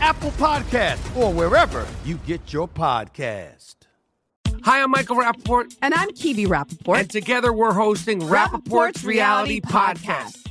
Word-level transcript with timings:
Apple 0.00 0.30
Podcast, 0.32 1.16
or 1.16 1.32
wherever 1.32 1.86
you 2.04 2.16
get 2.26 2.52
your 2.52 2.68
podcast. 2.68 3.74
Hi, 4.64 4.82
I'm 4.82 4.90
Michael 4.90 5.16
Rapaport. 5.16 5.76
And 5.82 5.92
I'm 5.92 6.08
Kebe 6.10 6.46
Rapaport. 6.46 6.98
And 7.00 7.10
together 7.10 7.52
we're 7.52 7.74
hosting 7.74 8.20
Rapaport's, 8.20 9.04
Reality 9.04 9.60
Podcast. 9.60 10.50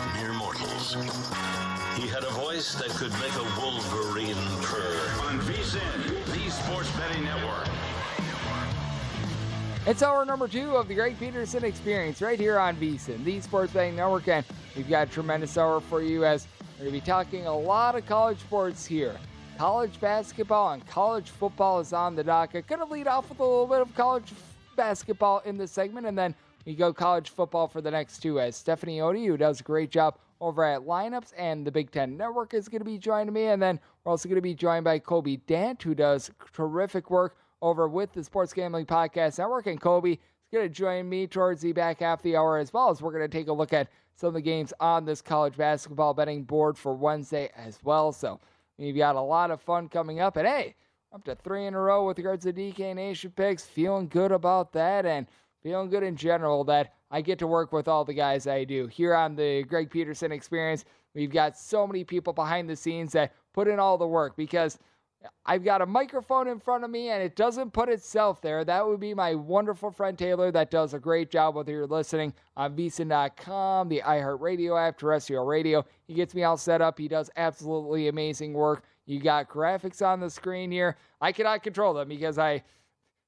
amongst 0.00 0.20
mere 0.20 0.32
mortals. 0.32 0.94
He 1.96 2.08
had 2.08 2.24
a 2.24 2.30
voice 2.30 2.74
that 2.74 2.90
could 2.90 3.12
make 3.12 3.34
a 3.34 3.60
wolverine 3.60 4.34
purr. 4.62 5.10
On 5.26 5.38
VSIN, 5.40 6.24
the 6.26 6.50
Sports 6.50 6.90
Betting 6.96 7.24
Network. 7.24 7.68
It's 9.86 10.02
hour 10.02 10.24
number 10.24 10.46
two 10.46 10.76
of 10.76 10.88
the 10.88 10.94
Greg 10.94 11.18
Peterson 11.18 11.64
Experience 11.64 12.22
right 12.22 12.38
here 12.38 12.58
on 12.58 12.76
VSIN, 12.76 13.24
the 13.24 13.40
Sports 13.40 13.72
Betting 13.72 13.96
Network, 13.96 14.28
and 14.28 14.44
we've 14.76 14.88
got 14.88 15.08
a 15.08 15.10
tremendous 15.10 15.58
hour 15.58 15.80
for 15.80 16.00
you 16.02 16.24
as 16.24 16.46
we're 16.78 16.84
going 16.84 16.94
to 16.94 17.00
be 17.00 17.04
talking 17.04 17.46
a 17.46 17.56
lot 17.56 17.96
of 17.96 18.06
college 18.06 18.38
sports 18.38 18.86
here. 18.86 19.16
College 19.58 20.00
basketball 20.00 20.72
and 20.72 20.86
college 20.86 21.30
football 21.30 21.80
is 21.80 21.92
on 21.92 22.16
the 22.16 22.24
docket. 22.24 22.66
Going 22.66 22.80
to 22.80 22.86
lead 22.86 23.06
off 23.06 23.28
with 23.28 23.40
a 23.40 23.44
little 23.44 23.66
bit 23.66 23.80
of 23.80 23.94
college 23.94 24.32
basketball 24.76 25.40
in 25.44 25.58
this 25.58 25.70
segment, 25.70 26.06
and 26.06 26.16
then 26.16 26.34
we 26.64 26.74
go 26.74 26.92
college 26.92 27.30
football 27.30 27.68
for 27.68 27.80
the 27.80 27.90
next 27.90 28.18
two 28.18 28.40
as 28.40 28.56
Stephanie 28.56 28.98
Odie, 28.98 29.26
who 29.26 29.36
does 29.36 29.60
a 29.60 29.64
great 29.64 29.90
job 29.90 30.18
over 30.40 30.64
at 30.64 30.82
Lineups 30.82 31.32
and 31.36 31.66
the 31.66 31.70
Big 31.70 31.90
Ten 31.90 32.16
Network, 32.16 32.54
is 32.54 32.68
going 32.68 32.80
to 32.80 32.84
be 32.84 32.98
joining 32.98 33.32
me, 33.32 33.46
and 33.46 33.62
then 33.62 33.78
we're 34.04 34.10
also 34.10 34.28
going 34.28 34.36
to 34.36 34.42
be 34.42 34.54
joined 34.54 34.84
by 34.84 34.98
Kobe 34.98 35.36
Dant, 35.36 35.82
who 35.82 35.94
does 35.94 36.30
terrific 36.52 37.10
work 37.10 37.36
over 37.62 37.88
with 37.88 38.12
the 38.12 38.24
Sports 38.24 38.52
Gambling 38.52 38.86
Podcast 38.86 39.38
Network. 39.38 39.66
And 39.66 39.80
Kobe 39.80 40.12
is 40.12 40.18
going 40.52 40.68
to 40.68 40.74
join 40.74 41.08
me 41.08 41.26
towards 41.26 41.62
the 41.62 41.72
back 41.72 42.00
half 42.00 42.18
of 42.18 42.22
the 42.24 42.36
hour 42.36 42.58
as 42.58 42.72
well 42.72 42.90
as 42.90 43.00
we're 43.00 43.12
going 43.12 43.22
to 43.22 43.28
take 43.28 43.48
a 43.48 43.52
look 43.52 43.72
at 43.72 43.88
some 44.16 44.28
of 44.28 44.34
the 44.34 44.42
games 44.42 44.74
on 44.80 45.04
this 45.04 45.22
college 45.22 45.56
basketball 45.56 46.12
betting 46.12 46.42
board 46.42 46.76
for 46.76 46.94
Wednesday 46.94 47.50
as 47.56 47.78
well. 47.82 48.12
So 48.12 48.40
we've 48.76 48.96
got 48.96 49.16
a 49.16 49.20
lot 49.20 49.50
of 49.50 49.60
fun 49.60 49.88
coming 49.88 50.20
up. 50.20 50.36
And 50.36 50.46
hey, 50.46 50.74
up 51.12 51.24
to 51.24 51.34
three 51.34 51.66
in 51.66 51.74
a 51.74 51.80
row 51.80 52.06
with 52.06 52.18
regards 52.18 52.44
to 52.44 52.52
DK 52.52 52.94
Nation 52.94 53.32
picks. 53.34 53.64
Feeling 53.64 54.08
good 54.08 54.32
about 54.32 54.72
that 54.72 55.06
and 55.06 55.26
feeling 55.62 55.90
good 55.90 56.02
in 56.02 56.16
general 56.16 56.64
that 56.64 56.94
I 57.10 57.20
get 57.20 57.38
to 57.40 57.46
work 57.46 57.72
with 57.72 57.88
all 57.88 58.04
the 58.04 58.14
guys 58.14 58.46
I 58.46 58.64
do. 58.64 58.86
Here 58.86 59.14
on 59.14 59.36
the 59.36 59.62
Greg 59.64 59.90
Peterson 59.90 60.32
experience, 60.32 60.84
we've 61.14 61.32
got 61.32 61.58
so 61.58 61.86
many 61.86 62.04
people 62.04 62.32
behind 62.32 62.68
the 62.68 62.76
scenes 62.76 63.12
that 63.12 63.32
put 63.52 63.68
in 63.68 63.78
all 63.78 63.98
the 63.98 64.06
work 64.06 64.36
because– 64.36 64.78
I've 65.44 65.64
got 65.64 65.82
a 65.82 65.86
microphone 65.86 66.48
in 66.48 66.58
front 66.58 66.84
of 66.84 66.90
me 66.90 67.10
and 67.10 67.22
it 67.22 67.36
doesn't 67.36 67.72
put 67.72 67.88
itself 67.88 68.40
there. 68.40 68.64
That 68.64 68.86
would 68.86 69.00
be 69.00 69.14
my 69.14 69.34
wonderful 69.34 69.90
friend 69.90 70.18
Taylor 70.18 70.50
that 70.52 70.70
does 70.70 70.94
a 70.94 70.98
great 70.98 71.30
job 71.30 71.54
whether 71.54 71.72
you're 71.72 71.86
listening 71.86 72.32
on 72.56 72.76
vsin.com, 72.76 73.88
the 73.88 74.02
iHeartRadio 74.04 74.88
app, 74.88 74.98
terrestrial 74.98 75.44
radio. 75.44 75.84
He 76.06 76.14
gets 76.14 76.34
me 76.34 76.44
all 76.44 76.56
set 76.56 76.80
up. 76.80 76.98
He 76.98 77.08
does 77.08 77.30
absolutely 77.36 78.08
amazing 78.08 78.52
work. 78.52 78.84
You 79.06 79.20
got 79.20 79.48
graphics 79.48 80.04
on 80.04 80.20
the 80.20 80.30
screen 80.30 80.70
here. 80.70 80.96
I 81.20 81.32
cannot 81.32 81.62
control 81.62 81.94
them 81.94 82.08
because 82.08 82.38
I 82.38 82.62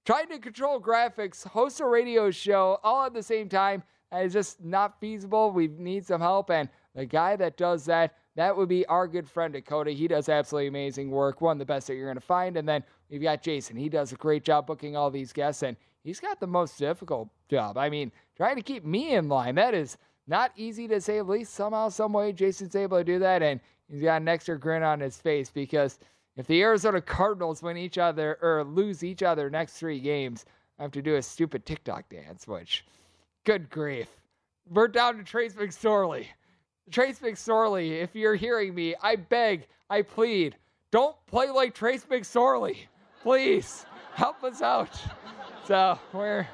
tried 0.05 0.27
to 0.27 0.39
control 0.39 0.81
graphics, 0.81 1.47
host 1.47 1.81
a 1.81 1.87
radio 1.87 2.31
show 2.31 2.79
all 2.83 3.07
at 3.07 3.15
the 3.15 3.23
same 3.23 3.49
time. 3.49 3.83
It's 4.13 4.33
just 4.33 4.63
not 4.63 5.01
feasible. 5.01 5.51
We 5.51 5.69
need 5.69 6.07
some 6.07 6.21
help. 6.21 6.51
And 6.51 6.69
the 6.95 7.07
guy 7.07 7.37
that 7.37 7.57
does 7.57 7.85
that 7.87 8.15
that 8.37 8.57
would 8.57 8.69
be 8.69 8.85
our 8.87 9.07
good 9.07 9.29
friend 9.29 9.53
Dakota. 9.53 9.93
He 9.93 10.09
does 10.09 10.29
absolutely 10.29 10.69
amazing 10.69 11.11
work, 11.11 11.41
one 11.41 11.53
of 11.53 11.59
the 11.59 11.65
best 11.65 11.87
that 11.87 11.95
you're 11.95 12.07
going 12.07 12.17
to 12.17 12.21
find. 12.21 12.57
And 12.57 12.69
then 12.69 12.83
we've 13.09 13.23
got 13.23 13.43
Jason. 13.43 13.77
He 13.77 13.89
does 13.89 14.13
a 14.13 14.17
great 14.17 14.45
job 14.45 14.67
booking 14.67 14.97
all 14.97 15.11
these 15.11 15.33
guests, 15.33 15.63
and 15.63 15.77
he's 16.03 16.21
got 16.21 16.41
the 16.41 16.47
most 16.47 16.79
difficult 16.79 17.29
job. 17.49 17.79
I 17.79 17.89
mean, 17.89 18.11
trying 18.37 18.57
to 18.57 18.63
keep 18.63 18.85
me 18.85 19.15
in 19.15 19.29
line, 19.29 19.55
that 19.55 19.75
is 19.75 19.97
not 20.27 20.53
easy 20.57 20.89
to 20.89 21.01
say, 21.01 21.19
at 21.19 21.29
least 21.29 21.55
somehow, 21.55 21.91
some 21.91 22.13
way, 22.13 22.33
Jason's 22.33 22.75
able 22.75 22.99
to 22.99 23.05
do 23.05 23.19
that. 23.21 23.43
And 23.43 23.61
he's 23.89 24.03
got 24.03 24.21
an 24.21 24.29
extra 24.29 24.59
grin 24.59 24.83
on 24.83 24.99
his 24.99 25.17
face 25.17 25.51
because 25.51 26.01
if 26.37 26.47
the 26.47 26.63
Arizona 26.63 27.01
Cardinals 27.01 27.63
win 27.63 27.77
each 27.77 27.99
other 27.99 28.39
or 28.43 28.65
lose 28.65 29.05
each 29.05 29.23
other 29.23 29.49
next 29.49 29.75
three 29.75 30.01
games, 30.01 30.45
I 30.79 30.83
have 30.83 30.93
to 30.93 31.03
do 31.03 31.17
a 31.17 31.23
stupid 31.23 31.65
TikTok 31.65 32.09
dance, 32.09 32.49
which, 32.49 32.85
good 33.45 33.71
grief. 33.71 34.09
We're 34.69 34.89
down 34.89 35.17
to 35.19 35.23
Trace 35.23 35.55
McSorley. 35.55 36.27
Trace 36.91 37.21
McSorley, 37.21 38.03
if 38.03 38.15
you're 38.15 38.35
hearing 38.35 38.75
me, 38.75 38.95
I 39.03 39.17
beg, 39.17 39.69
I 39.89 40.03
plead, 40.03 40.57
don't 40.91 41.17
play 41.27 41.51
like 41.51 41.75
Trace 41.75 42.05
McSorley. 42.05 42.79
Please 43.23 43.87
help 44.15 44.43
us 44.45 44.61
out. 44.61 45.01
So 45.67 45.99
we're 46.13 46.47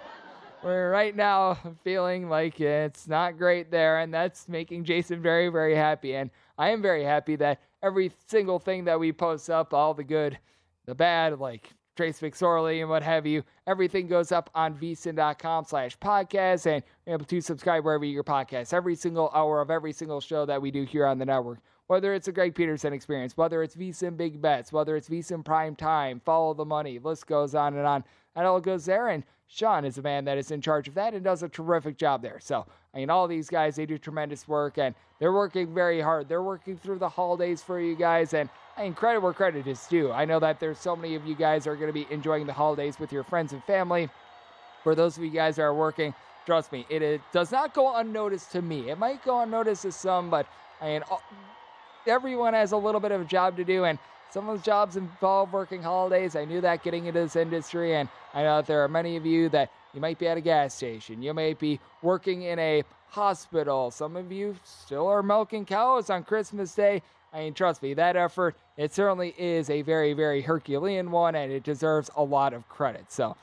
we're 0.62 0.90
right 0.90 1.16
now 1.16 1.58
feeling 1.82 2.28
like 2.28 2.60
it's 2.60 3.08
not 3.08 3.38
great 3.38 3.70
there, 3.70 4.00
and 4.00 4.12
that's 4.12 4.49
making 4.49 4.84
Jason 4.84 5.22
very, 5.22 5.49
very 5.49 5.75
happy. 5.75 6.14
And 6.14 6.31
I 6.58 6.69
am 6.69 6.82
very 6.82 7.02
happy 7.02 7.37
that 7.37 7.60
every 7.82 8.12
single 8.26 8.58
thing 8.58 8.84
that 8.84 8.98
we 8.98 9.12
post 9.12 9.50
up, 9.50 9.74
all 9.74 9.94
the 9.94 10.04
good, 10.04 10.38
the 10.86 10.94
bad, 10.94 11.38
like 11.38 11.72
Trace 11.96 12.20
McSorley 12.20 12.80
and 12.80 12.88
what 12.88 13.02
have 13.02 13.26
you. 13.26 13.42
Everything 13.66 14.06
goes 14.06 14.32
up 14.32 14.50
on 14.54 14.74
vsin.com 14.74 15.64
slash 15.64 15.98
podcast 15.98 16.66
and 16.66 16.82
you're 17.06 17.14
able 17.14 17.26
to 17.26 17.40
subscribe 17.40 17.84
wherever 17.84 18.04
you 18.04 18.12
your 18.12 18.24
podcast. 18.24 18.72
Every 18.72 18.94
single 18.94 19.30
hour 19.34 19.60
of 19.60 19.70
every 19.70 19.92
single 19.92 20.20
show 20.20 20.46
that 20.46 20.62
we 20.62 20.70
do 20.70 20.84
here 20.84 21.06
on 21.06 21.18
the 21.18 21.26
network. 21.26 21.58
Whether 21.88 22.14
it's 22.14 22.28
a 22.28 22.32
Greg 22.32 22.54
Peterson 22.54 22.92
experience, 22.92 23.36
whether 23.36 23.62
it's 23.62 23.74
VSIN 23.74 24.16
Big 24.16 24.40
Bets, 24.40 24.72
whether 24.72 24.96
it's 24.96 25.08
VSIN 25.08 25.44
Prime 25.44 25.74
Time, 25.74 26.20
Follow 26.24 26.54
the 26.54 26.64
Money, 26.64 27.00
list 27.00 27.26
goes 27.26 27.54
on 27.54 27.76
and 27.76 27.86
on. 27.86 28.04
It 28.36 28.44
all 28.44 28.60
goes 28.60 28.84
there. 28.84 29.08
And 29.08 29.24
Sean 29.48 29.84
is 29.84 29.98
a 29.98 30.02
man 30.02 30.24
that 30.26 30.38
is 30.38 30.50
in 30.50 30.60
charge 30.60 30.86
of 30.86 30.94
that 30.94 31.12
and 31.12 31.24
does 31.24 31.42
a 31.42 31.48
terrific 31.48 31.96
job 31.96 32.22
there. 32.22 32.38
So, 32.40 32.66
I 32.94 32.98
mean, 32.98 33.10
all 33.10 33.26
these 33.26 33.48
guys, 33.48 33.76
they 33.76 33.86
do 33.86 33.98
tremendous 33.98 34.46
work 34.46 34.78
and 34.78 34.94
they're 35.18 35.32
working 35.32 35.74
very 35.74 36.00
hard. 36.00 36.28
They're 36.28 36.42
working 36.42 36.76
through 36.76 36.98
the 36.98 37.08
holidays 37.08 37.62
for 37.62 37.80
you 37.80 37.96
guys. 37.96 38.32
And 38.32 38.48
I 38.76 38.84
mean, 38.84 38.94
credit 38.94 39.20
where 39.20 39.32
credit 39.32 39.66
is 39.66 39.84
due. 39.86 40.12
I 40.12 40.24
know 40.24 40.38
that 40.38 40.60
there's 40.60 40.78
so 40.78 40.94
many 40.94 41.16
of 41.16 41.26
you 41.26 41.34
guys 41.34 41.66
are 41.66 41.74
going 41.74 41.88
to 41.88 41.92
be 41.92 42.06
enjoying 42.10 42.46
the 42.46 42.52
holidays 42.52 42.98
with 43.00 43.12
your 43.12 43.24
friends 43.24 43.52
and 43.52 43.62
family. 43.64 44.08
For 44.84 44.94
those 44.94 45.18
of 45.18 45.24
you 45.24 45.30
guys 45.30 45.56
that 45.56 45.62
are 45.62 45.74
working, 45.74 46.14
trust 46.46 46.72
me, 46.72 46.86
it, 46.88 47.02
it 47.02 47.20
does 47.32 47.50
not 47.50 47.74
go 47.74 47.96
unnoticed 47.96 48.52
to 48.52 48.62
me. 48.62 48.88
It 48.90 48.98
might 48.98 49.22
go 49.24 49.40
unnoticed 49.40 49.82
to 49.82 49.92
some, 49.92 50.30
but 50.30 50.46
I 50.80 50.86
mean, 50.86 51.02
everyone 52.06 52.54
has 52.54 52.72
a 52.72 52.76
little 52.76 53.00
bit 53.00 53.12
of 53.12 53.20
a 53.20 53.24
job 53.24 53.56
to 53.56 53.64
do. 53.64 53.84
And 53.84 53.98
some 54.32 54.48
of 54.48 54.56
those 54.56 54.64
jobs 54.64 54.96
involve 54.96 55.52
working 55.52 55.82
holidays. 55.82 56.36
I 56.36 56.44
knew 56.44 56.60
that 56.60 56.82
getting 56.82 57.06
into 57.06 57.20
this 57.20 57.36
industry, 57.36 57.96
and 57.96 58.08
I 58.32 58.42
know 58.42 58.56
that 58.58 58.66
there 58.66 58.82
are 58.84 58.88
many 58.88 59.16
of 59.16 59.26
you 59.26 59.48
that 59.50 59.70
you 59.92 60.00
might 60.00 60.18
be 60.18 60.28
at 60.28 60.36
a 60.36 60.40
gas 60.40 60.74
station, 60.74 61.22
you 61.22 61.34
may 61.34 61.54
be 61.54 61.80
working 62.02 62.42
in 62.42 62.58
a 62.58 62.84
hospital. 63.08 63.90
Some 63.90 64.16
of 64.16 64.30
you 64.30 64.56
still 64.62 65.08
are 65.08 65.22
milking 65.22 65.64
cows 65.64 66.10
on 66.10 66.22
Christmas 66.22 66.74
Day. 66.74 67.02
I 67.32 67.40
mean, 67.40 67.54
trust 67.54 67.82
me, 67.82 67.94
that 67.94 68.16
effort, 68.16 68.56
it 68.76 68.92
certainly 68.94 69.34
is 69.36 69.68
a 69.70 69.82
very, 69.82 70.12
very 70.12 70.42
Herculean 70.42 71.10
one, 71.10 71.34
and 71.34 71.52
it 71.52 71.64
deserves 71.64 72.10
a 72.16 72.22
lot 72.22 72.52
of 72.52 72.68
credit. 72.68 73.10
So, 73.10 73.36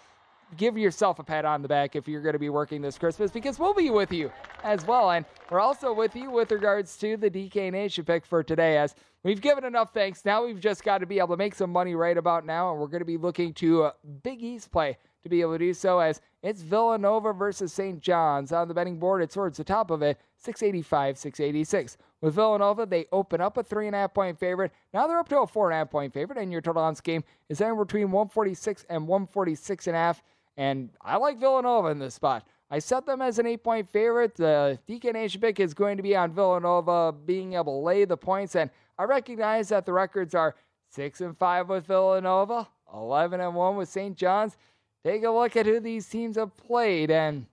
give 0.55 0.77
yourself 0.77 1.19
a 1.19 1.23
pat 1.23 1.43
on 1.43 1.61
the 1.61 1.67
back 1.67 1.95
if 1.95 2.07
you're 2.07 2.21
going 2.21 2.33
to 2.33 2.39
be 2.39 2.49
working 2.49 2.81
this 2.81 2.97
Christmas 2.97 3.31
because 3.31 3.59
we'll 3.59 3.73
be 3.73 3.89
with 3.89 4.13
you 4.13 4.31
as 4.63 4.85
well. 4.85 5.11
And 5.11 5.25
we're 5.49 5.59
also 5.59 5.93
with 5.93 6.15
you 6.15 6.31
with 6.31 6.51
regards 6.51 6.95
to 6.97 7.17
the 7.17 7.29
DK 7.29 7.71
Nation 7.71 8.05
pick 8.05 8.25
for 8.25 8.43
today 8.43 8.77
as 8.77 8.95
we've 9.27 9.41
given 9.41 9.65
enough 9.65 9.93
thanks. 9.93 10.23
Now 10.23 10.45
we've 10.45 10.59
just 10.59 10.85
got 10.85 10.99
to 10.99 11.05
be 11.05 11.19
able 11.19 11.35
to 11.35 11.37
make 11.37 11.53
some 11.53 11.69
money 11.69 11.95
right 11.95 12.17
about 12.17 12.45
now. 12.45 12.71
And 12.71 12.79
we're 12.79 12.87
going 12.87 13.01
to 13.01 13.05
be 13.05 13.17
looking 13.17 13.53
to 13.55 13.83
uh, 13.83 13.91
Big 14.23 14.41
East 14.41 14.71
play 14.71 14.97
to 15.23 15.29
be 15.29 15.41
able 15.41 15.53
to 15.53 15.59
do 15.59 15.73
so 15.73 15.99
as 15.99 16.21
it's 16.41 16.61
Villanova 16.61 17.33
versus 17.33 17.73
St. 17.73 17.99
John's 17.99 18.53
on 18.53 18.69
the 18.69 18.73
betting 18.73 18.97
board. 18.97 19.21
It's 19.21 19.33
towards 19.33 19.57
the 19.57 19.65
top 19.65 19.91
of 19.91 20.01
it, 20.01 20.17
685, 20.37 21.17
686. 21.17 21.97
With 22.21 22.35
Villanova, 22.35 22.85
they 22.85 23.05
open 23.11 23.41
up 23.41 23.57
a 23.57 23.63
three 23.63 23.87
and 23.87 23.95
a 23.95 23.99
half 23.99 24.13
point 24.13 24.39
favorite. 24.39 24.71
Now 24.93 25.07
they're 25.07 25.19
up 25.19 25.27
to 25.29 25.39
a 25.39 25.47
four 25.47 25.69
and 25.69 25.75
a 25.75 25.79
half 25.79 25.91
point 25.91 26.13
favorite, 26.13 26.39
and 26.39 26.49
your 26.49 26.61
total 26.61 26.83
on 26.83 26.93
this 26.93 27.01
game 27.01 27.25
is 27.49 27.59
anywhere 27.59 27.83
between 27.83 28.11
146 28.11 28.85
and 28.89 29.07
146 29.07 29.87
and 29.87 29.95
a 29.95 29.99
half. 29.99 30.23
And 30.55 30.89
I 31.01 31.17
like 31.17 31.37
Villanova 31.37 31.89
in 31.89 31.99
this 31.99 32.15
spot. 32.15 32.47
I 32.69 32.79
set 32.79 33.05
them 33.05 33.21
as 33.21 33.39
an 33.39 33.45
eight 33.45 33.63
point 33.63 33.89
favorite. 33.89 34.35
The 34.35 34.79
DK 34.87 35.13
Nation 35.13 35.41
pick 35.41 35.59
is 35.59 35.73
going 35.73 35.97
to 35.97 36.03
be 36.03 36.15
on 36.15 36.33
Villanova 36.33 37.13
being 37.13 37.53
able 37.53 37.81
to 37.81 37.85
lay 37.85 38.05
the 38.05 38.17
points. 38.17 38.55
And 38.55 38.69
I 38.97 39.03
recognize 39.03 39.69
that 39.69 39.85
the 39.85 39.93
records 39.93 40.33
are 40.35 40.55
6 40.89 41.21
and 41.21 41.37
5 41.37 41.69
with 41.69 41.85
Villanova, 41.85 42.67
11 42.93 43.41
and 43.41 43.55
1 43.55 43.75
with 43.75 43.89
St. 43.89 44.15
John's. 44.15 44.57
Take 45.03 45.23
a 45.23 45.29
look 45.29 45.55
at 45.55 45.65
who 45.65 45.79
these 45.79 46.07
teams 46.07 46.37
have 46.37 46.55
played. 46.57 47.11
And 47.11 47.45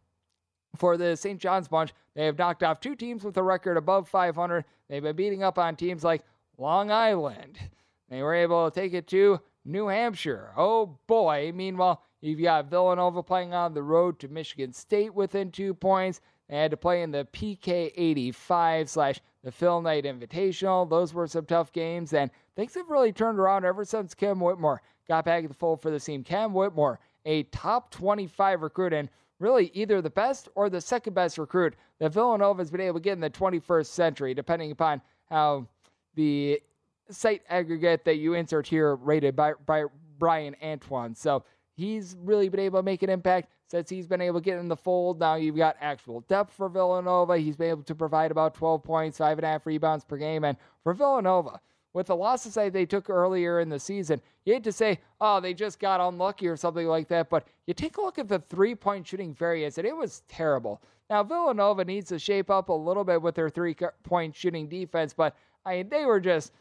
for 0.76 0.96
the 0.96 1.16
St. 1.16 1.40
John's 1.40 1.68
bunch, 1.68 1.92
they 2.14 2.26
have 2.26 2.38
knocked 2.38 2.62
off 2.62 2.80
two 2.80 2.96
teams 2.96 3.24
with 3.24 3.36
a 3.36 3.42
record 3.42 3.76
above 3.76 4.08
500. 4.08 4.64
They've 4.88 5.02
been 5.02 5.16
beating 5.16 5.42
up 5.42 5.58
on 5.58 5.76
teams 5.76 6.04
like 6.04 6.22
Long 6.58 6.90
Island. 6.90 7.58
They 8.08 8.22
were 8.22 8.34
able 8.34 8.70
to 8.70 8.80
take 8.80 8.94
it 8.94 9.06
to 9.08 9.40
New 9.64 9.88
Hampshire. 9.88 10.52
Oh 10.56 10.98
boy. 11.06 11.52
Meanwhile, 11.54 12.02
You've 12.24 12.40
got 12.40 12.70
Villanova 12.70 13.22
playing 13.22 13.52
on 13.52 13.74
the 13.74 13.82
road 13.82 14.18
to 14.20 14.28
Michigan 14.28 14.72
State 14.72 15.14
within 15.14 15.50
two 15.50 15.74
points. 15.74 16.22
They 16.48 16.56
had 16.56 16.70
to 16.70 16.76
play 16.78 17.02
in 17.02 17.10
the 17.10 17.28
PK 17.34 17.92
85 17.94 18.88
slash 18.88 19.20
the 19.44 19.52
Phil 19.52 19.80
Knight 19.82 20.04
Invitational. 20.04 20.88
Those 20.88 21.14
were 21.14 21.26
some 21.26 21.44
tough 21.44 21.70
games, 21.72 22.14
and 22.14 22.30
things 22.56 22.74
have 22.74 22.88
really 22.88 23.12
turned 23.12 23.38
around 23.38 23.64
ever 23.64 23.84
since 23.84 24.14
Cam 24.14 24.40
Whitmore 24.40 24.82
got 25.06 25.26
back 25.26 25.44
in 25.44 25.48
the 25.48 25.54
fold 25.54 25.82
for 25.82 25.90
the 25.90 26.00
team. 26.00 26.24
Cam 26.24 26.54
Whitmore, 26.54 26.98
a 27.26 27.44
top 27.44 27.90
25 27.90 28.62
recruit, 28.62 28.94
and 28.94 29.08
really 29.38 29.70
either 29.74 30.00
the 30.00 30.10
best 30.10 30.48
or 30.54 30.70
the 30.70 30.80
second 30.80 31.12
best 31.12 31.36
recruit 31.36 31.74
that 32.00 32.12
Villanova 32.12 32.60
has 32.60 32.70
been 32.70 32.80
able 32.80 32.98
to 32.98 33.04
get 33.04 33.12
in 33.12 33.20
the 33.20 33.30
21st 33.30 33.86
century, 33.86 34.34
depending 34.34 34.70
upon 34.70 35.02
how 35.28 35.66
the 36.14 36.60
site 37.10 37.42
aggregate 37.50 38.04
that 38.04 38.16
you 38.16 38.34
insert 38.34 38.66
here 38.66 38.96
rated 38.96 39.36
by, 39.36 39.52
by 39.66 39.84
Bryan 40.18 40.56
Antoine. 40.62 41.14
So 41.14 41.44
he's 41.76 42.16
really 42.22 42.48
been 42.48 42.60
able 42.60 42.78
to 42.78 42.82
make 42.82 43.02
an 43.02 43.10
impact 43.10 43.50
since 43.66 43.90
he's 43.90 44.06
been 44.06 44.20
able 44.20 44.40
to 44.40 44.44
get 44.44 44.58
in 44.58 44.68
the 44.68 44.76
fold. 44.76 45.20
Now 45.20 45.34
you've 45.36 45.56
got 45.56 45.76
actual 45.80 46.20
depth 46.22 46.52
for 46.52 46.68
Villanova. 46.68 47.38
He's 47.38 47.56
been 47.56 47.70
able 47.70 47.82
to 47.84 47.94
provide 47.94 48.30
about 48.30 48.54
12 48.54 48.82
points, 48.82 49.18
five 49.18 49.38
and 49.38 49.44
a 49.44 49.48
half 49.48 49.66
rebounds 49.66 50.04
per 50.04 50.16
game. 50.16 50.44
And 50.44 50.56
for 50.82 50.94
Villanova, 50.94 51.60
with 51.94 52.08
the 52.08 52.16
losses 52.16 52.54
that 52.54 52.72
they 52.72 52.84
took 52.84 53.08
earlier 53.08 53.60
in 53.60 53.68
the 53.68 53.78
season, 53.78 54.20
you 54.44 54.54
hate 54.54 54.64
to 54.64 54.72
say, 54.72 54.98
oh, 55.20 55.40
they 55.40 55.54
just 55.54 55.78
got 55.78 56.00
unlucky 56.00 56.48
or 56.48 56.56
something 56.56 56.86
like 56.86 57.08
that, 57.08 57.30
but 57.30 57.46
you 57.66 57.72
take 57.72 57.96
a 57.96 58.00
look 58.00 58.18
at 58.18 58.28
the 58.28 58.40
three 58.40 58.74
point 58.74 59.06
shooting 59.06 59.32
variance, 59.32 59.78
and 59.78 59.86
it 59.86 59.96
was 59.96 60.22
terrible. 60.28 60.82
Now, 61.08 61.22
Villanova 61.22 61.84
needs 61.84 62.08
to 62.08 62.18
shape 62.18 62.50
up 62.50 62.68
a 62.68 62.72
little 62.72 63.04
bit 63.04 63.22
with 63.22 63.34
their 63.34 63.48
three 63.48 63.76
point 64.02 64.34
shooting 64.34 64.68
defense, 64.68 65.14
but 65.14 65.36
I 65.64 65.76
mean, 65.76 65.88
they 65.88 66.04
were 66.04 66.20
just 66.20 66.52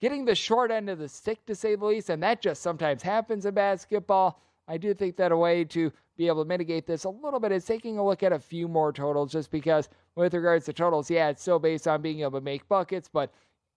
getting 0.00 0.24
the 0.24 0.34
short 0.34 0.70
end 0.70 0.90
of 0.90 0.98
the 0.98 1.08
stick, 1.08 1.44
to 1.46 1.54
say 1.54 1.76
the 1.76 1.84
least, 1.84 2.10
and 2.10 2.22
that 2.22 2.42
just 2.42 2.62
sometimes 2.62 3.02
happens 3.02 3.46
in 3.46 3.54
basketball. 3.54 4.40
I 4.66 4.76
do 4.76 4.92
think 4.94 5.16
that 5.16 5.32
a 5.32 5.36
way 5.36 5.64
to 5.64 5.92
be 6.20 6.26
able 6.26 6.44
to 6.44 6.48
mitigate 6.48 6.86
this 6.86 7.04
a 7.04 7.08
little 7.08 7.40
bit 7.40 7.50
is 7.50 7.64
taking 7.64 7.96
a 7.96 8.04
look 8.04 8.22
at 8.22 8.30
a 8.30 8.38
few 8.38 8.68
more 8.68 8.92
totals, 8.92 9.32
just 9.32 9.50
because 9.50 9.88
with 10.16 10.34
regards 10.34 10.66
to 10.66 10.72
totals, 10.72 11.10
yeah, 11.10 11.30
it's 11.30 11.40
still 11.40 11.58
based 11.58 11.88
on 11.88 12.02
being 12.02 12.20
able 12.20 12.38
to 12.38 12.44
make 12.44 12.68
buckets, 12.68 13.08
but 13.10 13.32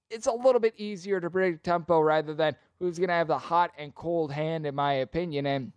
it's 0.10 0.28
a 0.28 0.32
little 0.32 0.60
bit 0.60 0.74
easier 0.76 1.22
to 1.22 1.30
predict 1.30 1.64
tempo 1.64 2.02
rather 2.02 2.34
than 2.34 2.54
who's 2.80 3.00
going 3.00 3.08
to 3.08 3.14
have 3.14 3.30
the 3.30 3.38
hot 3.38 3.72
and 3.78 3.96
cold 3.96 4.30
hand, 4.30 4.66
in 4.66 4.76
my 4.76 4.92
opinion. 4.96 5.46
And 5.46 5.72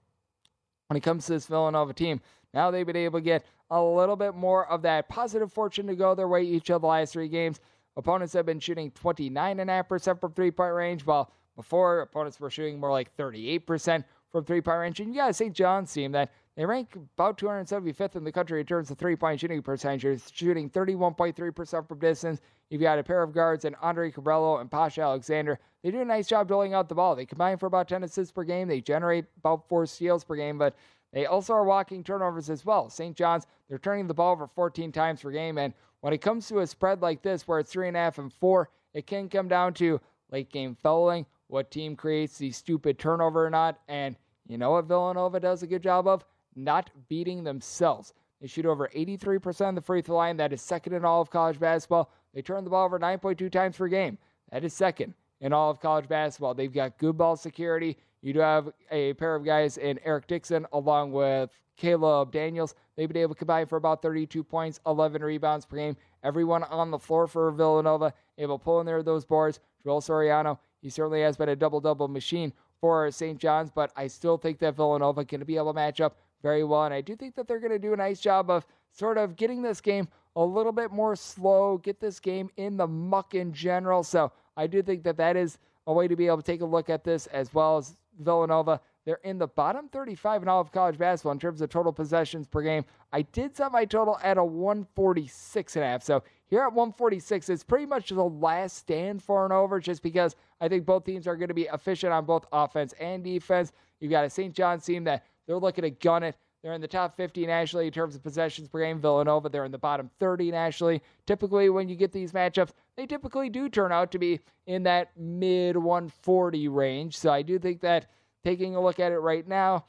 when 0.89 0.97
it 0.97 1.05
comes 1.05 1.27
to 1.27 1.35
this 1.35 1.47
Villanova 1.47 1.93
team, 1.93 2.21
now 2.53 2.73
they've 2.73 2.85
been 2.85 2.97
able 2.97 3.21
to 3.21 3.25
get 3.25 3.47
a 3.71 3.81
little 3.81 4.17
bit 4.17 4.35
more 4.35 4.67
of 4.69 4.83
that 4.83 5.09
positive 5.09 5.53
fortune 5.53 5.87
to 5.87 5.95
go 5.95 6.17
their 6.17 6.27
way 6.27 6.43
each 6.43 6.69
of 6.71 6.81
the 6.81 6.89
last 6.89 7.13
three 7.13 7.29
games. 7.29 7.61
Opponents 7.97 8.33
have 8.33 8.45
been 8.45 8.59
shooting 8.59 8.91
29.5% 8.91 10.21
from 10.21 10.33
three 10.33 10.51
point 10.51 10.75
range, 10.75 11.07
while 11.07 11.31
before 11.55 12.01
opponents 12.01 12.41
were 12.41 12.51
shooting 12.51 12.81
more 12.81 12.91
like 12.91 13.17
38% 13.17 14.03
from 14.33 14.45
three 14.45 14.61
point 14.61 14.81
range. 14.81 14.99
And 14.99 15.11
you 15.11 15.21
got 15.21 15.31
a 15.31 15.35
St. 15.35 15.55
John's 15.55 15.93
team 15.93 16.11
that 16.11 16.33
they 16.57 16.65
rank 16.65 16.97
about 17.19 17.37
275th 17.37 18.17
in 18.17 18.25
the 18.25 18.33
country 18.33 18.61
in 18.61 18.67
terms 18.67 18.91
of 18.91 18.97
three 18.97 19.15
point 19.15 19.41
shooting 19.41 19.61
percentage, 19.61 20.23
shooting 20.33 20.71
31.3% 20.71 21.89
from 21.89 21.99
distance. 21.99 22.41
You've 22.71 22.81
got 22.81 22.99
a 22.99 23.05
pair 23.05 23.23
of 23.23 23.35
guards 23.35 23.67
and 23.67 23.77
Andre 23.83 24.11
Curbelo 24.11 24.61
and 24.61 24.71
Posh 24.71 24.99
Alexander. 24.99 25.59
They 25.83 25.91
do 25.91 26.01
a 26.01 26.05
nice 26.05 26.27
job 26.27 26.49
doling 26.49 26.73
out 26.73 26.89
the 26.89 26.95
ball. 26.95 27.15
They 27.15 27.27
combine 27.27 27.59
for 27.59 27.67
about 27.67 27.89
10 27.89 28.05
assists 28.05 28.33
per 28.33 28.43
game. 28.43 28.69
They 28.69 28.81
generate 28.81 29.27
about 29.39 29.69
four 29.69 29.85
steals 29.87 30.25
per 30.25 30.35
game, 30.35 30.57
but 30.57 30.75
they 31.13 31.27
also 31.27 31.53
are 31.53 31.65
walking 31.65 32.03
turnovers 32.03 32.49
as 32.49 32.65
well. 32.65 32.89
St. 32.89 33.15
John's, 33.15 33.47
they're 33.69 33.79
turning 33.79 34.07
the 34.07 34.15
ball 34.15 34.33
over 34.33 34.47
14 34.47 34.91
times 34.93 35.21
per 35.21 35.31
game. 35.31 35.59
And 35.59 35.75
when 36.01 36.15
it 36.15 36.23
comes 36.23 36.49
to 36.49 36.61
a 36.61 36.67
spread 36.67 37.03
like 37.03 37.23
this, 37.23 37.47
where 37.47 37.59
it's 37.59 37.71
three 37.71 37.89
and 37.89 37.97
a 37.97 38.01
half 38.01 38.19
and 38.19 38.33
four, 38.33 38.71
it 38.95 39.07
can 39.07 39.29
come 39.29 39.47
down 39.47 39.75
to 39.75 40.01
late 40.33 40.51
game 40.51 40.75
fouling, 40.75 41.27
what 41.49 41.71
team 41.71 41.97
creates 41.97 42.39
the 42.39 42.51
stupid 42.51 42.99
turnover 42.99 43.47
or 43.47 43.51
not. 43.51 43.79
And 43.89 44.17
you 44.49 44.59
know 44.59 44.73
what 44.73 44.87
Villanova 44.87 45.39
does 45.39 45.63
a 45.63 45.67
good 45.67 45.83
job 45.83 46.07
of? 46.09 46.25
Not 46.57 46.91
beating 47.09 47.45
themselves. 47.45 48.15
They 48.41 48.47
shoot 48.47 48.67
over 48.67 48.91
83% 48.95 49.69
of 49.69 49.75
the 49.77 49.81
free 49.81 50.03
throw 50.03 50.17
line. 50.17 50.37
That 50.37 50.53
is 50.53 50.63
second 50.63 50.95
in 50.95 51.05
all 51.05 51.21
of 51.21 51.31
college 51.31 51.61
basketball. 51.61 52.11
They 52.35 52.43
turn 52.43 52.65
the 52.65 52.71
ball 52.71 52.85
over 52.85 52.99
9.2 52.99 53.51
times 53.51 53.77
per 53.77 53.89
game. 53.89 54.19
That 54.51 54.65
is 54.65 54.75
second 54.75 55.15
in 55.41 55.53
all 55.53 55.71
of 55.71 55.81
college 55.81 56.09
basketball. 56.09 56.55
They've 56.55 56.73
got 56.73 56.99
good 56.99 57.17
ball 57.17 57.37
security. 57.37 57.97
You 58.23 58.33
do 58.33 58.41
have 58.41 58.71
a 58.91 59.15
pair 59.15 59.35
of 59.35 59.45
guys 59.45 59.79
in 59.79 60.01
Eric 60.05 60.27
Dixon 60.27 60.67
along 60.73 61.13
with 61.13 61.51
Caleb 61.77 62.33
Daniels. 62.33 62.75
They've 62.97 63.09
been 63.09 63.19
able 63.19 63.35
to 63.35 63.39
combine 63.39 63.67
for 63.67 63.77
about 63.77 64.03
32 64.03 64.43
points, 64.43 64.81
11 64.87 65.23
rebounds 65.23 65.67
per 65.67 65.77
game. 65.77 65.97
Everyone 66.25 66.65
on 66.65 66.91
the 66.91 66.99
floor 66.99 67.27
for 67.27 67.51
Villanova 67.51 68.13
able 68.39 68.59
to 68.59 68.65
pull 68.65 68.81
in 68.81 68.87
there 68.87 69.03
those 69.03 69.25
boards. 69.25 69.61
Joel 69.85 70.01
Soriano, 70.01 70.59
he 70.83 70.91
certainly 70.91 71.23
has 71.23 71.37
been 71.37 71.51
a 71.51 71.57
double 71.57 71.81
double 71.81 72.09
machine 72.09 72.53
for 72.81 73.11
St. 73.11 73.39
John's, 73.39 73.71
but 73.71 73.93
I 73.97 74.07
still 74.07 74.37
think 74.37 74.59
that 74.59 74.77
Villanova 74.77 75.25
can 75.25 75.45
be 75.45 75.57
able 75.57 75.73
to 75.73 75.75
match 75.75 76.01
up 76.01 76.17
very 76.43 76.65
well. 76.65 76.85
And 76.85 76.95
I 76.95 77.01
do 77.01 77.17
think 77.17 77.35
that 77.37 77.49
they're 77.49 77.61
going 77.61 77.73
to 77.73 77.79
do 77.79 77.93
a 77.93 77.97
nice 77.97 78.21
job 78.21 78.51
of 78.51 78.67
sort 78.93 79.19
of 79.19 79.37
getting 79.37 79.63
this 79.63 79.81
game 79.81 80.09
a 80.37 80.45
little 80.45 80.73
bit 80.73 80.91
more 80.93 81.17
slow, 81.17 81.79
get 81.79 82.01
this 82.01 82.21
game 82.21 82.51
in 82.57 82.77
the 82.77 82.87
muck 82.87 83.35
in 83.35 83.53
general. 83.53 84.03
So 84.03 84.33
I 84.57 84.67
do 84.67 84.83
think 84.83 85.03
that 85.05 85.17
that 85.17 85.37
is 85.37 85.59
a 85.87 85.93
way 85.93 86.09
to 86.09 86.17
be 86.17 86.27
able 86.27 86.39
to 86.39 86.43
take 86.43 86.61
a 86.61 86.67
look 86.67 86.91
at 86.91 87.05
this 87.05 87.27
as 87.29 87.53
well 87.55 87.79
as 87.79 87.95
Villanova. 88.19 88.81
They're 89.05 89.21
in 89.23 89.39
the 89.39 89.47
bottom 89.47 89.89
35 89.89 90.43
in 90.43 90.49
all 90.49 90.61
of 90.61 90.73
college 90.73 90.99
basketball 90.99 91.33
in 91.33 91.39
terms 91.39 91.61
of 91.61 91.71
total 91.71 91.93
possessions 91.93 92.47
per 92.49 92.61
game. 92.61 92.85
I 93.13 93.23
did 93.23 93.57
set 93.57 93.71
my 93.71 93.85
total 93.85 94.19
at 94.23 94.37
a 94.37 94.45
146 94.45 95.77
and 95.77 95.85
a 95.85 95.89
half. 95.89 96.03
So 96.03 96.25
here 96.49 96.63
at 96.63 96.73
146, 96.73 97.49
it's 97.49 97.63
pretty 97.63 97.87
much 97.87 98.11
the 98.11 98.23
last 98.23 98.79
stand 98.79 99.23
for 99.23 99.47
an 99.47 99.53
over 99.53 99.79
just 99.79 100.03
because 100.03 100.35
I 100.61 100.69
think 100.69 100.85
both 100.85 101.05
teams 101.05 101.29
are 101.29 101.37
going 101.37 101.49
to 101.49 101.55
be 101.55 101.69
efficient 101.73 102.13
on 102.13 102.25
both 102.25 102.47
offense 102.53 102.95
and 103.01 103.23
defense. 103.23 103.73
You've 104.01 104.11
got 104.11 104.25
a 104.25 104.31
St. 104.31 104.53
John's 104.53 104.85
team 104.85 105.05
that 105.05 105.25
they're 105.47 105.59
looking 105.59 105.83
to 105.83 105.91
gun 105.91 106.23
it. 106.23 106.37
They're 106.63 106.73
in 106.73 106.81
the 106.81 106.89
top 106.89 107.15
50 107.15 107.47
nationally 107.47 107.87
in 107.87 107.93
terms 107.93 108.17
of 108.17 108.23
possessions 108.23 108.69
per 108.69 108.81
game. 108.81 109.01
Villanova, 109.01 109.49
they're 109.49 109.65
in 109.65 109.73
the 109.73 109.79
bottom 109.79 110.11
30 110.19 110.51
nationally. 110.51 111.01
Typically, 111.27 111.71
when 111.71 111.89
you 111.89 111.95
get 111.95 112.13
these 112.13 112.33
matchups, 112.33 112.71
they 112.97 113.07
typically 113.07 113.49
do 113.49 113.69
turn 113.69 113.93
out 113.93 114.11
to 114.13 114.19
be 114.19 114.41
in 114.67 114.83
that 114.83 115.11
mid 115.17 115.77
140 115.77 116.69
range. 116.69 117.17
So 117.17 117.31
I 117.31 117.43
do 117.43 117.59
think 117.59 117.81
that 117.83 118.11
taking 118.45 118.75
a 118.75 118.83
look 118.83 118.99
at 118.99 119.13
it 119.13 119.19
right 119.19 119.47
now, 119.47 119.85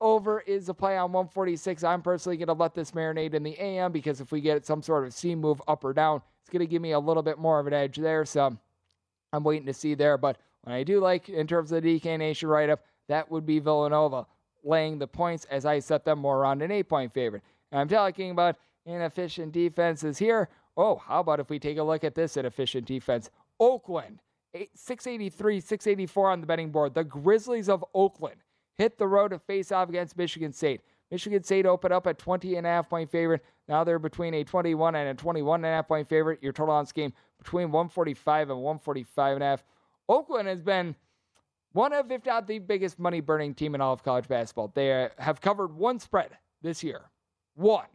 over 0.00 0.40
is 0.40 0.68
a 0.68 0.74
play 0.74 0.96
on 0.96 1.12
146. 1.12 1.82
I'm 1.82 2.02
personally 2.02 2.36
going 2.36 2.48
to 2.48 2.52
let 2.52 2.74
this 2.74 2.92
marinate 2.92 3.34
in 3.34 3.42
the 3.42 3.58
AM 3.58 3.90
because 3.90 4.20
if 4.20 4.30
we 4.30 4.40
get 4.40 4.66
some 4.66 4.82
sort 4.82 5.06
of 5.06 5.12
C 5.12 5.34
move 5.34 5.62
up 5.66 5.84
or 5.84 5.92
down, 5.92 6.22
it's 6.42 6.50
going 6.50 6.60
to 6.60 6.66
give 6.66 6.82
me 6.82 6.92
a 6.92 7.00
little 7.00 7.22
bit 7.22 7.38
more 7.38 7.58
of 7.58 7.66
an 7.66 7.72
edge 7.72 7.96
there. 7.96 8.24
So 8.24 8.56
I'm 9.32 9.44
waiting 9.44 9.66
to 9.66 9.74
see 9.74 9.94
there. 9.94 10.18
But 10.18 10.38
what 10.62 10.74
I 10.74 10.84
do 10.84 11.00
like 11.00 11.28
in 11.28 11.46
terms 11.46 11.72
of 11.72 11.82
the 11.82 12.00
DK 12.00 12.18
Nation 12.18 12.48
write 12.48 12.70
up, 12.70 12.84
that 13.08 13.30
would 13.30 13.46
be 13.46 13.58
Villanova 13.58 14.26
laying 14.68 14.98
the 14.98 15.06
points 15.06 15.46
as 15.50 15.64
I 15.64 15.78
set 15.78 16.04
them 16.04 16.20
more 16.20 16.38
around 16.38 16.62
an 16.62 16.70
eight 16.70 16.88
point 16.88 17.12
favorite. 17.12 17.42
And 17.72 17.80
I'm 17.80 17.88
talking 17.88 18.30
about 18.30 18.56
inefficient 18.84 19.52
defenses 19.52 20.18
here. 20.18 20.48
Oh, 20.76 20.96
how 20.96 21.20
about 21.20 21.40
if 21.40 21.50
we 21.50 21.58
take 21.58 21.78
a 21.78 21.82
look 21.82 22.04
at 22.04 22.14
this 22.14 22.36
inefficient 22.36 22.86
defense? 22.86 23.30
Oakland, 23.58 24.20
683, 24.52 25.60
684 25.60 26.30
on 26.30 26.40
the 26.40 26.46
betting 26.46 26.70
board. 26.70 26.94
The 26.94 27.02
Grizzlies 27.02 27.68
of 27.68 27.84
Oakland 27.94 28.36
hit 28.76 28.98
the 28.98 29.08
road 29.08 29.30
to 29.30 29.38
face 29.38 29.72
off 29.72 29.88
against 29.88 30.16
Michigan 30.16 30.52
State. 30.52 30.82
Michigan 31.10 31.42
State 31.42 31.66
opened 31.66 31.94
up 31.94 32.06
at 32.06 32.18
20 32.18 32.56
and 32.56 32.66
a 32.66 32.70
half 32.70 32.88
point 32.88 33.10
favorite. 33.10 33.44
Now 33.66 33.82
they're 33.82 33.98
between 33.98 34.34
a 34.34 34.44
21 34.44 34.94
and 34.94 35.08
a 35.08 35.14
21 35.14 35.60
and 35.60 35.66
a 35.66 35.76
half 35.76 35.88
point 35.88 36.08
favorite. 36.08 36.42
Your 36.42 36.52
total 36.52 36.74
on 36.74 36.84
this 36.84 36.92
game 36.92 37.12
between 37.38 37.72
145 37.72 38.50
and 38.50 38.60
145 38.60 39.34
and 39.34 39.42
a 39.42 39.46
half. 39.46 39.64
Oakland 40.08 40.48
has 40.48 40.62
been 40.62 40.94
one 41.72 41.92
of, 41.92 42.10
if 42.10 42.24
not 42.24 42.46
the 42.46 42.58
biggest 42.58 42.98
money 42.98 43.20
burning 43.20 43.54
team 43.54 43.74
in 43.74 43.80
all 43.80 43.92
of 43.92 44.02
college 44.02 44.28
basketball. 44.28 44.72
They 44.74 45.08
have 45.18 45.40
covered 45.40 45.74
one 45.74 45.98
spread 45.98 46.30
this 46.62 46.82
year. 46.82 47.10
One. 47.54 47.86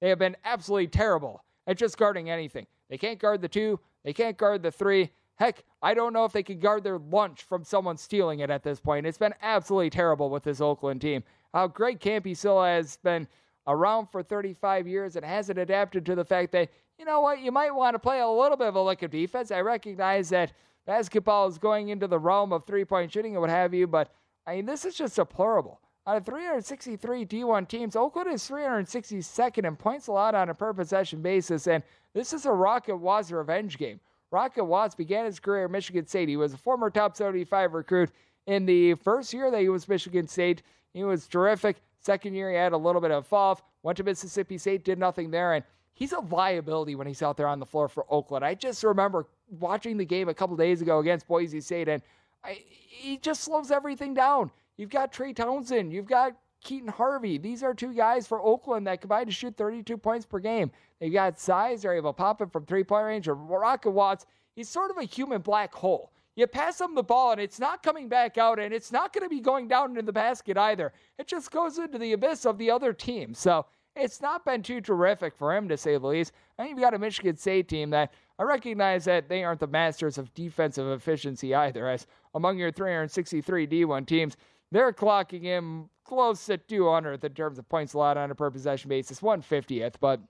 They 0.00 0.08
have 0.08 0.18
been 0.18 0.36
absolutely 0.44 0.88
terrible 0.88 1.44
at 1.66 1.78
just 1.78 1.96
guarding 1.96 2.30
anything. 2.30 2.66
They 2.90 2.98
can't 2.98 3.18
guard 3.18 3.40
the 3.40 3.48
two, 3.48 3.80
they 4.04 4.12
can't 4.12 4.36
guard 4.36 4.62
the 4.62 4.70
three. 4.70 5.10
Heck, 5.36 5.64
I 5.82 5.94
don't 5.94 6.12
know 6.12 6.24
if 6.24 6.32
they 6.32 6.42
can 6.44 6.60
guard 6.60 6.84
their 6.84 6.98
lunch 6.98 7.42
from 7.42 7.64
someone 7.64 7.96
stealing 7.96 8.40
it 8.40 8.50
at 8.50 8.62
this 8.62 8.78
point. 8.78 9.06
It's 9.06 9.18
been 9.18 9.34
absolutely 9.42 9.90
terrible 9.90 10.30
with 10.30 10.44
this 10.44 10.60
Oakland 10.60 11.00
team. 11.00 11.24
How 11.52 11.66
Greg 11.66 11.98
Kampe 11.98 12.36
still 12.36 12.62
has 12.62 12.98
been 12.98 13.26
around 13.66 14.06
for 14.12 14.22
35 14.22 14.86
years 14.86 15.16
and 15.16 15.24
hasn't 15.24 15.58
adapted 15.58 16.06
to 16.06 16.14
the 16.14 16.24
fact 16.24 16.52
that, 16.52 16.70
you 16.98 17.04
know 17.04 17.20
what, 17.20 17.40
you 17.40 17.50
might 17.50 17.74
want 17.74 17.94
to 17.94 17.98
play 17.98 18.20
a 18.20 18.28
little 18.28 18.56
bit 18.56 18.68
of 18.68 18.76
a 18.76 18.82
lick 18.82 19.02
of 19.02 19.10
defense. 19.10 19.50
I 19.50 19.60
recognize 19.60 20.28
that 20.28 20.52
basketball 20.86 21.46
is 21.48 21.58
going 21.58 21.88
into 21.88 22.06
the 22.06 22.18
realm 22.18 22.52
of 22.52 22.64
three 22.64 22.84
point 22.84 23.12
shooting 23.12 23.32
and 23.32 23.40
what 23.40 23.50
have 23.50 23.74
you, 23.74 23.86
but 23.86 24.10
I 24.46 24.56
mean, 24.56 24.66
this 24.66 24.84
is 24.84 24.94
just 24.94 25.16
deplorable. 25.16 25.80
Out 26.06 26.18
of 26.18 26.26
363 26.26 27.24
D1 27.24 27.66
teams, 27.66 27.96
Oakland 27.96 28.30
is 28.30 28.42
362nd 28.48 29.66
in 29.66 29.76
points 29.76 30.06
allowed 30.06 30.34
on 30.34 30.50
a 30.50 30.54
per 30.54 30.74
possession 30.74 31.22
basis, 31.22 31.66
and 31.66 31.82
this 32.12 32.34
is 32.34 32.44
a 32.44 32.52
Rocket 32.52 32.96
Watts 32.96 33.30
revenge 33.30 33.78
game. 33.78 34.00
Rocket 34.30 34.64
Watts 34.64 34.94
began 34.94 35.24
his 35.24 35.40
career 35.40 35.64
at 35.64 35.70
Michigan 35.70 36.06
State. 36.06 36.28
He 36.28 36.36
was 36.36 36.52
a 36.52 36.58
former 36.58 36.90
top 36.90 37.16
75 37.16 37.72
recruit 37.72 38.10
in 38.46 38.66
the 38.66 38.94
first 38.94 39.32
year 39.32 39.50
that 39.50 39.60
he 39.60 39.70
was 39.70 39.88
Michigan 39.88 40.28
State. 40.28 40.62
He 40.92 41.04
was 41.04 41.26
terrific. 41.26 41.80
Second 42.00 42.34
year, 42.34 42.50
he 42.50 42.56
had 42.56 42.72
a 42.72 42.76
little 42.76 43.00
bit 43.00 43.10
of 43.10 43.24
a 43.24 43.26
fall 43.26 43.52
off. 43.52 43.62
Went 43.82 43.96
to 43.96 44.04
Mississippi 44.04 44.58
State, 44.58 44.84
did 44.84 44.98
nothing 44.98 45.30
there, 45.30 45.54
and 45.54 45.64
he's 45.94 46.12
a 46.12 46.20
liability 46.20 46.94
when 46.94 47.06
he's 47.06 47.22
out 47.22 47.36
there 47.36 47.48
on 47.48 47.60
the 47.60 47.66
floor 47.66 47.88
for 47.88 48.04
Oakland. 48.10 48.44
I 48.44 48.54
just 48.54 48.82
remember 48.84 49.26
watching 49.48 49.96
the 49.96 50.04
game 50.04 50.28
a 50.28 50.34
couple 50.34 50.56
days 50.56 50.82
ago 50.82 50.98
against 50.98 51.26
Boise 51.26 51.60
State, 51.60 51.88
and 51.88 52.02
I, 52.42 52.62
he 52.68 53.18
just 53.18 53.42
slows 53.42 53.70
everything 53.70 54.14
down. 54.14 54.50
You've 54.76 54.90
got 54.90 55.12
Trey 55.12 55.32
Townsend. 55.32 55.92
You've 55.92 56.06
got 56.06 56.36
Keaton 56.62 56.88
Hervey. 56.88 57.38
These 57.38 57.62
are 57.62 57.74
two 57.74 57.94
guys 57.94 58.26
for 58.26 58.40
Oakland 58.40 58.86
that 58.86 59.00
combine 59.00 59.26
to 59.26 59.32
shoot 59.32 59.56
32 59.56 59.96
points 59.96 60.26
per 60.26 60.40
game. 60.40 60.70
They've 60.98 61.12
got 61.12 61.38
size. 61.38 61.82
They're 61.82 61.94
able 61.94 62.12
to 62.12 62.16
pop 62.16 62.40
it 62.40 62.50
from 62.50 62.64
three 62.64 62.84
point 62.84 63.04
range. 63.04 63.28
Or 63.28 63.34
Rocket 63.34 63.90
Watts, 63.90 64.26
he's 64.56 64.68
sort 64.68 64.90
of 64.90 64.98
a 64.98 65.04
human 65.04 65.42
black 65.42 65.72
hole. 65.72 66.10
You 66.36 66.48
pass 66.48 66.80
him 66.80 66.96
the 66.96 67.02
ball 67.02 67.30
and 67.30 67.40
it's 67.40 67.60
not 67.60 67.84
coming 67.84 68.08
back 68.08 68.38
out 68.38 68.58
and 68.58 68.74
it's 68.74 68.90
not 68.90 69.12
going 69.12 69.22
to 69.22 69.28
be 69.28 69.40
going 69.40 69.68
down 69.68 69.90
into 69.90 70.02
the 70.02 70.12
basket 70.12 70.56
either. 70.56 70.92
It 71.16 71.28
just 71.28 71.52
goes 71.52 71.78
into 71.78 71.96
the 71.98 72.12
abyss 72.12 72.44
of 72.44 72.58
the 72.58 72.72
other 72.72 72.92
team. 72.92 73.34
So 73.34 73.66
it's 73.94 74.20
not 74.20 74.44
been 74.44 74.62
too 74.62 74.80
terrific 74.80 75.36
for 75.36 75.54
him, 75.54 75.68
to 75.68 75.76
say 75.76 75.96
the 75.96 76.06
least. 76.06 76.32
I 76.58 76.62
And 76.62 76.70
you've 76.70 76.80
got 76.80 76.94
a 76.94 76.98
Michigan 76.98 77.36
State 77.36 77.68
team 77.68 77.90
that 77.90 78.12
I 78.38 78.42
recognize 78.42 79.04
that 79.04 79.28
they 79.28 79.44
aren't 79.44 79.60
the 79.60 79.66
masters 79.66 80.18
of 80.18 80.34
defensive 80.34 80.88
efficiency 80.88 81.54
either, 81.54 81.88
as 81.88 82.06
among 82.34 82.58
your 82.58 82.72
363 82.72 83.66
D1 83.66 84.06
teams, 84.06 84.36
they're 84.72 84.92
clocking 84.92 85.44
in 85.44 85.88
close 86.04 86.44
to 86.46 86.58
200 86.58 87.22
in 87.24 87.34
terms 87.34 87.58
of 87.58 87.68
points 87.68 87.94
allowed 87.94 88.16
on 88.16 88.30
a 88.30 88.34
per 88.34 88.50
possession 88.50 88.88
basis, 88.88 89.20
150th. 89.20 89.94
But 90.00 90.20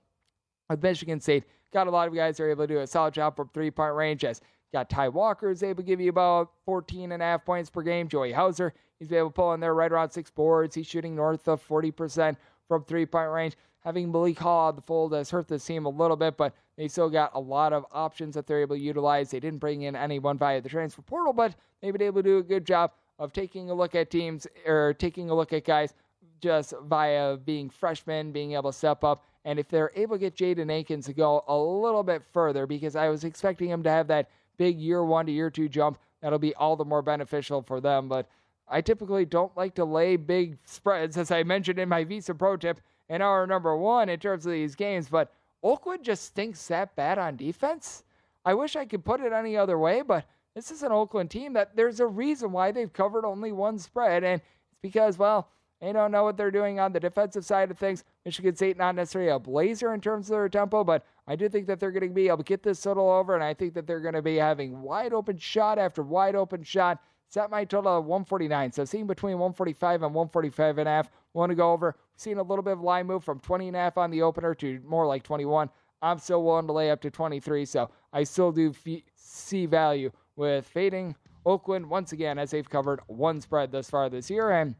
with 0.69 0.83
Michigan 0.83 1.19
State, 1.19 1.45
got 1.73 1.87
a 1.87 1.91
lot 1.91 2.07
of 2.07 2.13
guys 2.13 2.37
that 2.37 2.43
are 2.43 2.51
able 2.51 2.67
to 2.67 2.73
do 2.73 2.79
a 2.79 2.87
solid 2.87 3.13
job 3.13 3.35
from 3.35 3.49
three 3.53 3.71
point 3.71 3.95
range. 3.95 4.23
As 4.23 4.39
got 4.71 4.89
Ty 4.89 5.09
Walker 5.09 5.49
is 5.49 5.63
able 5.63 5.83
to 5.83 5.87
give 5.87 5.99
you 5.99 6.09
about 6.09 6.51
14 6.65 7.11
and 7.11 7.23
a 7.23 7.25
half 7.25 7.45
points 7.45 7.69
per 7.69 7.81
game. 7.81 8.07
Joey 8.07 8.31
Hauser, 8.31 8.73
he's 8.99 9.11
able 9.11 9.29
to 9.29 9.33
pull 9.33 9.53
in 9.53 9.59
there 9.59 9.73
right 9.73 9.91
around 9.91 10.11
six 10.11 10.29
boards. 10.29 10.75
He's 10.75 10.87
shooting 10.87 11.15
north 11.15 11.47
of 11.47 11.65
40% 11.67 12.35
from 12.67 12.83
three 12.83 13.05
point 13.05 13.31
range. 13.31 13.55
Having 13.79 14.11
Malik 14.11 14.39
Hall 14.39 14.69
out 14.69 14.75
the 14.75 14.81
fold 14.81 15.13
has 15.13 15.29
hurt 15.29 15.47
this 15.47 15.65
team 15.65 15.85
a 15.85 15.89
little 15.89 16.17
bit, 16.17 16.37
but 16.37 16.55
they 16.77 16.87
still 16.87 17.09
got 17.09 17.31
a 17.33 17.39
lot 17.39 17.73
of 17.73 17.85
options 17.91 18.35
that 18.35 18.47
they're 18.47 18.61
able 18.61 18.75
to 18.75 18.81
utilize. 18.81 19.31
They 19.31 19.39
didn't 19.39 19.59
bring 19.59 19.83
in 19.83 19.95
anyone 19.95 20.37
via 20.37 20.61
the 20.61 20.69
transfer 20.69 21.01
portal, 21.01 21.33
but 21.33 21.55
they've 21.81 21.93
been 21.93 22.01
able 22.01 22.21
to 22.21 22.29
do 22.29 22.37
a 22.39 22.43
good 22.43 22.65
job 22.65 22.91
of 23.17 23.31
taking 23.31 23.69
a 23.69 23.73
look 23.73 23.95
at 23.95 24.11
teams 24.11 24.45
or 24.65 24.93
taking 24.93 25.29
a 25.29 25.35
look 25.35 25.53
at 25.53 25.63
guys 25.63 25.93
just 26.41 26.73
via 26.83 27.37
being 27.37 27.69
freshmen, 27.69 28.31
being 28.31 28.53
able 28.53 28.71
to 28.71 28.77
step 28.77 29.03
up. 29.03 29.23
And 29.45 29.59
if 29.59 29.69
they're 29.69 29.91
able 29.95 30.15
to 30.15 30.19
get 30.19 30.35
Jaden 30.35 30.71
Akins 30.71 31.05
to 31.05 31.13
go 31.13 31.43
a 31.47 31.57
little 31.57 32.03
bit 32.03 32.23
further, 32.33 32.65
because 32.65 32.95
I 32.95 33.09
was 33.09 33.23
expecting 33.23 33.69
him 33.69 33.83
to 33.83 33.89
have 33.89 34.07
that 34.07 34.29
big 34.57 34.79
year 34.79 35.03
one 35.03 35.27
to 35.27 35.31
year 35.31 35.49
two 35.49 35.69
jump, 35.69 35.97
that'll 36.21 36.39
be 36.39 36.55
all 36.55 36.75
the 36.75 36.83
more 36.83 37.01
beneficial 37.01 37.61
for 37.61 37.79
them. 37.79 38.09
But 38.09 38.27
I 38.67 38.81
typically 38.81 39.25
don't 39.25 39.55
like 39.55 39.75
to 39.75 39.85
lay 39.85 40.17
big 40.17 40.57
spreads, 40.65 41.17
as 41.17 41.31
I 41.31 41.43
mentioned 41.43 41.79
in 41.79 41.87
my 41.87 42.03
VSIN 42.03 42.37
Pro 42.37 42.57
tip 42.57 42.81
in 43.07 43.21
our 43.21 43.45
number 43.45 43.77
one 43.77 44.09
in 44.09 44.19
terms 44.19 44.45
of 44.45 44.51
these 44.51 44.75
games. 44.75 45.07
But 45.07 45.31
Oakland 45.65 46.03
just 46.03 46.25
stinks 46.25 46.67
that 46.67 46.95
bad 46.95 47.17
on 47.17 47.35
defense. 47.35 48.03
I 48.45 48.53
wish 48.53 48.75
I 48.75 48.85
could 48.85 49.03
put 49.03 49.19
it 49.19 49.33
any 49.33 49.57
other 49.57 49.79
way, 49.79 50.03
but 50.03 50.25
this 50.53 50.69
is 50.69 50.83
an 50.83 50.91
Oakland 50.91 51.31
team 51.31 51.53
that 51.53 51.75
there's 51.75 51.99
a 51.99 52.05
reason 52.05 52.51
why 52.51 52.71
they've 52.71 52.93
covered 52.93 53.25
only 53.25 53.51
one 53.51 53.79
spread, 53.79 54.23
and 54.23 54.39
it's 54.39 54.79
because, 54.83 55.17
well, 55.17 55.49
they 55.81 55.91
don't 55.91 56.11
know 56.11 56.23
what 56.23 56.37
they're 56.37 56.51
doing 56.51 56.79
on 56.79 56.93
the 56.93 56.99
defensive 56.99 57.43
side 57.43 57.71
of 57.71 57.79
things. 57.79 58.03
Michigan 58.23 58.55
State 58.55 58.77
not 58.77 58.93
necessarily 58.93 59.31
a 59.31 59.39
blazer 59.39 59.91
in 59.95 60.01
terms 60.01 60.29
of 60.29 60.35
their 60.35 60.49
tempo, 60.49 60.83
but 60.83 61.03
I 61.27 61.35
do 61.35 61.49
think 61.49 61.65
that 61.65 61.79
they're 61.79 61.91
going 61.91 62.07
to 62.07 62.13
be 62.13 62.27
able 62.27 62.37
to 62.37 62.43
get 62.43 62.61
this 62.61 62.79
total 62.79 63.09
over, 63.09 63.33
and 63.33 63.43
I 63.43 63.55
think 63.55 63.73
that 63.73 63.87
they're 63.87 63.99
going 63.99 64.13
to 64.13 64.21
be 64.21 64.35
having 64.35 64.83
wide 64.83 65.13
open 65.13 65.37
shot 65.37 65.79
after 65.79 66.03
wide 66.03 66.35
open 66.35 66.61
shot. 66.61 67.01
Set 67.27 67.49
my 67.49 67.65
total 67.65 67.97
of 67.97 68.05
149. 68.05 68.71
So 68.71 68.85
seeing 68.85 69.07
between 69.07 69.39
145 69.39 70.03
and 70.03 70.13
145 70.13 70.77
and 70.77 70.87
a 70.87 70.91
half. 70.91 71.09
Want 71.33 71.49
to 71.49 71.55
go 71.55 71.73
over. 71.73 71.95
Seeing 72.15 72.37
a 72.37 72.43
little 72.43 72.63
bit 72.63 72.73
of 72.73 72.81
line 72.81 73.07
move 73.07 73.23
from 73.23 73.39
20 73.39 73.67
and 73.67 73.75
a 73.75 73.79
half 73.79 73.97
on 73.97 74.11
the 74.11 74.21
opener 74.21 74.55
to 74.55 74.79
more 74.87 75.05
like 75.05 75.23
21. 75.23 75.69
I'm 76.01 76.19
still 76.19 76.43
willing 76.43 76.67
to 76.67 76.73
lay 76.73 76.91
up 76.91 77.01
to 77.01 77.11
23, 77.11 77.65
so 77.65 77.89
I 78.13 78.23
still 78.23 78.51
do 78.51 78.73
f- 78.85 79.01
see 79.15 79.65
value 79.65 80.11
with 80.35 80.65
fading 80.67 81.15
Oakland 81.45 81.89
once 81.89 82.11
again 82.11 82.37
as 82.37 82.51
they've 82.51 82.69
covered 82.69 82.99
one 83.07 83.41
spread 83.41 83.71
thus 83.71 83.89
far 83.89 84.09
this 84.09 84.29
year. 84.29 84.51
And 84.51 84.75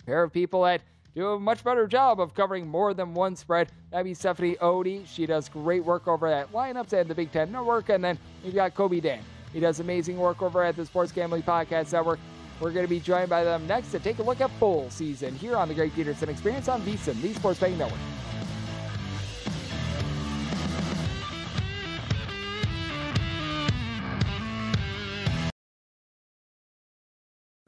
a 0.00 0.04
pair 0.04 0.22
of 0.22 0.32
people 0.32 0.62
that 0.64 0.82
do 1.14 1.32
a 1.32 1.40
much 1.40 1.64
better 1.64 1.86
job 1.86 2.20
of 2.20 2.34
covering 2.34 2.66
more 2.66 2.94
than 2.94 3.14
one 3.14 3.34
spread. 3.34 3.70
That'd 3.90 4.04
be 4.04 4.14
Stephanie 4.14 4.56
Odie. 4.56 5.06
She 5.06 5.26
does 5.26 5.48
great 5.48 5.84
work 5.84 6.06
over 6.06 6.26
at 6.26 6.52
Lineups 6.52 6.92
and 6.92 7.08
the 7.08 7.14
Big 7.14 7.32
Ten 7.32 7.50
Network. 7.50 7.88
And 7.88 8.02
then 8.02 8.18
you've 8.44 8.54
got 8.54 8.74
Kobe 8.74 9.00
Dant. 9.00 9.22
He 9.52 9.60
does 9.60 9.80
amazing 9.80 10.18
work 10.18 10.42
over 10.42 10.62
at 10.62 10.76
the 10.76 10.86
Sports 10.86 11.10
Gambling 11.10 11.42
Podcast 11.42 11.92
Network. 11.92 12.20
We're 12.60 12.72
going 12.72 12.84
to 12.84 12.90
be 12.90 13.00
joined 13.00 13.28
by 13.28 13.44
them 13.44 13.66
next 13.66 13.92
to 13.92 14.00
take 14.00 14.18
a 14.18 14.22
look 14.22 14.40
at 14.40 14.50
full 14.58 14.90
season 14.90 15.34
here 15.36 15.56
on 15.56 15.68
the 15.68 15.74
Greg 15.74 15.94
Peterson 15.94 16.28
Experience 16.28 16.68
on 16.68 16.82
VSiN, 16.82 17.20
the 17.22 17.32
Sports 17.34 17.60
Betting 17.60 17.78
Network. 17.78 18.00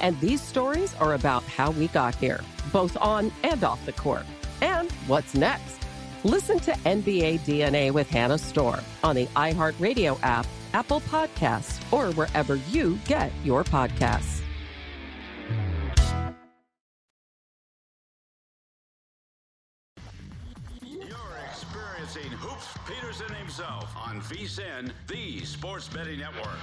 And 0.00 0.18
these 0.20 0.40
stories 0.40 0.94
are 0.96 1.14
about 1.14 1.42
how 1.44 1.70
we 1.72 1.88
got 1.88 2.14
here, 2.14 2.40
both 2.72 2.96
on 2.96 3.30
and 3.42 3.62
off 3.62 3.84
the 3.86 3.92
court. 3.92 4.24
And 4.60 4.90
what's 5.06 5.34
next? 5.34 5.78
Listen 6.24 6.58
to 6.60 6.72
NBA 6.72 7.40
DNA 7.40 7.90
with 7.92 8.08
Hannah 8.08 8.38
Storm 8.38 8.80
on 9.02 9.16
the 9.16 9.26
iHeartRadio 9.26 10.18
app, 10.22 10.46
Apple 10.74 11.00
Podcasts, 11.02 11.80
or 11.92 12.12
wherever 12.12 12.56
you 12.56 12.98
get 13.06 13.32
your 13.42 13.64
podcasts. 13.64 14.42
You're 20.82 21.38
experiencing 21.48 22.30
Hoops 22.32 22.68
Peterson 22.86 23.34
himself 23.34 23.94
on 23.96 24.20
VSIN, 24.22 24.92
the 25.06 25.44
Sports 25.44 25.88
Betting 25.88 26.20
Network. 26.20 26.58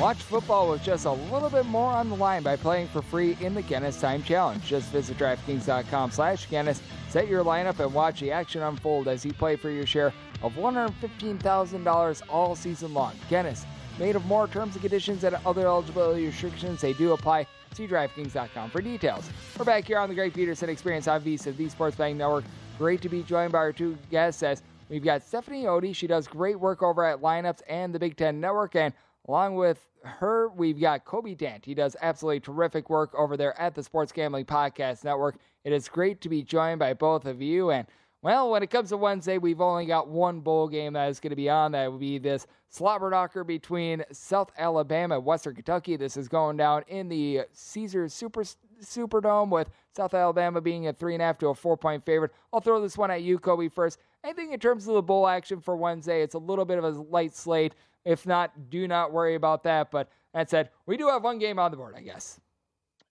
Watch 0.00 0.18
football 0.18 0.70
with 0.70 0.82
just 0.82 1.06
a 1.06 1.10
little 1.10 1.48
bit 1.48 1.64
more 1.64 1.90
on 1.90 2.10
the 2.10 2.16
line 2.16 2.42
by 2.42 2.54
playing 2.54 2.88
for 2.88 3.00
free 3.00 3.34
in 3.40 3.54
the 3.54 3.62
Guinness 3.62 3.98
Time 3.98 4.22
Challenge. 4.22 4.62
Just 4.62 4.90
visit 4.90 5.16
DraftKings.com 5.16 6.10
slash 6.10 6.50
Guinness, 6.50 6.82
set 7.08 7.28
your 7.28 7.42
lineup, 7.42 7.80
and 7.80 7.94
watch 7.94 8.20
the 8.20 8.30
action 8.30 8.60
unfold 8.60 9.08
as 9.08 9.24
you 9.24 9.32
play 9.32 9.56
for 9.56 9.70
your 9.70 9.86
share 9.86 10.12
of 10.42 10.52
$115,000 10.52 12.22
all 12.28 12.54
season 12.54 12.92
long. 12.92 13.14
Guinness, 13.30 13.64
made 13.98 14.16
of 14.16 14.26
more 14.26 14.46
terms 14.46 14.74
and 14.74 14.82
conditions 14.82 15.24
and 15.24 15.34
other 15.46 15.66
eligibility 15.66 16.26
restrictions. 16.26 16.82
They 16.82 16.92
do 16.92 17.12
apply. 17.12 17.46
See 17.72 17.86
DraftKings.com 17.86 18.70
for 18.70 18.82
details. 18.82 19.28
We're 19.58 19.64
back 19.64 19.86
here 19.86 19.98
on 19.98 20.10
the 20.10 20.14
Greg 20.14 20.34
Peterson 20.34 20.68
Experience 20.68 21.08
on 21.08 21.22
VSIN, 21.22 21.56
the 21.56 21.70
Sports 21.70 21.96
Betting 21.96 22.18
Network. 22.18 22.44
Great 22.76 23.00
to 23.00 23.08
be 23.08 23.22
joined 23.22 23.52
by 23.52 23.58
our 23.58 23.72
two 23.72 23.96
guests 24.10 24.42
as 24.42 24.62
we've 24.90 25.04
got 25.04 25.22
Stephanie 25.22 25.64
Odie. 25.64 25.94
She 25.94 26.06
does 26.06 26.26
great 26.26 26.60
work 26.60 26.82
over 26.82 27.04
at 27.04 27.22
Lineups 27.22 27.62
and 27.66 27.94
the 27.94 27.98
Big 27.98 28.16
Ten 28.16 28.40
Network. 28.40 28.76
And 28.76 28.92
Along 29.28 29.56
with 29.56 29.86
her, 30.04 30.48
we've 30.50 30.80
got 30.80 31.04
Kobe 31.04 31.34
Dant. 31.34 31.64
He 31.64 31.74
does 31.74 31.96
absolutely 32.00 32.40
terrific 32.40 32.88
work 32.88 33.12
over 33.14 33.36
there 33.36 33.58
at 33.60 33.74
the 33.74 33.82
Sports 33.82 34.12
Gambling 34.12 34.44
Podcast 34.44 35.02
Network. 35.02 35.36
It 35.64 35.72
is 35.72 35.88
great 35.88 36.20
to 36.20 36.28
be 36.28 36.42
joined 36.42 36.78
by 36.78 36.94
both 36.94 37.26
of 37.26 37.42
you. 37.42 37.72
And, 37.72 37.88
well, 38.22 38.50
when 38.50 38.62
it 38.62 38.70
comes 38.70 38.90
to 38.90 38.96
Wednesday, 38.96 39.38
we've 39.38 39.60
only 39.60 39.84
got 39.84 40.08
one 40.08 40.40
bowl 40.40 40.68
game 40.68 40.92
that 40.92 41.08
is 41.08 41.18
going 41.18 41.30
to 41.30 41.36
be 41.36 41.50
on. 41.50 41.72
That 41.72 41.90
will 41.90 41.98
be 41.98 42.18
this 42.18 42.46
slobber 42.68 43.10
knocker 43.10 43.42
between 43.42 44.04
South 44.12 44.52
Alabama 44.56 45.16
and 45.16 45.24
Western 45.24 45.56
Kentucky. 45.56 45.96
This 45.96 46.16
is 46.16 46.28
going 46.28 46.56
down 46.56 46.84
in 46.86 47.08
the 47.08 47.42
Caesars 47.52 48.14
Super 48.14 48.44
Superdome 48.80 49.50
with 49.50 49.70
South 49.96 50.14
Alabama 50.14 50.60
being 50.60 50.86
a 50.86 50.92
three 50.92 51.14
and 51.14 51.22
a 51.22 51.26
half 51.26 51.38
to 51.38 51.48
a 51.48 51.54
four 51.54 51.76
point 51.76 52.04
favorite. 52.04 52.32
I'll 52.52 52.60
throw 52.60 52.80
this 52.80 52.96
one 52.96 53.10
at 53.10 53.22
you, 53.22 53.38
Kobe, 53.38 53.68
first. 53.68 53.98
I 54.22 54.32
think 54.32 54.52
in 54.52 54.60
terms 54.60 54.86
of 54.86 54.94
the 54.94 55.02
bowl 55.02 55.26
action 55.26 55.60
for 55.60 55.76
Wednesday, 55.76 56.22
it's 56.22 56.34
a 56.34 56.38
little 56.38 56.64
bit 56.64 56.78
of 56.78 56.84
a 56.84 56.90
light 56.90 57.34
slate. 57.34 57.74
If 58.06 58.24
not, 58.24 58.70
do 58.70 58.88
not 58.88 59.12
worry 59.12 59.34
about 59.34 59.64
that. 59.64 59.90
But 59.90 60.08
that 60.32 60.48
said, 60.48 60.70
we 60.86 60.96
do 60.96 61.08
have 61.08 61.24
one 61.24 61.38
game 61.38 61.58
on 61.58 61.70
the 61.70 61.76
board, 61.76 61.94
I 61.96 62.00
guess. 62.00 62.40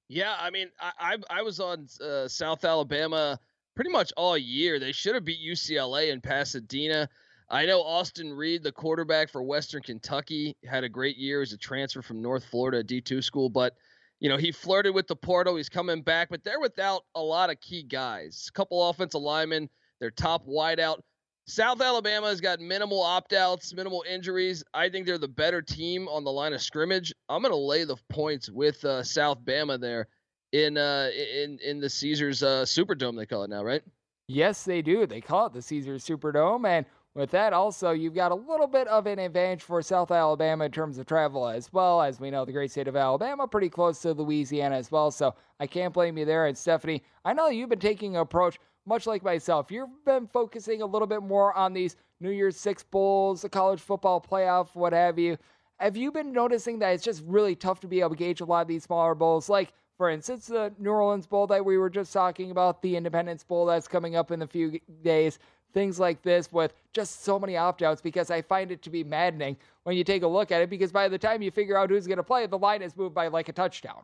Yeah, 0.07 0.35
I 0.39 0.49
mean, 0.49 0.69
I 0.79 1.17
I, 1.29 1.39
I 1.39 1.41
was 1.41 1.59
on 1.59 1.87
uh, 2.01 2.27
South 2.27 2.63
Alabama 2.63 3.39
pretty 3.75 3.91
much 3.91 4.13
all 4.15 4.37
year. 4.37 4.79
They 4.79 4.93
should 4.93 5.15
have 5.15 5.25
beat 5.25 5.39
UCLA 5.45 6.11
in 6.11 6.21
Pasadena. 6.21 7.09
I 7.49 7.65
know 7.65 7.81
Austin 7.81 8.33
Reed, 8.33 8.63
the 8.63 8.71
quarterback 8.71 9.29
for 9.29 9.43
Western 9.43 9.83
Kentucky, 9.83 10.55
had 10.65 10.83
a 10.83 10.89
great 10.89 11.17
year 11.17 11.41
as 11.41 11.51
a 11.51 11.57
transfer 11.57 12.01
from 12.01 12.21
North 12.21 12.45
Florida 12.45 12.83
D2 12.83 13.23
school, 13.23 13.49
but 13.49 13.75
you 14.19 14.29
know, 14.29 14.37
he 14.37 14.51
flirted 14.51 14.95
with 14.95 15.07
the 15.07 15.15
portal. 15.15 15.57
He's 15.57 15.69
coming 15.69 16.01
back, 16.01 16.29
but 16.29 16.43
they're 16.43 16.59
without 16.59 17.03
a 17.15 17.21
lot 17.21 17.49
of 17.49 17.59
key 17.59 17.83
guys. 17.83 18.47
A 18.49 18.51
couple 18.53 18.89
offensive 18.89 19.21
linemen, 19.21 19.69
their 19.99 20.09
top 20.09 20.47
wideout. 20.47 21.01
South 21.47 21.79
Alabama 21.79 22.27
has 22.27 22.41
got 22.41 22.59
minimal 22.59 23.01
opt 23.01 23.31
outs, 23.31 23.71
minimal 23.73 24.03
injuries. 24.09 24.63
I 24.73 24.89
think 24.89 25.05
they're 25.05 25.19
the 25.19 25.27
better 25.27 25.61
team 25.61 26.07
on 26.07 26.23
the 26.23 26.31
line 26.31 26.53
of 26.53 26.61
scrimmage. 26.61 27.13
I'm 27.29 27.43
going 27.43 27.51
to 27.51 27.57
lay 27.57 27.83
the 27.83 27.97
points 28.09 28.49
with 28.49 28.83
uh, 28.83 29.03
South 29.03 29.45
Bama 29.45 29.79
there 29.79 30.07
in 30.53 30.75
uh, 30.77 31.09
in 31.13 31.59
in 31.63 31.79
the 31.79 31.89
Caesars 31.89 32.41
uh, 32.41 32.63
Superdome. 32.63 33.15
They 33.15 33.27
call 33.27 33.43
it 33.43 33.51
now, 33.51 33.63
right? 33.63 33.83
Yes, 34.27 34.63
they 34.63 34.81
do. 34.81 35.05
They 35.05 35.21
call 35.21 35.45
it 35.45 35.53
the 35.53 35.61
Caesars 35.61 36.03
Superdome, 36.03 36.67
and 36.67 36.85
with 37.13 37.29
that, 37.31 37.53
also 37.53 37.91
you've 37.91 38.15
got 38.15 38.31
a 38.31 38.35
little 38.35 38.65
bit 38.65 38.87
of 38.87 39.05
an 39.05 39.19
advantage 39.19 39.61
for 39.61 39.83
South 39.83 40.09
Alabama 40.09 40.65
in 40.65 40.71
terms 40.71 40.97
of 40.97 41.05
travel 41.05 41.47
as 41.47 41.71
well. 41.71 42.01
As 42.01 42.19
we 42.19 42.31
know, 42.31 42.43
the 42.43 42.53
great 42.53 42.71
state 42.71 42.87
of 42.87 42.95
Alabama 42.95 43.47
pretty 43.47 43.69
close 43.69 44.01
to 44.01 44.13
Louisiana 44.13 44.77
as 44.77 44.91
well, 44.91 45.11
so 45.11 45.35
I 45.59 45.67
can't 45.67 45.93
blame 45.93 46.17
you 46.17 46.25
there. 46.25 46.47
And 46.47 46.57
Stephanie, 46.57 47.03
I 47.23 47.33
know 47.33 47.49
you've 47.49 47.69
been 47.69 47.77
taking 47.77 48.15
an 48.15 48.21
approach 48.23 48.57
much 48.85 49.07
like 49.07 49.23
myself, 49.23 49.71
you've 49.71 49.89
been 50.05 50.27
focusing 50.27 50.81
a 50.81 50.85
little 50.85 51.07
bit 51.07 51.23
more 51.23 51.53
on 51.53 51.73
these 51.73 51.95
New 52.19 52.29
Year's 52.29 52.57
Six 52.57 52.83
Bowls, 52.83 53.41
the 53.41 53.49
college 53.49 53.81
football 53.81 54.21
playoff, 54.21 54.69
what 54.73 54.93
have 54.93 55.19
you. 55.19 55.37
Have 55.79 55.97
you 55.97 56.11
been 56.11 56.31
noticing 56.31 56.79
that 56.79 56.93
it's 56.93 57.03
just 57.03 57.23
really 57.25 57.55
tough 57.55 57.81
to 57.81 57.87
be 57.87 57.99
able 57.99 58.11
to 58.11 58.15
gauge 58.15 58.39
a 58.39 58.45
lot 58.45 58.61
of 58.61 58.67
these 58.67 58.83
smaller 58.83 59.13
bowls? 59.13 59.49
Like, 59.49 59.73
for 59.97 60.09
instance, 60.09 60.47
the 60.47 60.73
New 60.77 60.91
Orleans 60.91 61.27
Bowl 61.27 61.47
that 61.47 61.65
we 61.65 61.77
were 61.77 61.89
just 61.89 62.13
talking 62.13 62.51
about, 62.51 62.81
the 62.81 62.95
Independence 62.95 63.43
Bowl 63.43 63.65
that's 63.65 63.87
coming 63.87 64.15
up 64.15 64.31
in 64.31 64.41
a 64.41 64.47
few 64.47 64.79
days, 65.03 65.39
things 65.73 65.99
like 65.99 66.21
this 66.21 66.51
with 66.51 66.73
just 66.93 67.23
so 67.23 67.37
many 67.37 67.57
opt 67.57 67.81
outs 67.81 68.01
because 68.01 68.31
I 68.31 68.41
find 68.41 68.71
it 68.71 68.81
to 68.83 68.89
be 68.89 69.03
maddening 69.03 69.57
when 69.83 69.97
you 69.97 70.05
take 70.05 70.23
a 70.23 70.27
look 70.27 70.51
at 70.51 70.61
it 70.61 70.69
because 70.69 70.91
by 70.91 71.09
the 71.09 71.17
time 71.17 71.41
you 71.41 71.51
figure 71.51 71.77
out 71.77 71.89
who's 71.89 72.07
going 72.07 72.17
to 72.17 72.23
play, 72.23 72.45
the 72.47 72.57
line 72.57 72.81
has 72.81 72.95
moved 72.95 73.13
by 73.13 73.27
like 73.27 73.49
a 73.49 73.53
touchdown. 73.53 74.03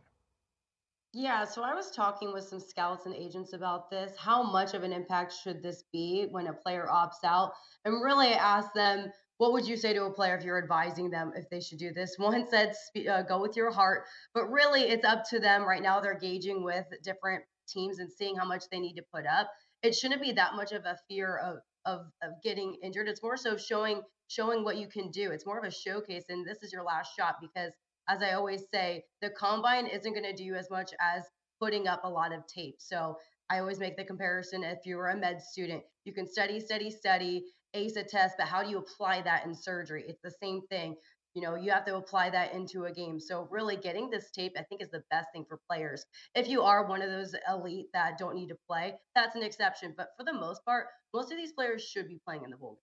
Yeah, 1.14 1.44
so 1.44 1.62
I 1.62 1.74
was 1.74 1.92
talking 1.92 2.32
with 2.32 2.46
some 2.46 2.62
scouts 2.62 3.06
and 3.06 3.14
agents 3.14 3.52
about 3.52 3.90
this. 3.90 4.16
How 4.18 4.44
much 4.44 4.74
of 4.74 4.84
an 4.84 4.94
impact 4.94 5.34
should 5.34 5.62
this 5.62 5.84
be 5.92 6.28
when 6.32 6.48
a 6.48 6.54
player 6.54 6.88
opts 6.90 7.26
out? 7.26 7.52
And 7.84 8.02
really 8.02 8.30
ask 8.30 8.74
them, 8.74 9.12
what 9.38 9.52
would 9.52 9.68
you 9.68 9.76
say 9.76 9.92
to 9.92 10.06
a 10.06 10.14
player 10.14 10.38
if 10.38 10.46
you're 10.46 10.62
advising 10.62 11.10
them 11.10 11.34
if 11.36 11.50
they 11.50 11.60
should 11.60 11.80
do 11.80 11.92
this? 11.92 12.16
One 12.18 12.48
said, 12.50 12.76
uh, 13.10 13.24
go 13.24 13.42
with 13.42 13.58
your 13.58 13.72
heart, 13.72 14.06
but 14.34 14.50
really 14.50 14.84
it's 14.84 15.04
up 15.04 15.24
to 15.32 15.40
them. 15.40 15.64
Right 15.64 15.84
now, 15.84 16.00
they're 16.00 16.18
gauging 16.18 16.64
with 16.64 16.86
different 17.04 17.44
teams 17.68 18.00
and 18.00 18.10
seeing 18.10 18.38
how 18.38 18.46
much 18.46 18.64
they 18.72 18.80
need 18.80 18.96
to 18.96 19.04
put 19.14 19.26
up. 19.26 19.52
It 19.84 19.96
shouldn't 19.96 20.22
be 20.22 20.32
that 20.34 20.56
much 20.56 20.72
of 20.72 20.86
a 20.86 20.98
fear 21.10 21.38
of 21.38 21.58
of 21.86 22.06
of 22.22 22.34
getting 22.44 22.78
injured. 22.84 23.08
It's 23.08 23.24
more 23.24 23.36
so 23.36 23.58
showing 23.58 24.02
showing 24.28 24.64
what 24.64 24.78
you 24.78 24.88
can 24.88 25.10
do. 25.10 25.32
It's 25.32 25.46
more 25.46 25.58
of 25.58 25.66
a 25.66 25.72
showcase, 25.72 26.26
and 26.30 26.46
this 26.46 26.62
is 26.62 26.72
your 26.72 26.84
last 26.84 27.12
shot 27.18 27.38
because 27.42 27.74
as 28.12 28.22
I 28.22 28.34
always 28.34 28.64
say, 28.74 29.06
the 29.22 29.30
combine 29.30 29.88
isn't 29.88 30.14
going 30.14 30.26
to 30.26 30.44
do 30.44 30.56
as 30.56 30.70
much 30.70 30.92
as 31.00 31.24
putting 31.62 31.88
up 31.88 32.02
a 32.04 32.10
lot 32.10 32.34
of 32.34 32.46
tape. 32.46 32.76
So 32.80 33.18
I 33.50 33.60
always 33.60 33.80
make 33.80 33.96
the 33.96 34.04
comparison 34.04 34.64
if 34.64 34.80
you 34.86 34.98
were 34.98 35.10
a 35.10 35.18
med 35.18 35.42
student, 35.42 35.84
you 36.04 36.14
can 36.14 36.28
study, 36.28 36.60
study, 36.60 36.90
study, 36.90 37.46
ace 37.74 37.96
a 37.96 38.04
test, 38.04 38.36
but 38.38 38.48
how 38.48 38.64
do 38.64 38.70
you 38.70 38.80
apply 38.80 39.22
that 39.22 39.46
in 39.46 39.56
surgery? 39.56 40.04
It's 40.08 40.22
the 40.24 40.34
same 40.42 40.62
thing. 40.70 40.96
You 41.34 41.42
know, 41.42 41.56
you 41.56 41.72
have 41.72 41.86
to 41.86 41.96
apply 41.96 42.32
that 42.32 42.54
into 42.54 42.84
a 42.84 42.92
game. 42.92 43.18
So 43.18 43.48
really 43.50 43.78
getting 43.78 44.10
this 44.10 44.30
tape, 44.32 44.54
I 44.58 44.64
think, 44.64 44.82
is 44.82 44.90
the 44.90 45.04
best 45.10 45.28
thing 45.34 45.46
for 45.48 45.60
players. 45.70 46.04
If 46.36 46.50
you 46.50 46.64
are 46.64 46.86
one 46.86 47.02
of 47.02 47.10
those 47.10 47.34
elite 47.50 47.88
that 47.94 48.18
don't 48.18 48.36
need 48.36 48.50
to 48.50 48.58
play, 48.68 48.96
that's 49.16 49.38
an 49.38 49.44
exception. 49.44 49.94
But 49.96 50.10
for 50.18 50.26
the 50.26 50.34
most 50.34 50.66
part, 50.66 50.88
most 51.14 51.32
of 51.32 51.38
these 51.38 51.54
players 51.54 51.82
should 51.82 52.10
be 52.10 52.20
playing 52.26 52.44
in 52.44 52.50
the 52.50 52.58
bowl. 52.58 52.80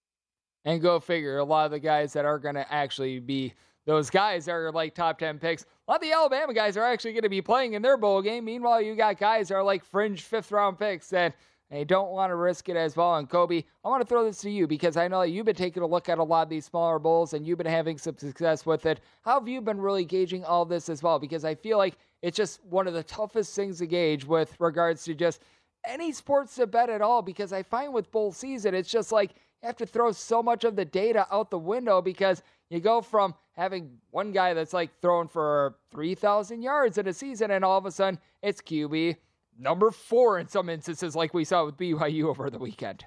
And 0.65 0.81
go 0.81 0.99
figure, 1.01 1.37
a 1.37 1.45
lot 1.45 1.67
of 1.67 1.73
the 1.73 1.79
guys 1.79 2.15
that 2.15 2.25
are 2.25 2.39
going 2.39 2.55
to 2.55 2.73
actually 2.73 3.21
be 3.21 3.53
those 3.89 4.11
guys 4.11 4.49
are 4.49 4.71
like 4.71 4.95
top 4.95 5.19
10 5.19 5.39
picks. 5.39 5.63
A 5.63 5.91
lot 5.91 5.97
of 5.97 6.03
the 6.03 6.13
Alabama 6.13 6.53
guys 6.53 6.77
are 6.77 6.85
actually 6.85 7.13
going 7.13 7.23
to 7.23 7.31
be 7.31 7.41
playing 7.41 7.73
in 7.73 7.81
their 7.81 7.97
bowl 7.97 8.21
game. 8.21 8.45
Meanwhile, 8.45 8.83
you 8.83 8.95
got 8.95 9.19
guys 9.19 9.49
that 9.49 9.55
are 9.55 9.63
like 9.63 9.83
fringe 9.83 10.25
fifth 10.25 10.53
round 10.53 10.79
picks 10.79 11.09
that 11.09 11.35
they 11.71 11.85
don't 11.85 12.11
want 12.11 12.29
to 12.29 12.37
risk 12.37 12.69
it 12.69 12.77
as 12.77 12.97
well. 12.97 13.17
And 13.17 13.31
Kobe, 13.31 13.65
I 13.83 13.89
want 13.89 14.03
to 14.03 14.07
throw 14.07 14.27
this 14.27 14.43
to 14.43 14.51
you 14.51 14.67
because 14.67 14.99
I 14.99 15.09
know 15.09 15.21
that 15.21 15.31
you've 15.31 15.47
been 15.47 15.57
taking 15.57 15.83
a 15.83 15.87
look 15.87 16.11
at 16.11 16.19
a 16.19 16.23
lot 16.23 16.43
of 16.43 16.51
these 16.51 16.67
smaller 16.67 16.99
bowls 16.99 17.33
and 17.33 17.47
you've 17.47 17.57
been 17.57 17.67
having 17.67 17.97
some 17.97 18.19
success 18.19 18.67
with 18.67 18.85
it. 18.85 19.01
How 19.23 19.39
have 19.39 19.49
you 19.49 19.63
been 19.63 19.81
really 19.81 20.05
gauging 20.05 20.45
all 20.45 20.67
this 20.67 20.91
as 20.91 21.03
well? 21.03 21.19
Because 21.19 21.47
I 21.47 21.55
feel 21.55 21.79
like 21.79 21.97
it's 22.21 22.37
just 22.37 22.63
one 22.67 22.87
of 22.87 22.93
the 22.93 23.03
toughest 23.05 23.57
things 23.57 23.79
to 23.79 23.87
gauge 23.87 24.27
with 24.27 24.55
regards 24.61 25.03
to 25.05 25.15
just 25.15 25.41
any 25.87 26.13
sports 26.13 26.57
to 26.57 26.67
bet 26.67 26.91
at 26.91 27.01
all. 27.01 27.23
Because 27.23 27.55
I 27.55 27.63
find 27.63 27.95
with 27.95 28.11
bowl 28.11 28.33
season, 28.33 28.75
it's 28.75 28.91
just 28.91 29.13
like 29.13 29.31
you 29.63 29.67
have 29.67 29.79
to 29.79 29.87
throw 29.87 30.13
so 30.13 30.43
much 30.43 30.65
of 30.65 30.77
the 30.77 30.85
data 30.85 31.27
out 31.33 31.51
the 31.51 31.59
window 31.59 32.03
because 32.03 32.43
you 32.71 32.81
go 32.81 33.01
from 33.01 33.35
having 33.57 33.99
one 34.11 34.33
guy 34.33 34.55
that's 34.55 34.73
like 34.73 34.91
throwing 35.01 35.29
for 35.29 35.77
3,000 35.91 36.63
yards 36.63 36.99
in 36.99 37.09
a 37.09 37.13
season, 37.13 37.51
and 37.51 37.65
all 37.65 37.79
of 37.79 37.87
a 37.87 37.91
sudden 37.91 38.19
it's 38.43 38.61
QB 38.61 39.17
number 39.59 39.91
four 39.91 40.39
in 40.39 40.49
some 40.49 40.69
instances, 40.69 41.17
like 41.17 41.35
we 41.35 41.45
saw 41.45 41.65
with 41.65 41.77
BYU 41.77 42.25
over 42.25 42.51
the 42.51 42.59
weekend. 42.59 43.05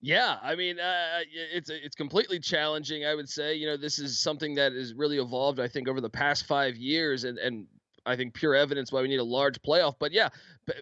Yeah, 0.00 0.36
I 0.42 0.54
mean, 0.54 0.78
uh, 0.78 1.20
it's 1.52 1.70
it's 1.70 1.96
completely 1.96 2.38
challenging. 2.38 3.04
I 3.04 3.16
would 3.16 3.28
say, 3.28 3.54
you 3.54 3.66
know, 3.66 3.76
this 3.76 3.98
is 3.98 4.20
something 4.20 4.54
that 4.54 4.72
has 4.72 4.94
really 4.94 5.18
evolved. 5.18 5.58
I 5.58 5.66
think 5.66 5.88
over 5.88 6.00
the 6.00 6.08
past 6.08 6.46
five 6.46 6.76
years, 6.76 7.24
and 7.24 7.36
and 7.38 7.66
I 8.06 8.14
think 8.14 8.32
pure 8.32 8.54
evidence 8.54 8.92
why 8.92 9.02
we 9.02 9.08
need 9.08 9.18
a 9.18 9.24
large 9.24 9.60
playoff. 9.60 9.94
But 9.98 10.12
yeah, 10.12 10.28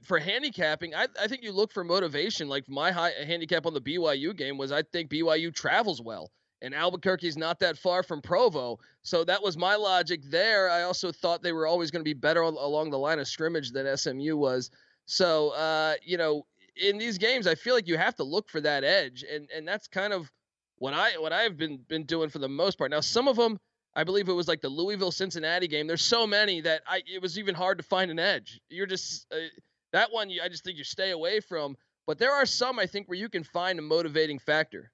for 0.05 0.19
handicapping, 0.19 0.95
I, 0.95 1.07
I 1.19 1.29
think 1.29 1.42
you 1.42 1.53
look 1.53 1.73
for 1.73 1.83
motivation. 1.83 2.47
Like 2.47 2.69
my 2.69 2.92
high 2.92 3.12
handicap 3.27 3.64
on 3.64 3.73
the 3.73 3.81
BYU 3.81 4.37
game 4.37 4.59
was 4.59 4.71
I 4.71 4.83
think 4.83 5.11
BYU 5.11 5.53
travels 5.55 6.03
well 6.03 6.31
and 6.62 6.75
Albuquerque's 6.75 7.37
not 7.37 7.59
that 7.61 7.79
far 7.79 8.03
from 8.03 8.23
Provo. 8.23 8.79
So 9.03 9.25
that 9.25 9.42
was 9.42 9.57
my 9.57 9.77
logic 9.77 10.23
there. 10.25 10.71
I 10.71 10.83
also 10.83 11.12
thought 11.12 11.42
they 11.42 11.53
were 11.53 11.66
always 11.66 11.90
going 11.90 12.01
to 12.01 12.09
be 12.09 12.14
better 12.14 12.40
along 12.40 12.90
the 12.90 12.99
line 12.99 13.19
of 13.19 13.29
scrimmage 13.29 13.73
than 13.73 13.97
SMU 13.97 14.37
was. 14.37 14.71
So, 15.07 15.51
uh, 15.51 15.95
you 16.03 16.16
know, 16.16 16.47
in 16.77 16.99
these 16.99 17.19
games, 17.19 17.47
I 17.47 17.55
feel 17.55 17.75
like 17.75 17.87
you 17.87 17.97
have 17.97 18.16
to 18.16 18.25
look 18.25 18.49
for 18.49 18.61
that 18.61 18.85
edge, 18.85 19.25
and 19.31 19.49
and 19.55 19.66
that's 19.66 19.88
kind 19.88 20.12
of 20.12 20.31
what 20.79 20.92
I 20.92 21.12
what 21.19 21.33
I've 21.33 21.57
been 21.57 21.79
been 21.88 22.05
doing 22.05 22.29
for 22.29 22.38
the 22.38 22.49
most 22.49 22.77
part. 22.79 22.90
Now, 22.90 23.01
some 23.01 23.29
of 23.29 23.37
them, 23.37 23.59
I 23.95 24.05
believe 24.05 24.29
it 24.29 24.33
was 24.33 24.49
like 24.49 24.61
the 24.61 24.69
Louisville 24.69 25.12
Cincinnati 25.12 25.69
game. 25.69 25.87
There's 25.87 26.05
so 26.05 26.27
many 26.27 26.61
that 26.62 26.83
I 26.87 27.03
it 27.07 27.23
was 27.23 27.38
even 27.38 27.55
hard 27.55 27.79
to 27.79 27.85
find 27.85 28.11
an 28.11 28.19
edge. 28.19 28.61
You're 28.69 28.87
just 28.87 29.27
uh, 29.33 29.37
that 29.92 30.12
one. 30.12 30.31
I 30.42 30.49
just 30.49 30.64
think 30.64 30.79
you 30.79 30.85
stay 30.85 31.11
away 31.11 31.40
from. 31.40 31.77
But 32.07 32.19
there 32.19 32.33
are 32.33 32.47
some 32.47 32.79
I 32.79 32.87
think 32.87 33.09
where 33.09 33.19
you 33.19 33.29
can 33.29 33.42
find 33.42 33.79
a 33.79 33.83
motivating 33.83 34.38
factor. 34.38 34.92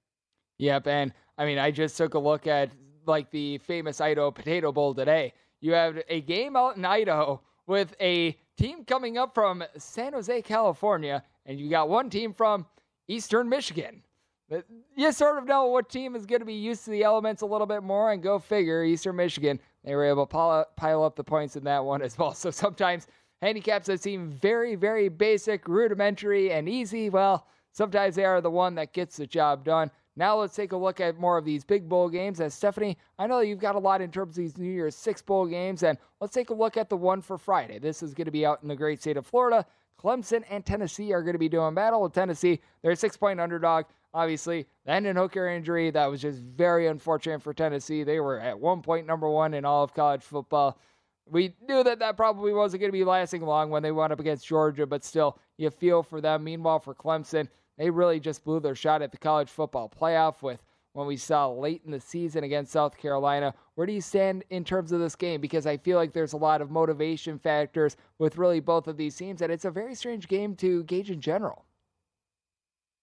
Yep, 0.58 0.86
and 0.86 1.12
I 1.38 1.44
mean, 1.44 1.58
I 1.58 1.70
just 1.70 1.96
took 1.96 2.14
a 2.14 2.18
look 2.18 2.46
at 2.46 2.70
like 3.06 3.30
the 3.30 3.58
famous 3.58 4.00
Idaho 4.00 4.30
Potato 4.30 4.72
Bowl 4.72 4.94
today. 4.94 5.32
You 5.60 5.72
have 5.72 6.02
a 6.08 6.20
game 6.20 6.56
out 6.56 6.76
in 6.76 6.84
Idaho 6.84 7.40
with 7.66 7.94
a 8.00 8.36
team 8.56 8.84
coming 8.84 9.18
up 9.18 9.34
from 9.34 9.64
San 9.76 10.12
Jose, 10.12 10.42
California, 10.42 11.22
and 11.46 11.58
you 11.58 11.70
got 11.70 11.88
one 11.88 12.10
team 12.10 12.32
from 12.32 12.66
Eastern 13.08 13.48
Michigan. 13.48 14.02
But 14.48 14.66
you 14.94 15.10
sort 15.12 15.38
of 15.38 15.46
know 15.46 15.66
what 15.66 15.88
team 15.88 16.14
is 16.14 16.26
going 16.26 16.40
to 16.40 16.46
be 16.46 16.52
used 16.52 16.84
to 16.84 16.90
the 16.90 17.02
elements 17.02 17.42
a 17.42 17.46
little 17.46 17.66
bit 17.66 17.82
more, 17.82 18.12
and 18.12 18.22
go 18.22 18.38
figure, 18.38 18.84
Eastern 18.84 19.16
Michigan, 19.16 19.58
they 19.82 19.94
were 19.94 20.04
able 20.04 20.26
to 20.26 20.66
pile 20.76 21.02
up 21.02 21.16
the 21.16 21.24
points 21.24 21.56
in 21.56 21.64
that 21.64 21.84
one 21.84 22.02
as 22.02 22.18
well. 22.18 22.34
So 22.34 22.50
sometimes 22.50 23.06
handicaps 23.40 23.86
that 23.86 24.02
seem 24.02 24.30
very, 24.30 24.74
very 24.74 25.08
basic, 25.08 25.66
rudimentary, 25.66 26.52
and 26.52 26.68
easy, 26.68 27.08
well, 27.08 27.46
sometimes 27.72 28.14
they 28.14 28.24
are 28.24 28.40
the 28.40 28.50
one 28.50 28.74
that 28.74 28.92
gets 28.92 29.16
the 29.16 29.26
job 29.26 29.64
done. 29.64 29.90
Now 30.16 30.36
let's 30.36 30.54
take 30.54 30.72
a 30.72 30.76
look 30.76 31.00
at 31.00 31.18
more 31.18 31.38
of 31.38 31.44
these 31.44 31.64
big 31.64 31.88
bowl 31.88 32.08
games. 32.08 32.40
As 32.40 32.54
Stephanie, 32.54 32.98
I 33.18 33.26
know 33.26 33.40
you've 33.40 33.58
got 33.58 33.76
a 33.76 33.78
lot 33.80 34.00
in 34.02 34.10
terms 34.10 34.36
of 34.36 34.42
these 34.42 34.58
New 34.58 34.70
Year's 34.70 34.94
six 34.94 35.22
bowl 35.22 35.46
games, 35.46 35.82
and 35.82 35.96
let's 36.20 36.34
take 36.34 36.50
a 36.50 36.54
look 36.54 36.76
at 36.76 36.88
the 36.88 36.96
one 36.96 37.22
for 37.22 37.38
Friday. 37.38 37.78
This 37.78 38.02
is 38.02 38.12
going 38.12 38.26
to 38.26 38.30
be 38.30 38.44
out 38.44 38.62
in 38.62 38.68
the 38.68 38.76
great 38.76 39.00
state 39.00 39.16
of 39.16 39.26
Florida. 39.26 39.64
Clemson 39.98 40.42
and 40.50 40.66
Tennessee 40.66 41.12
are 41.12 41.22
going 41.22 41.34
to 41.34 41.38
be 41.38 41.48
doing 41.48 41.74
battle. 41.74 42.02
With 42.02 42.12
Tennessee, 42.12 42.60
they're 42.82 42.92
a 42.92 42.96
six 42.96 43.16
point 43.16 43.40
underdog. 43.40 43.86
Obviously, 44.14 44.66
the 44.84 44.92
Hendon 44.92 45.16
Hooker 45.16 45.48
injury, 45.48 45.90
that 45.90 46.10
was 46.10 46.20
just 46.20 46.40
very 46.40 46.88
unfortunate 46.88 47.40
for 47.40 47.54
Tennessee. 47.54 48.04
They 48.04 48.20
were 48.20 48.38
at 48.38 48.58
one 48.58 48.82
point 48.82 49.06
number 49.06 49.30
one 49.30 49.54
in 49.54 49.64
all 49.64 49.84
of 49.84 49.94
college 49.94 50.22
football. 50.22 50.78
We 51.24 51.54
knew 51.66 51.82
that 51.84 52.00
that 52.00 52.16
probably 52.16 52.52
wasn't 52.52 52.80
going 52.80 52.92
to 52.92 52.98
be 52.98 53.04
lasting 53.04 53.42
long 53.42 53.70
when 53.70 53.82
they 53.82 53.92
went 53.92 54.12
up 54.12 54.20
against 54.20 54.46
Georgia, 54.46 54.86
but 54.86 55.04
still, 55.04 55.38
you 55.56 55.70
feel 55.70 56.02
for 56.02 56.20
them. 56.20 56.44
Meanwhile, 56.44 56.80
for 56.80 56.94
Clemson, 56.94 57.48
they 57.78 57.90
really 57.90 58.20
just 58.20 58.44
blew 58.44 58.60
their 58.60 58.74
shot 58.74 59.02
at 59.02 59.12
the 59.12 59.18
college 59.18 59.48
football 59.48 59.88
playoff 59.88 60.42
with 60.42 60.62
when 60.92 61.06
we 61.06 61.16
saw 61.16 61.48
late 61.48 61.82
in 61.84 61.90
the 61.90 62.00
season 62.00 62.44
against 62.44 62.72
South 62.72 62.96
Carolina. 62.98 63.54
Where 63.74 63.86
do 63.86 63.92
you 63.92 64.00
stand 64.00 64.44
in 64.50 64.64
terms 64.64 64.92
of 64.92 65.00
this 65.00 65.16
game? 65.16 65.40
Because 65.40 65.66
I 65.66 65.78
feel 65.78 65.96
like 65.96 66.12
there's 66.12 66.34
a 66.34 66.38
lot 66.38 66.60
of 66.60 66.70
motivation 66.70 67.38
factors 67.38 67.96
with 68.18 68.36
really 68.36 68.60
both 68.60 68.88
of 68.88 68.96
these 68.96 69.16
teams, 69.16 69.40
and 69.40 69.50
it's 69.50 69.64
a 69.64 69.70
very 69.70 69.94
strange 69.94 70.28
game 70.28 70.54
to 70.56 70.84
gauge 70.84 71.10
in 71.10 71.20
general. 71.20 71.64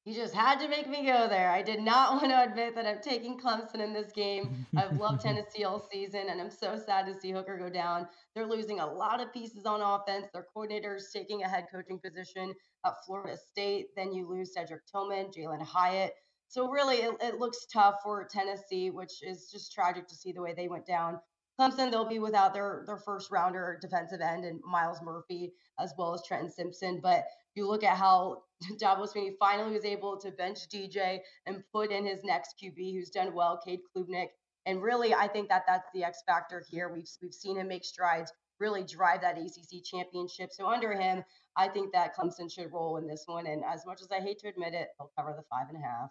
You 0.10 0.16
just 0.16 0.34
had 0.34 0.60
to 0.62 0.68
make 0.68 0.90
me 0.90 1.06
go 1.06 1.28
there. 1.30 1.52
I 1.52 1.62
did 1.62 1.82
not 1.82 2.14
want 2.20 2.30
to 2.30 2.42
admit 2.42 2.74
that 2.74 2.88
I'm 2.88 3.00
taking 3.00 3.40
Clemson 3.40 3.80
in 3.80 3.94
this 3.94 4.12
game. 4.12 4.66
I've 4.76 4.98
loved 4.98 5.22
Tennessee 5.24 5.66
all 5.66 5.88
season, 5.92 6.30
and 6.30 6.42
I'm 6.42 6.50
so 6.50 6.82
sad 6.84 7.06
to 7.06 7.14
see 7.14 7.30
Hooker 7.30 7.60
go 7.60 7.70
down. 7.70 8.08
They're 8.34 8.48
losing 8.48 8.80
a 8.80 8.92
lot 8.92 9.22
of 9.22 9.32
pieces 9.32 9.68
on 9.68 9.82
offense. 9.82 10.26
Their 10.34 10.48
coordinator's 10.52 11.12
taking 11.14 11.44
a 11.44 11.48
head 11.48 11.68
coaching 11.72 12.00
position 12.00 12.56
at 12.88 12.94
Florida 13.06 13.38
State. 13.38 13.90
Then 13.96 14.12
you 14.12 14.28
lose 14.28 14.52
Cedric 14.52 14.82
Tillman, 14.92 15.28
Jalin 15.28 15.62
Hyatt. 15.62 16.14
So 16.48 16.68
really, 16.72 16.96
it, 16.96 17.14
it 17.22 17.38
looks 17.38 17.68
tough 17.72 17.98
for 18.04 18.28
Tennessee, 18.32 18.90
which 18.90 19.22
is 19.22 19.52
just 19.52 19.72
tragic 19.72 20.08
to 20.08 20.16
see 20.16 20.32
the 20.32 20.42
way 20.42 20.56
they 20.58 20.70
went 20.70 20.88
down. 20.88 21.20
Clemson, 21.60 21.92
they'll 21.92 22.10
be 22.10 22.20
without 22.20 22.54
their 22.54 22.84
their 22.88 22.98
first 22.98 23.30
rounder 23.30 23.78
defensive 23.80 24.22
end 24.22 24.46
and 24.46 24.60
Myles 24.66 25.02
Murphy 25.04 25.54
as 25.78 25.94
well 25.98 26.14
as 26.14 26.24
Trenton 26.26 26.50
Simpson. 26.50 27.00
But 27.04 27.26
you 27.56 27.68
look 27.68 27.84
at 27.84 27.98
how 27.98 28.44
Dabo 28.82 29.08
Swinney 29.08 29.34
finally 29.40 29.74
was 29.74 29.86
able 29.86 30.18
to 30.20 30.32
bench 30.32 30.60
DJ 30.70 31.20
and 31.46 31.64
put 31.72 31.92
in 31.92 32.06
his 32.06 32.24
next 32.24 32.56
QB 32.62 32.94
who's 32.94 33.10
done 33.10 33.34
well, 33.34 33.60
Cade 33.66 33.82
Klubnik. 33.96 34.28
And 34.66 34.82
really, 34.82 35.14
I 35.14 35.28
think 35.28 35.50
that 35.50 35.64
that's 35.68 35.88
the 35.94 36.04
X 36.04 36.22
factor 36.28 36.64
here. 36.70 36.92
We've 36.94 37.10
we've 37.22 37.34
seen 37.34 37.58
him 37.58 37.70
make 37.70 37.86
strides, 37.86 38.32
really 38.60 38.84
drive 38.84 39.22
that 39.22 39.38
ACC 39.38 39.84
championship. 39.84 40.52
So 40.52 40.68
under 40.68 40.94
him, 40.94 41.24
I 41.56 41.70
think 41.70 41.94
that 41.94 42.16
Clemson 42.16 42.52
should 42.52 42.72
roll 42.72 42.98
in 42.98 43.08
this 43.08 43.24
one. 43.26 43.48
And 43.48 43.64
as 43.64 43.86
much 43.86 44.02
as 44.02 44.10
I 44.12 44.20
hate 44.20 44.40
to 44.40 44.50
admit 44.50 44.74
it, 44.74 44.90
they'll 44.98 45.12
cover 45.18 45.34
the 45.36 45.44
five 45.50 45.70
and 45.70 45.78
a 45.78 45.82
half. 45.82 46.10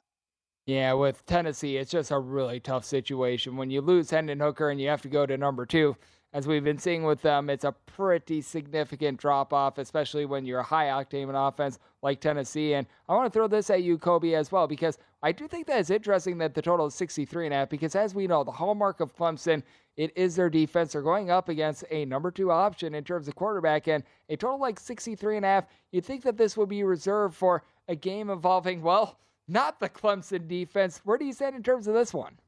Yeah, 0.67 0.93
with 0.93 1.25
Tennessee, 1.25 1.79
it's 1.79 1.91
just 1.91 2.11
a 2.11 2.19
really 2.19 2.61
tough 2.61 2.85
situation. 2.85 3.57
When 3.57 3.71
you 3.71 3.81
lose 3.81 4.11
Hendon 4.11 4.41
Hooker 4.41 4.69
and 4.69 4.79
you 4.79 4.89
have 4.89 5.01
to 5.03 5.09
go 5.09 5.25
to 5.25 5.37
number 5.37 5.65
two, 5.65 5.97
as 6.33 6.47
we've 6.47 6.65
been 6.65 6.79
seeing 6.79 7.05
with 7.05 7.23
them, 7.23 7.49
it's 7.49 7.65
a 7.65 7.73
pretty 7.87 8.43
significant 8.43 9.19
drop 9.19 9.53
off, 9.53 9.79
especially 9.79 10.27
when 10.27 10.45
you're 10.45 10.61
a 10.61 10.65
high 10.65 10.87
octane 10.87 11.49
offense 11.49 11.79
like 12.03 12.21
Tennessee. 12.21 12.75
And 12.75 12.87
I 13.09 13.15
want 13.15 13.33
to 13.33 13.37
throw 13.37 13.49
this 13.49 13.71
at 13.71 13.83
you, 13.83 13.97
Kobe, 13.97 14.35
as 14.35 14.53
well, 14.53 14.67
because 14.67 14.99
I 15.23 15.33
do 15.33 15.49
think 15.49 15.67
that 15.67 15.81
it's 15.81 15.91
interesting 15.91 16.37
that 16.39 16.55
the 16.55 16.63
total 16.63 16.87
is 16.87 16.95
63 16.95 17.47
and 17.47 17.55
a 17.55 17.59
half, 17.59 17.71
because 17.71 17.97
as 17.97 18.15
we 18.15 18.27
know, 18.27 18.45
the 18.45 18.53
hallmark 18.53 19.01
of 19.01 19.17
Clemson, 19.17 19.63
it 19.97 20.13
is 20.17 20.37
their 20.37 20.51
defense. 20.51 20.93
They're 20.93 21.03
going 21.03 21.31
up 21.31 21.49
against 21.49 21.85
a 21.91 22.05
number 22.05 22.31
two 22.31 22.53
option 22.53 22.95
in 22.95 23.05
terms 23.05 23.27
of 23.27 23.35
quarterback, 23.35 23.89
and 23.89 24.05
a 24.29 24.37
total 24.37 24.61
like 24.61 24.79
63 24.79 25.39
and 25.39 25.47
a 25.47 25.49
half. 25.49 25.65
You'd 25.93 26.05
think 26.05 26.23
that 26.25 26.37
this 26.37 26.57
would 26.57 26.69
be 26.69 26.85
reserved 26.85 27.35
for 27.35 27.65
a 27.89 27.97
game 27.97 28.29
involving, 28.29 28.83
well, 28.83 29.19
not 29.49 29.81
the 29.81 29.89
Clemson 29.89 30.47
defense. 30.47 31.01
Where 31.05 31.17
do 31.17 31.25
you 31.25 31.33
stand 31.33 31.57
in 31.57 31.63
terms 31.63 31.89
of 31.89 31.95
this 31.95 32.13
one? 32.13 32.39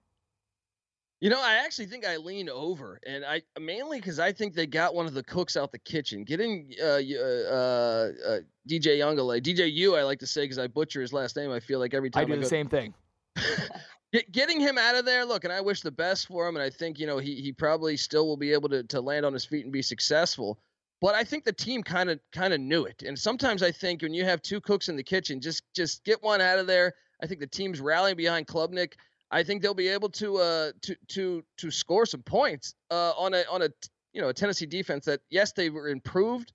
You 1.21 1.29
know, 1.29 1.41
I 1.41 1.57
actually 1.57 1.87
think 1.87 2.07
I 2.07 2.17
lean 2.17 2.49
over, 2.49 2.99
and 3.07 3.27
I 3.27 3.43
mainly 3.61 3.99
because 4.01 4.19
I 4.19 4.33
think 4.33 4.55
they 4.55 4.67
got 4.67 4.95
one 4.95 5.05
of 5.05 5.13
the 5.13 5.23
cooks 5.23 5.55
out 5.55 5.71
the 5.71 5.79
kitchen. 5.79 6.25
Getting 6.25 6.73
uh, 6.83 6.87
uh, 6.87 6.97
uh, 6.97 8.39
DJ 8.67 8.97
Youngale, 8.99 9.43
DJ 9.43 9.71
U, 9.75 9.97
I 9.97 10.03
like 10.03 10.19
to 10.21 10.27
say 10.27 10.45
because 10.45 10.59
I 10.59 10.67
butcher 10.67 11.03
his 11.03 11.13
last 11.13 11.37
name. 11.37 11.51
I 11.51 11.61
feel 11.61 11.79
like 11.79 11.93
every 11.93 12.09
time 12.09 12.23
I 12.23 12.25
do 12.25 12.33
I 12.33 12.37
the 12.37 12.43
go, 12.43 12.49
same 12.49 12.69
thing. 12.69 12.95
Getting 14.33 14.61
him 14.61 14.79
out 14.79 14.97
of 14.97 15.05
there, 15.05 15.27
look, 15.27 15.45
and 15.45 15.53
I 15.53 15.61
wish 15.61 15.83
the 15.83 15.91
best 15.91 16.27
for 16.27 16.49
him, 16.49 16.57
and 16.57 16.63
I 16.63 16.71
think 16.71 16.99
you 16.99 17.07
know 17.07 17.19
he 17.19 17.35
he 17.35 17.53
probably 17.53 17.99
still 17.99 18.27
will 18.27 18.39
be 18.39 18.55
able 18.55 18.71
to 18.71 18.83
to 18.85 19.01
land 19.03 19.27
on 19.27 19.35
his 19.35 19.45
feet 19.45 19.65
and 19.65 19.73
be 19.73 19.83
successful. 19.83 20.59
But 21.03 21.15
I 21.15 21.25
think 21.25 21.45
the 21.45 21.53
team 21.53 21.83
kind 21.83 22.09
of 22.09 22.19
kind 22.33 22.55
of 22.55 22.61
knew 22.61 22.87
it, 22.87 23.03
and 23.03 23.19
sometimes 23.19 23.63
I 23.63 23.73
think 23.73 24.01
when 24.01 24.15
you 24.15 24.25
have 24.25 24.41
two 24.41 24.61
cooks 24.63 24.89
in 24.89 24.97
the 24.97 25.05
kitchen, 25.05 25.43
just 25.43 25.65
just 25.75 26.03
get 26.05 26.23
one 26.23 26.41
out 26.41 26.59
of 26.59 26.67
there. 26.67 26.95
I 27.23 27.27
think 27.27 27.41
the 27.41 27.47
team's 27.47 27.79
rallying 27.79 28.17
behind 28.17 28.47
Klubnik. 28.47 28.95
I 29.31 29.43
think 29.43 29.63
they'll 29.63 29.75
be 29.75 29.89
able 29.89 30.09
to 30.11 30.39
uh 30.39 30.73
to 30.83 30.97
to 31.09 31.45
to 31.59 31.71
score 31.71 32.07
some 32.07 32.23
points 32.23 32.75
uh 32.91 33.13
on 33.17 33.35
a 33.35 33.45
on 33.51 33.63
a 33.63 33.69
you 34.13 34.21
know 34.21 34.29
a 34.29 34.35
Tennessee 34.35 34.67
defense 34.67 35.05
that 35.05 35.21
yes 35.31 35.53
they 35.53 35.71
were 35.71 35.89
improved, 35.89 36.53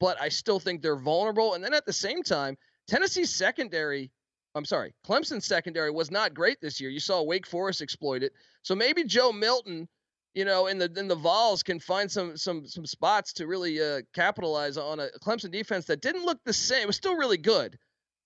but 0.00 0.20
I 0.20 0.28
still 0.28 0.60
think 0.60 0.82
they're 0.82 0.96
vulnerable. 0.96 1.54
And 1.54 1.64
then 1.64 1.74
at 1.74 1.86
the 1.86 1.92
same 1.92 2.22
time, 2.22 2.56
Tennessee's 2.86 3.34
secondary, 3.34 4.12
I'm 4.54 4.64
sorry, 4.64 4.94
Clemson's 5.06 5.46
secondary 5.46 5.90
was 5.90 6.10
not 6.10 6.34
great 6.34 6.60
this 6.60 6.80
year. 6.80 6.90
You 6.90 7.00
saw 7.00 7.22
Wake 7.22 7.46
Forest 7.46 7.82
exploit 7.82 8.22
it. 8.22 8.32
So 8.62 8.74
maybe 8.74 9.04
Joe 9.04 9.32
Milton, 9.32 9.88
you 10.34 10.44
know, 10.44 10.68
in 10.68 10.78
the 10.78 10.92
in 10.96 11.08
the 11.08 11.16
Vols 11.16 11.62
can 11.62 11.80
find 11.80 12.10
some 12.10 12.36
some 12.36 12.66
some 12.66 12.86
spots 12.86 13.32
to 13.34 13.46
really 13.46 13.82
uh, 13.82 14.02
capitalize 14.14 14.76
on 14.76 15.00
a 15.00 15.08
Clemson 15.20 15.50
defense 15.50 15.86
that 15.86 16.00
didn't 16.00 16.24
look 16.24 16.38
the 16.44 16.52
same. 16.52 16.82
It 16.82 16.86
was 16.86 16.96
still 16.96 17.16
really 17.16 17.38
good 17.38 17.76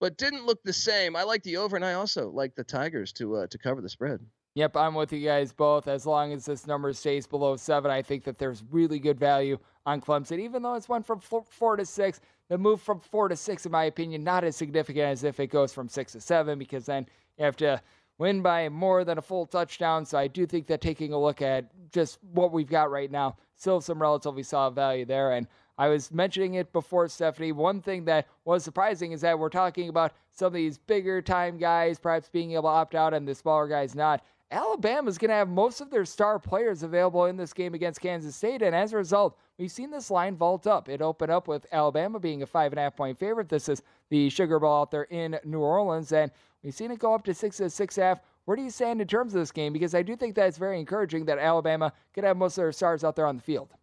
but 0.01 0.17
didn't 0.17 0.47
look 0.47 0.63
the 0.63 0.73
same. 0.73 1.17
I 1.17 1.23
like 1.23 1.43
the 1.43 1.57
over, 1.57 1.77
and 1.77 1.85
I 1.85 1.95
also 1.95 2.31
like 2.31 2.55
the 2.55 2.65
Tigers 2.65 3.13
to 3.15 3.37
uh, 3.37 3.47
to 3.49 3.59
cover 3.59 3.81
the 3.81 3.89
spread. 3.89 4.21
Yep, 4.55 4.77
I'm 4.77 4.95
with 4.95 5.13
you 5.13 5.25
guys 5.25 5.53
both. 5.53 5.87
As 5.87 6.05
long 6.07 6.33
as 6.33 6.47
this 6.47 6.67
number 6.67 6.93
stays 6.93 7.27
below 7.27 7.57
seven, 7.57 7.91
I 7.91 8.03
think 8.03 8.25
that 8.25 8.39
there's 8.39 8.65
really 8.71 8.99
good 8.99 9.19
value 9.19 9.59
on 9.87 10.01
Clemson. 10.01 10.41
Even 10.41 10.63
though 10.63 10.75
it's 10.75 10.89
went 10.89 11.07
from 11.07 11.21
four 11.21 11.77
to 11.77 11.87
six, 11.87 12.21
the 12.49 12.59
move 12.59 12.81
from 12.81 12.99
four 12.99 13.29
to 13.29 13.37
six, 13.37 13.67
in 13.67 13.73
my 13.73 13.85
opinion, 13.85 14.25
not 14.25 14.43
as 14.43 14.57
significant 14.57 15.07
as 15.07 15.23
if 15.23 15.39
it 15.39 15.49
goes 15.49 15.73
from 15.73 15.89
six 15.89 16.13
to 16.13 16.21
seven, 16.21 16.59
because 16.59 16.87
then 16.87 17.07
you 17.39 17.45
have 17.45 17.57
to 17.59 17.81
win 18.19 18.43
by 18.43 18.69
more 18.69 19.05
than 19.05 19.19
a 19.19 19.23
full 19.23 19.47
touchdown. 19.47 20.05
So 20.05 20.19
I 20.19 20.27
do 20.27 20.47
think 20.47 20.67
that 20.67 20.81
taking 20.81 21.13
a 21.13 21.19
look 21.19 21.41
at 21.41 21.71
just 21.93 22.19
what 22.33 22.53
we've 22.53 22.69
got 22.69 22.91
right 22.91 23.11
now, 23.11 23.37
still 23.57 23.81
some 23.81 24.01
relatively 24.01 24.43
solid 24.43 24.75
value 24.75 25.05
there. 25.05 25.33
And 25.33 25.47
I 25.79 25.89
was 25.89 26.11
mentioning 26.11 26.55
it 26.55 26.73
before, 26.73 27.09
Stephanie. 27.09 27.53
One 27.53 27.81
thing 27.81 28.05
that 28.07 28.27
was 28.45 28.65
surprising 28.65 29.13
is 29.13 29.21
that 29.21 29.39
we're 29.39 29.49
talking 29.49 29.89
about 29.89 30.13
some 30.33 30.49
of 30.49 30.53
these 30.53 30.77
bigger 30.77 31.23
time 31.23 31.57
guys 31.57 32.01
perhaps 32.01 32.29
being 32.29 32.53
able 32.53 32.65
to 32.65 32.69
opt 32.69 32.97
out 32.97 33.15
and 33.15 33.27
the 33.27 33.35
smaller 33.35 33.69
guys 33.69 33.95
not. 33.95 34.25
Alabama's 34.51 35.19
going 35.19 35.29
to 35.29 35.35
have 35.35 35.49
most 35.49 35.83
of 35.83 35.91
their 35.91 36.07
star 36.07 36.39
players 36.39 36.83
available 36.83 37.27
in 37.27 37.37
this 37.37 37.53
game 37.53 37.75
against 37.75 38.01
Kansas 38.01 38.35
State, 38.35 38.63
and 38.63 38.75
as 38.75 38.95
a 38.95 38.97
result, 38.97 39.37
we've 39.59 39.71
seen 39.71 39.91
this 39.91 40.11
line 40.11 40.37
vault 40.37 40.67
up. 40.67 40.89
It 40.89 41.03
opened 41.03 41.31
up 41.31 41.49
with 41.49 41.67
Alabama 41.71 42.19
being 42.19 42.43
a 42.43 42.47
five 42.47 42.73
and 42.73 42.79
a 42.79 42.83
half 42.85 42.97
point 42.97 43.19
favorite. 43.19 43.51
This 43.51 43.69
is 43.69 43.83
the 44.09 44.31
Sugar 44.31 44.59
Bowl 44.59 44.81
out 44.81 44.91
there 44.91 45.03
in 45.05 45.39
New 45.45 45.61
Orleans, 45.61 46.13
and 46.13 46.33
we've 46.63 46.75
seen 46.75 46.91
it 46.91 46.99
go 46.99 47.15
up 47.15 47.25
to 47.25 47.35
six 47.35 47.57
six 47.69 47.99
and 47.99 48.05
a 48.05 48.09
half. 48.09 48.21
Where 48.45 48.57
do 48.57 48.63
you 48.63 48.71
stand 48.71 49.01
in 49.01 49.07
terms 49.07 49.35
of 49.35 49.41
this 49.41 49.53
game? 49.53 49.73
Because 49.73 49.95
I 49.95 50.03
do 50.03 50.17
think 50.17 50.35
that 50.37 50.47
it's 50.47 50.57
very 50.59 50.81
encouraging 50.81 51.27
that 51.27 51.39
Alabama 51.39 51.93
could 52.15 52.25
have 52.25 52.37
most 52.37 52.57
of 52.57 52.63
their 52.63 52.73
stars 52.73 53.05
out 53.05 53.15
there 53.15 53.27
on 53.27 53.37
the 53.37 53.43
field. 53.43 53.75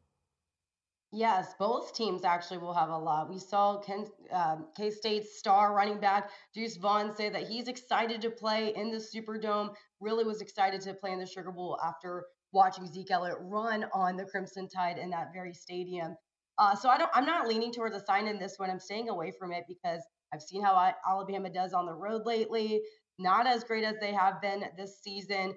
Yes, 1.11 1.53
both 1.57 1.93
teams 1.93 2.25
actually 2.25 2.57
will 2.57 2.73
have 2.73 2.89
a 2.89 2.97
lot. 2.97 3.29
We 3.29 3.39
saw 3.39 3.81
um, 4.31 4.65
K 4.75 4.89
State's 4.91 5.38
star 5.38 5.73
running 5.73 5.99
back 5.99 6.29
Deuce 6.53 6.75
Vaughn 6.77 7.15
say 7.15 7.29
that 7.29 7.47
he's 7.47 7.67
excited 7.67 8.21
to 8.21 8.29
play 8.29 8.73
in 8.75 8.91
the 8.91 8.97
Superdome. 8.97 9.73
Really 10.01 10.25
was 10.25 10.41
excited 10.41 10.81
to 10.81 10.93
play 10.93 11.11
in 11.11 11.19
the 11.19 11.25
Sugar 11.25 11.51
Bowl 11.51 11.79
after 11.81 12.25
watching 12.51 12.85
Zeke 12.85 13.11
Elliott 13.11 13.38
run 13.39 13.85
on 13.93 14.17
the 14.17 14.25
Crimson 14.25 14.67
Tide 14.67 14.97
in 14.97 15.09
that 15.11 15.27
very 15.33 15.53
stadium. 15.53 16.15
Uh, 16.57 16.75
so 16.75 16.89
I 16.89 16.97
don't. 16.97 17.11
I'm 17.13 17.25
not 17.25 17.47
leaning 17.47 17.71
towards 17.71 17.95
a 17.95 18.03
sign 18.03 18.27
in 18.27 18.39
this 18.39 18.55
one. 18.57 18.69
I'm 18.69 18.79
staying 18.79 19.07
away 19.07 19.31
from 19.39 19.51
it 19.51 19.63
because 19.67 20.01
I've 20.35 20.41
seen 20.41 20.61
how 20.61 20.93
Alabama 21.07 21.49
does 21.49 21.73
on 21.73 21.85
the 21.85 21.93
road 21.93 22.25
lately. 22.25 22.81
Not 23.17 23.47
as 23.47 23.63
great 23.63 23.85
as 23.85 23.95
they 24.01 24.13
have 24.13 24.41
been 24.41 24.65
this 24.77 25.01
season 25.01 25.55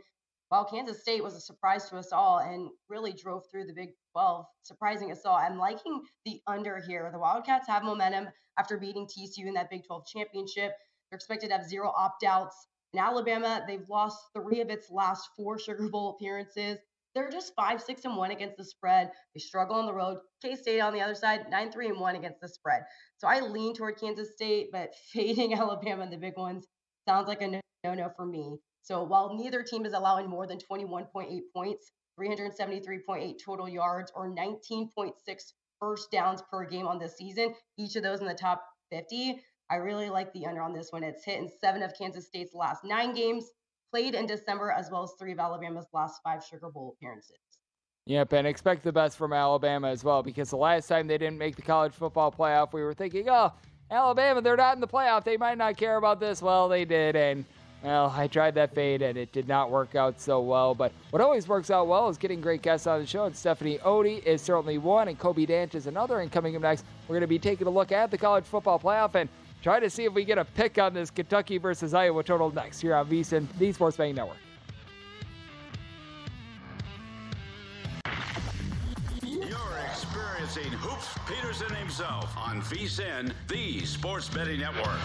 while 0.49 0.65
Kansas 0.65 1.01
State 1.01 1.23
was 1.23 1.35
a 1.35 1.41
surprise 1.41 1.89
to 1.89 1.97
us 1.97 2.13
all 2.13 2.39
and 2.39 2.71
really 2.89 3.13
drove 3.13 3.43
through 3.51 3.67
the 3.67 3.73
Big 3.73 3.91
12, 4.13 4.47
surprising 4.63 5.11
us 5.11 5.23
all. 5.25 5.37
I'm 5.37 5.59
liking 5.59 6.01
the 6.25 6.41
under 6.47 6.81
here. 6.81 7.11
The 7.13 7.19
Wildcats 7.19 7.69
have 7.69 7.83
momentum 7.83 8.29
after 8.59 8.79
beating 8.79 9.07
TCU 9.07 9.47
in 9.47 9.55
that 9.55 9.71
Big 9.71 9.85
12 9.87 10.07
championship. 10.07 10.73
They're 11.11 11.17
expected 11.17 11.49
to 11.49 11.57
have 11.57 11.69
zero 11.69 11.93
opt 11.95 12.25
outs. 12.25 12.69
In 12.95 13.01
Alabama, 13.01 13.63
they've 13.67 13.89
lost 13.91 14.19
three 14.33 14.61
of 14.61 14.71
its 14.71 14.91
last 14.91 15.29
four 15.37 15.59
Sugar 15.59 15.89
Bowl 15.91 16.17
appearances. 16.17 16.79
They're 17.19 17.29
just 17.31 17.53
five, 17.57 17.83
six, 17.83 18.05
and 18.05 18.17
one 18.17 18.31
against 18.31 18.57
the 18.57 18.65
spread. 18.65 19.11
They 19.35 19.41
struggle 19.41 19.75
on 19.75 19.87
the 19.87 19.93
road. 19.93 20.19
K 20.41 20.55
State 20.55 20.79
on 20.79 20.93
the 20.93 21.01
other 21.01 21.17
side, 21.17 21.51
nine, 21.51 21.73
three, 21.73 21.89
and 21.89 21.99
one 21.99 22.15
against 22.15 22.41
the 22.41 22.47
spread. 22.47 22.83
So 23.17 23.27
I 23.27 23.41
lean 23.41 23.75
toward 23.75 23.99
Kansas 23.99 24.35
State, 24.35 24.69
but 24.71 24.95
fading 25.13 25.53
Alabama 25.53 26.05
in 26.05 26.11
the 26.11 26.17
big 26.17 26.37
ones 26.37 26.65
sounds 27.09 27.27
like 27.27 27.43
a 27.43 27.49
no 27.49 27.61
no 27.83 28.09
for 28.15 28.25
me. 28.25 28.59
So 28.83 29.03
while 29.03 29.35
neither 29.35 29.65
team 29.65 29.85
is 29.85 29.95
allowing 29.95 30.31
more 30.31 30.47
than 30.47 30.59
21.8 30.59 31.41
points, 31.53 31.91
373.8 32.21 33.35
total 33.45 33.69
yards, 33.69 34.13
or 34.15 34.33
19.6 34.33 35.13
first 35.81 36.13
downs 36.13 36.41
per 36.49 36.67
game 36.67 36.87
on 36.87 37.01
this 37.01 37.17
season, 37.17 37.53
each 37.77 37.97
of 37.97 38.05
those 38.05 38.21
in 38.21 38.29
the 38.29 38.35
top 38.35 38.63
50, 38.93 39.41
I 39.73 39.77
really 39.77 40.09
like 40.09 40.33
the 40.33 40.47
under 40.47 40.63
on 40.63 40.73
this 40.73 40.93
one. 40.93 41.03
It's 41.03 41.25
hit 41.25 41.41
in 41.41 41.49
seven 41.61 41.83
of 41.83 41.95
Kansas 41.99 42.27
State's 42.27 42.55
last 42.55 42.85
nine 42.85 43.13
games, 43.13 43.51
played 43.91 44.15
in 44.15 44.27
December, 44.27 44.71
as 44.71 44.91
well 44.91 45.03
as 45.03 45.13
three 45.19 45.33
of 45.33 45.39
Alabama's 45.39 45.87
last 45.93 46.21
five 46.23 46.45
Sugar 46.45 46.71
Bowl 46.71 46.95
appearances. 46.97 47.37
Yep, 48.07 48.33
and 48.33 48.47
expect 48.47 48.85
the 48.85 48.93
best 48.93 49.19
from 49.19 49.33
Alabama 49.33 49.89
as 49.89 50.03
well, 50.03 50.23
because 50.23 50.51
the 50.51 50.57
last 50.57 50.89
time 50.89 51.07
they 51.07 51.19
didn't 51.19 51.39
make 51.39 51.57
the 51.57 51.63
college 51.63 51.93
football 51.93 52.33
playoff, 52.33 52.73
we 52.73 52.83
were 52.83 52.95
thinking, 52.95 53.29
oh, 53.29 53.53
Alabama, 53.91 54.41
they're 54.41 54.57
not 54.57 54.75
in 54.75 54.81
the 54.81 54.89
playoff. 54.89 55.25
They 55.25 55.37
might 55.37 55.59
not 55.59 55.77
care 55.77 55.97
about 55.97 56.21
this. 56.21 56.41
Well, 56.41 56.69
they 56.69 56.85
did, 56.85 57.17
and 57.17 57.45
well, 57.83 58.13
I 58.17 58.27
tried 58.27 58.55
that 58.57 58.75
fade 58.75 59.03
and 59.03 59.17
it 59.17 59.33
did 59.33 59.47
not 59.47 59.71
work 59.71 59.95
out 59.95 60.21
so 60.21 60.41
well. 60.41 60.75
But 60.75 60.93
what 61.11 61.23
always 61.23 61.47
works 61.47 61.71
out 61.71 61.87
well 61.87 62.09
is 62.09 62.19
getting 62.19 62.41
great 62.41 62.63
guests 62.63 62.87
on 62.87 63.01
the 63.01 63.07
show. 63.07 63.25
And 63.25 63.37
Stephanie 63.37 63.79
Odie 63.79 64.23
is 64.25 64.43
certainly 64.43 64.79
one, 64.79 65.09
and 65.09 65.19
Kobe 65.19 65.47
Dant 65.47 65.75
is 65.75 65.87
another. 65.87 66.21
And 66.21 66.33
coming 66.33 66.57
up 66.57 66.63
next, 66.63 66.85
we're 67.07 67.15
going 67.15 67.21
to 67.21 67.29
be 67.29 67.39
taking 67.39 67.67
a 67.67 67.71
look 67.71 67.93
at 67.93 68.11
the 68.11 68.19
college 68.19 68.45
football 68.45 68.79
playoff 68.79 69.15
and 69.15 69.29
try 69.63 69.81
to 69.81 69.91
see 69.91 70.05
if 70.05 70.13
we 70.13 70.25
get 70.25 70.39
a 70.39 70.45
pick 70.45 70.79
on 70.79 70.95
this 70.95 71.11
Kentucky 71.11 71.59
versus 71.59 71.95
Iowa 71.95 72.23
total 72.23 72.51
next 72.51 72.81
here 72.81 72.95
on 72.95 73.09
VSIN, 73.09 73.47
the 73.59 73.73
Sports 73.73 73.97
Betting 73.97 74.15
Network. 74.15 74.37
You're 79.23 79.79
experiencing 79.91 80.73
Hoops 80.79 81.09
Peterson 81.27 81.75
himself 81.77 82.37
on 82.37 82.63
VSIN, 82.63 83.33
the 83.49 83.85
Sports 83.85 84.29
Betting 84.29 84.61
Network. 84.61 84.99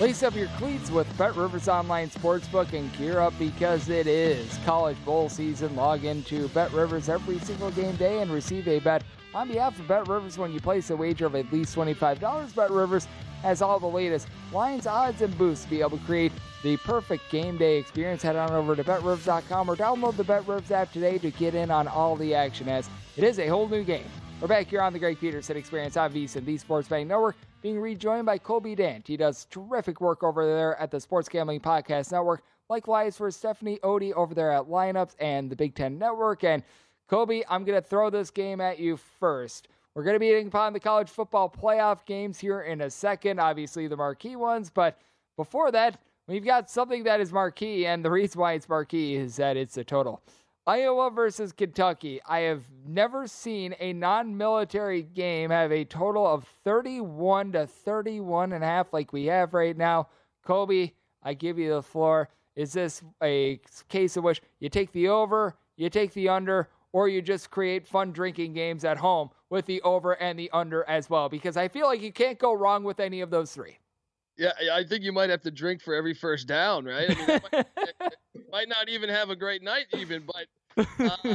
Lace 0.00 0.24
up 0.24 0.34
your 0.34 0.48
cleats 0.58 0.90
with 0.90 1.06
Bet 1.16 1.36
Rivers 1.36 1.68
Online 1.68 2.10
Sportsbook 2.10 2.72
and 2.72 2.92
gear 2.96 3.20
up 3.20 3.32
because 3.38 3.88
it 3.88 4.08
is 4.08 4.58
college 4.64 4.96
bowl 5.04 5.28
season. 5.28 5.76
Log 5.76 6.04
into 6.04 6.48
Bet 6.48 6.72
Rivers 6.72 7.08
every 7.08 7.38
single 7.38 7.70
game 7.70 7.94
day 7.94 8.20
and 8.20 8.28
receive 8.32 8.66
a 8.66 8.80
bet 8.80 9.04
on 9.32 9.46
behalf 9.46 9.78
of 9.78 9.86
Bet 9.86 10.08
Rivers 10.08 10.36
when 10.36 10.52
you 10.52 10.58
place 10.58 10.90
a 10.90 10.96
wager 10.96 11.26
of 11.26 11.36
at 11.36 11.52
least 11.52 11.76
$25. 11.76 12.54
Bet 12.56 12.70
Rivers 12.72 13.06
has 13.42 13.62
all 13.62 13.78
the 13.78 13.86
latest 13.86 14.26
lines, 14.52 14.88
odds, 14.88 15.22
and 15.22 15.36
boosts 15.38 15.64
to 15.64 15.70
be 15.70 15.80
able 15.80 15.96
to 15.96 16.04
create 16.04 16.32
the 16.64 16.76
perfect 16.78 17.30
game 17.30 17.56
day 17.56 17.78
experience. 17.78 18.20
Head 18.20 18.34
on 18.34 18.50
over 18.50 18.74
to 18.74 18.82
BetRivers.com 18.82 19.68
or 19.68 19.76
download 19.76 20.16
the 20.16 20.24
Bet 20.24 20.48
Rivers 20.48 20.72
app 20.72 20.92
today 20.92 21.18
to 21.18 21.30
get 21.30 21.54
in 21.54 21.70
on 21.70 21.86
all 21.86 22.16
the 22.16 22.34
action 22.34 22.68
as 22.68 22.90
it 23.16 23.22
is 23.22 23.38
a 23.38 23.46
whole 23.46 23.68
new 23.68 23.84
game. 23.84 24.10
We're 24.40 24.48
back 24.48 24.66
here 24.66 24.82
on 24.82 24.92
the 24.92 24.98
Greg 24.98 25.18
Peterson 25.18 25.56
Experience 25.56 25.96
on 25.96 26.12
VSIN, 26.12 26.44
the 26.44 26.58
Sports 26.58 26.88
Betting 26.88 27.08
Network 27.08 27.36
being 27.62 27.80
rejoined 27.80 28.26
by 28.26 28.36
Kobe 28.36 28.74
Dant. 28.74 29.06
He 29.06 29.16
does 29.16 29.46
terrific 29.46 30.02
work 30.02 30.22
over 30.22 30.44
there 30.44 30.78
at 30.78 30.90
the 30.90 31.00
Sports 31.00 31.30
Gambling 31.30 31.60
Podcast 31.60 32.12
Network. 32.12 32.42
Likewise 32.68 33.16
for 33.16 33.30
Stephanie 33.30 33.78
Odie 33.82 34.12
over 34.12 34.34
there 34.34 34.50
at 34.50 34.64
Lineups 34.64 35.14
and 35.18 35.48
the 35.48 35.56
Big 35.56 35.74
Ten 35.74 35.98
Network. 35.98 36.44
And 36.44 36.62
Kobe, 37.08 37.42
I'm 37.48 37.64
going 37.64 37.80
to 37.80 37.88
throw 37.88 38.10
this 38.10 38.30
game 38.30 38.60
at 38.60 38.78
you 38.78 38.98
first. 38.98 39.68
We're 39.94 40.02
going 40.02 40.16
to 40.16 40.20
be 40.20 40.28
hitting 40.28 40.48
upon 40.48 40.74
the 40.74 40.80
college 40.80 41.08
football 41.08 41.48
playoff 41.48 42.04
games 42.04 42.38
here 42.38 42.62
in 42.62 42.82
a 42.82 42.90
second, 42.90 43.38
obviously 43.38 43.86
the 43.86 43.96
marquee 43.96 44.36
ones. 44.36 44.68
But 44.68 44.98
before 45.36 45.70
that, 45.70 45.98
we've 46.26 46.44
got 46.44 46.68
something 46.68 47.04
that 47.04 47.20
is 47.20 47.32
marquee, 47.32 47.86
and 47.86 48.04
the 48.04 48.10
reason 48.10 48.40
why 48.40 48.54
it's 48.54 48.68
marquee 48.68 49.14
is 49.14 49.36
that 49.36 49.56
it's 49.56 49.76
a 49.78 49.84
total. 49.84 50.20
Iowa 50.66 51.10
versus 51.10 51.52
Kentucky. 51.52 52.20
I 52.26 52.40
have 52.40 52.64
never 52.86 53.26
seen 53.26 53.74
a 53.80 53.92
non-military 53.92 55.02
game 55.02 55.50
have 55.50 55.70
a 55.70 55.84
total 55.84 56.26
of 56.26 56.44
31 56.64 57.52
to 57.52 57.66
31 57.66 58.52
and 58.52 58.64
a 58.64 58.66
half 58.66 58.92
like 58.92 59.12
we 59.12 59.26
have 59.26 59.52
right 59.52 59.76
now. 59.76 60.08
Kobe, 60.42 60.92
I 61.22 61.34
give 61.34 61.58
you 61.58 61.74
the 61.74 61.82
floor. 61.82 62.30
Is 62.56 62.72
this 62.72 63.02
a 63.22 63.60
case 63.88 64.16
of 64.16 64.24
which 64.24 64.40
you 64.58 64.70
take 64.70 64.92
the 64.92 65.08
over, 65.08 65.54
you 65.76 65.90
take 65.90 66.14
the 66.14 66.30
under, 66.30 66.70
or 66.92 67.08
you 67.08 67.20
just 67.20 67.50
create 67.50 67.86
fun 67.86 68.12
drinking 68.12 68.54
games 68.54 68.84
at 68.84 68.96
home 68.96 69.28
with 69.50 69.66
the 69.66 69.82
over 69.82 70.12
and 70.14 70.38
the 70.38 70.48
under 70.52 70.88
as 70.88 71.10
well 71.10 71.28
because 71.28 71.56
I 71.56 71.68
feel 71.68 71.86
like 71.86 72.00
you 72.00 72.12
can't 72.12 72.38
go 72.38 72.54
wrong 72.54 72.84
with 72.84 73.00
any 73.00 73.20
of 73.20 73.30
those 73.30 73.52
three. 73.52 73.78
Yeah, 74.38 74.52
I 74.72 74.82
think 74.82 75.04
you 75.04 75.12
might 75.12 75.30
have 75.30 75.42
to 75.42 75.50
drink 75.50 75.82
for 75.82 75.94
every 75.94 76.14
first 76.14 76.48
down, 76.48 76.84
right? 76.84 77.10
I 77.10 77.42
mean, 77.52 77.64
might, 78.54 78.68
not 78.68 78.88
even 78.88 79.08
have 79.08 79.30
a 79.30 79.36
great 79.36 79.62
night, 79.62 79.86
even. 79.96 80.24
But 80.26 80.86
uh, 80.98 81.34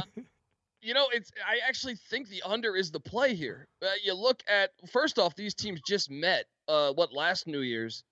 you 0.82 0.94
know, 0.94 1.06
it's. 1.12 1.30
I 1.46 1.66
actually 1.66 1.96
think 1.96 2.28
the 2.28 2.42
under 2.42 2.74
is 2.76 2.90
the 2.90 3.00
play 3.00 3.34
here. 3.34 3.66
Uh, 3.82 3.88
you 4.02 4.14
look 4.14 4.42
at 4.48 4.70
first 4.90 5.18
off, 5.18 5.36
these 5.36 5.54
teams 5.54 5.80
just 5.86 6.10
met. 6.10 6.46
Uh, 6.68 6.92
what 6.92 7.12
last 7.12 7.46
New 7.46 7.60
Year's? 7.60 8.04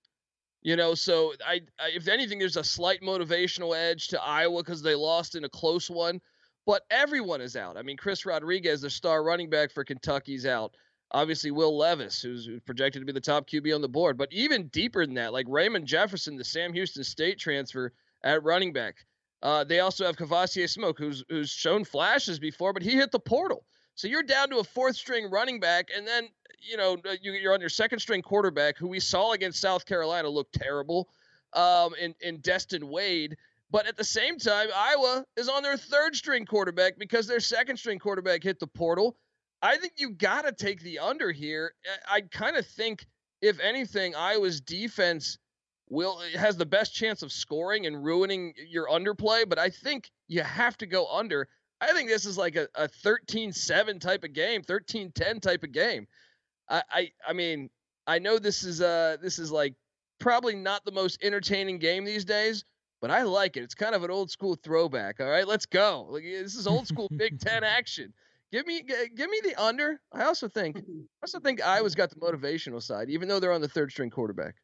You 0.61 0.75
know, 0.75 0.93
so 0.93 1.33
I, 1.45 1.61
I 1.79 1.89
if 1.95 2.07
anything, 2.07 2.39
there's 2.39 2.57
a 2.57 2.63
slight 2.63 3.01
motivational 3.01 3.75
edge 3.75 4.09
to 4.09 4.21
Iowa 4.21 4.61
because 4.61 4.81
they 4.81 4.95
lost 4.95 5.35
in 5.35 5.45
a 5.45 5.49
close 5.49 5.89
one. 5.89 6.21
But 6.65 6.83
everyone 6.91 7.41
is 7.41 7.55
out. 7.55 7.77
I 7.77 7.81
mean, 7.81 7.97
Chris 7.97 8.25
Rodriguez, 8.25 8.81
the 8.81 8.89
star 8.89 9.23
running 9.23 9.49
back 9.49 9.71
for 9.71 9.83
Kentucky's 9.83 10.45
out. 10.45 10.75
Obviously, 11.11 11.49
Will 11.49 11.75
Levis, 11.75 12.21
who's 12.21 12.47
projected 12.65 13.01
to 13.01 13.05
be 13.05 13.11
the 13.11 13.19
top 13.19 13.49
QB 13.49 13.73
on 13.73 13.81
the 13.81 13.89
board. 13.89 14.17
But 14.17 14.31
even 14.31 14.67
deeper 14.67 15.03
than 15.05 15.15
that, 15.15 15.33
like 15.33 15.47
Ramon 15.49 15.85
Jefferson, 15.87 16.35
the 16.35 16.43
Sam 16.43 16.71
Houston 16.73 17.03
State 17.03 17.39
transfer 17.39 17.91
at 18.23 18.43
running 18.43 18.73
back. 18.73 18.95
Uh, 19.41 19.63
they 19.63 19.79
also 19.79 20.05
have 20.05 20.17
Kavosiey 20.17 20.69
Smoke, 20.69 20.97
who's 20.97 21.23
who's 21.29 21.49
shown 21.49 21.85
flashes 21.85 22.39
before, 22.39 22.73
but 22.73 22.83
he 22.83 22.91
hit 22.91 23.11
the 23.11 23.19
portal. 23.19 23.63
So 23.95 24.07
you're 24.07 24.23
down 24.23 24.49
to 24.49 24.57
a 24.57 24.63
fourth 24.63 24.95
string 24.95 25.29
running 25.29 25.59
back, 25.59 25.89
and 25.95 26.05
then 26.05 26.27
you 26.59 26.77
know 26.77 26.97
uh, 27.07 27.15
you, 27.21 27.49
are 27.49 27.53
on 27.53 27.61
your 27.61 27.69
second 27.69 27.99
string 27.99 28.21
quarterback, 28.21 28.77
who 28.77 28.87
we 28.87 28.99
saw 28.99 29.31
against 29.31 29.61
South 29.61 29.85
Carolina 29.85 30.27
look 30.27 30.51
terrible, 30.51 31.07
um, 31.53 31.93
in 31.99 32.13
in 32.21 32.39
Destin 32.41 32.89
Wade. 32.89 33.37
But 33.71 33.87
at 33.87 33.97
the 33.97 34.03
same 34.03 34.39
time, 34.39 34.69
Iowa 34.75 35.25
is 35.37 35.47
on 35.47 35.63
their 35.63 35.77
third 35.77 36.15
string 36.15 36.45
quarterback 36.45 36.97
because 36.97 37.27
their 37.27 37.39
second 37.39 37.77
string 37.77 37.99
quarterback 37.99 38.43
hit 38.43 38.59
the 38.59 38.67
portal. 38.67 39.15
I 39.61 39.77
think 39.77 39.93
you 39.97 40.11
got 40.11 40.45
to 40.45 40.51
take 40.51 40.81
the 40.81 40.99
under 40.99 41.31
here. 41.31 41.73
I 42.09 42.21
kind 42.21 42.55
of 42.55 42.65
think, 42.65 43.05
if 43.41 43.59
anything, 43.59 44.15
Iowa's 44.15 44.59
defense 44.61 45.37
will 45.89 46.21
has 46.35 46.57
the 46.57 46.65
best 46.65 46.93
chance 46.93 47.21
of 47.21 47.31
scoring 47.31 47.85
and 47.85 48.03
ruining 48.03 48.53
your 48.69 48.87
underplay. 48.87 49.47
But 49.47 49.59
I 49.59 49.69
think 49.69 50.09
you 50.27 50.41
have 50.41 50.77
to 50.77 50.85
go 50.85 51.07
under. 51.07 51.47
I 51.81 51.93
think 51.93 52.09
this 52.09 52.25
is 52.25 52.37
like 52.37 52.55
a, 52.55 52.67
a 52.75 52.87
13-7 52.87 54.01
type 54.01 54.23
of 54.23 54.33
game, 54.33 54.61
13-10 54.63 55.41
type 55.41 55.63
of 55.63 55.71
game. 55.71 56.07
I, 56.69 56.83
I 56.91 57.11
I 57.29 57.33
mean, 57.33 57.69
I 58.05 58.19
know 58.19 58.37
this 58.37 58.63
is 58.63 58.81
uh 58.81 59.17
this 59.21 59.39
is 59.39 59.51
like 59.51 59.75
probably 60.19 60.55
not 60.55 60.85
the 60.85 60.91
most 60.91 61.23
entertaining 61.23 61.79
game 61.79 62.05
these 62.05 62.25
days, 62.25 62.65
but 63.01 63.11
I 63.11 63.23
like 63.23 63.57
it. 63.57 63.63
It's 63.63 63.75
kind 63.75 63.95
of 63.95 64.03
an 64.03 64.11
old 64.11 64.29
school 64.29 64.55
throwback. 64.55 65.19
All 65.19 65.29
right, 65.29 65.47
let's 65.47 65.65
go. 65.65 66.07
Like, 66.09 66.23
this 66.23 66.55
is 66.55 66.67
old 66.67 66.87
school 66.87 67.07
Big 67.17 67.39
Ten 67.39 67.63
action. 67.63 68.13
Give 68.51 68.65
me, 68.65 68.81
give 68.81 69.29
me 69.29 69.41
the 69.43 69.55
under. 69.61 70.01
I 70.11 70.23
also 70.23 70.47
think, 70.47 70.77
I 70.77 70.81
also 71.21 71.39
think 71.39 71.61
Iowa's 71.61 71.93
got 71.93 72.09
the 72.09 72.15
motivational 72.15 72.81
side, 72.81 73.09
even 73.09 73.27
though 73.27 73.39
they're 73.39 73.51
on 73.53 73.61
the 73.61 73.67
third 73.67 73.91
string 73.91 74.09
quarterback. 74.09 74.55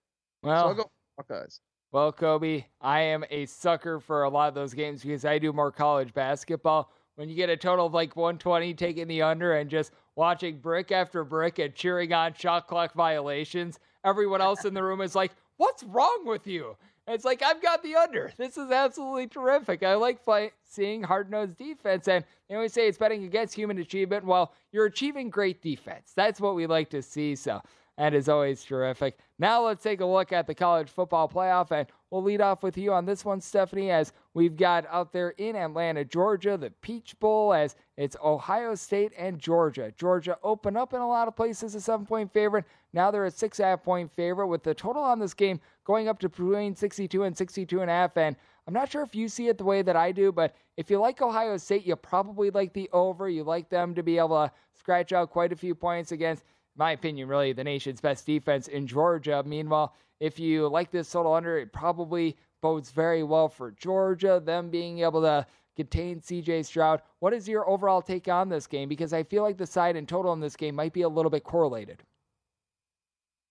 Well, 0.41 0.59
so 0.59 0.67
I'll 0.69 0.73
go 0.73 0.91
Hawkeyes. 1.19 1.59
Well, 1.91 2.11
Kobe, 2.11 2.65
I 2.81 3.01
am 3.01 3.23
a 3.29 3.45
sucker 3.45 3.99
for 3.99 4.23
a 4.23 4.29
lot 4.29 4.49
of 4.49 4.55
those 4.55 4.73
games 4.73 5.03
because 5.03 5.23
I 5.23 5.39
do 5.39 5.53
more 5.53 5.71
college 5.71 6.13
basketball. 6.13 6.91
When 7.15 7.29
you 7.29 7.35
get 7.35 7.49
a 7.49 7.55
total 7.55 7.85
of 7.85 7.93
like 7.93 8.15
120 8.15 8.73
taking 8.73 9.07
the 9.07 9.21
under 9.21 9.53
and 9.53 9.69
just 9.69 9.91
watching 10.15 10.57
brick 10.59 10.91
after 10.91 11.23
brick 11.23 11.59
and 11.59 11.73
cheering 11.73 12.11
on 12.11 12.33
shot 12.33 12.67
clock 12.67 12.93
violations, 12.93 13.79
everyone 14.03 14.41
else 14.41 14.65
in 14.65 14.73
the 14.73 14.83
room 14.83 14.99
is 14.99 15.15
like, 15.15 15.31
"What's 15.55 15.83
wrong 15.83 16.23
with 16.25 16.45
you?" 16.45 16.75
it's 17.07 17.23
like 17.25 17.41
I've 17.43 17.61
got 17.61 17.83
the 17.83 17.95
under. 17.95 18.33
This 18.37 18.57
is 18.57 18.71
absolutely 18.71 19.27
terrific. 19.27 19.83
I 19.83 19.95
like 19.95 20.19
seeing 20.63 21.03
hard 21.03 21.29
nosed 21.29 21.57
defense, 21.57 22.07
and 22.07 22.25
they 22.49 22.55
always 22.55 22.73
say 22.73 22.87
it's 22.87 22.97
betting 22.97 23.23
against 23.23 23.53
human 23.55 23.77
achievement. 23.77 24.25
Well, 24.25 24.53
you're 24.71 24.85
achieving 24.85 25.29
great 25.29 25.61
defense. 25.61 26.11
That's 26.15 26.41
what 26.41 26.55
we 26.55 26.67
like 26.67 26.89
to 26.89 27.01
see. 27.01 27.35
So 27.35 27.61
that 27.97 28.13
is 28.13 28.27
always 28.27 28.63
terrific. 28.63 29.17
Now 29.37 29.65
let's 29.65 29.83
take 29.83 29.99
a 29.99 30.05
look 30.05 30.31
at 30.31 30.47
the 30.47 30.55
college 30.55 30.89
football 30.89 31.27
playoff, 31.27 31.71
and 31.71 31.87
we'll 32.09 32.23
lead 32.23 32.39
off 32.39 32.63
with 32.63 32.77
you 32.77 32.93
on 32.93 33.05
this 33.05 33.25
one, 33.25 33.41
Stephanie, 33.41 33.91
as 33.91 34.13
we've 34.33 34.55
got 34.55 34.85
out 34.89 35.11
there 35.11 35.31
in 35.31 35.57
Atlanta, 35.57 36.05
Georgia, 36.05 36.55
the 36.57 36.69
Peach 36.81 37.19
Bowl, 37.19 37.53
as 37.53 37.75
it's 37.97 38.15
Ohio 38.23 38.75
State 38.75 39.11
and 39.17 39.37
Georgia. 39.37 39.91
Georgia 39.97 40.37
open 40.41 40.77
up 40.77 40.93
in 40.93 41.01
a 41.01 41.07
lot 41.07 41.27
of 41.27 41.35
places 41.35 41.75
a 41.75 41.81
seven 41.81 42.05
point 42.05 42.31
favorite. 42.31 42.63
Now 42.93 43.11
they're 43.11 43.25
a 43.25 43.31
six 43.31 43.59
and 43.59 43.65
a 43.65 43.69
half 43.71 43.83
point 43.83 44.09
favorite, 44.09 44.47
with 44.47 44.63
the 44.63 44.73
total 44.73 45.03
on 45.03 45.19
this 45.19 45.33
game 45.33 45.59
going 45.83 46.07
up 46.07 46.17
to 46.19 46.29
between 46.29 46.73
62 46.73 47.23
and 47.23 47.35
62 47.35 47.81
and 47.81 47.89
a 47.89 47.93
half. 47.93 48.15
And 48.15 48.37
I'm 48.67 48.73
not 48.73 48.89
sure 48.89 49.03
if 49.03 49.13
you 49.13 49.27
see 49.27 49.49
it 49.49 49.57
the 49.57 49.65
way 49.65 49.81
that 49.81 49.97
I 49.97 50.13
do, 50.13 50.31
but 50.31 50.55
if 50.77 50.89
you 50.89 50.97
like 50.97 51.21
Ohio 51.21 51.57
State, 51.57 51.85
you 51.85 51.95
probably 51.97 52.51
like 52.51 52.71
the 52.71 52.89
over. 52.93 53.29
You 53.29 53.43
like 53.43 53.69
them 53.69 53.93
to 53.95 54.01
be 54.01 54.17
able 54.17 54.45
to 54.45 54.51
scratch 54.73 55.11
out 55.11 55.29
quite 55.29 55.51
a 55.51 55.57
few 55.57 55.75
points 55.75 56.13
against 56.13 56.43
my 56.75 56.91
opinion, 56.91 57.27
really 57.27 57.53
the 57.53 57.63
nation's 57.63 58.01
best 58.01 58.25
defense 58.25 58.67
in 58.67 58.87
Georgia. 58.87 59.43
Meanwhile, 59.45 59.93
if 60.19 60.39
you 60.39 60.67
like 60.67 60.91
this 60.91 61.11
total 61.11 61.33
under, 61.33 61.57
it 61.57 61.73
probably 61.73 62.35
bodes 62.61 62.91
very 62.91 63.23
well 63.23 63.49
for 63.49 63.71
Georgia, 63.71 64.41
them 64.43 64.69
being 64.69 64.99
able 64.99 65.21
to 65.21 65.45
contain 65.75 66.19
CJ 66.19 66.65
Stroud. 66.65 67.01
What 67.19 67.33
is 67.33 67.47
your 67.47 67.69
overall 67.69 68.01
take 68.01 68.27
on 68.27 68.49
this 68.49 68.67
game? 68.67 68.89
Because 68.89 69.13
I 69.13 69.23
feel 69.23 69.43
like 69.43 69.57
the 69.57 69.67
side 69.67 69.95
and 69.95 70.07
total 70.07 70.33
in 70.33 70.39
this 70.39 70.55
game 70.55 70.75
might 70.75 70.93
be 70.93 71.01
a 71.01 71.09
little 71.09 71.29
bit 71.29 71.43
correlated. 71.43 72.03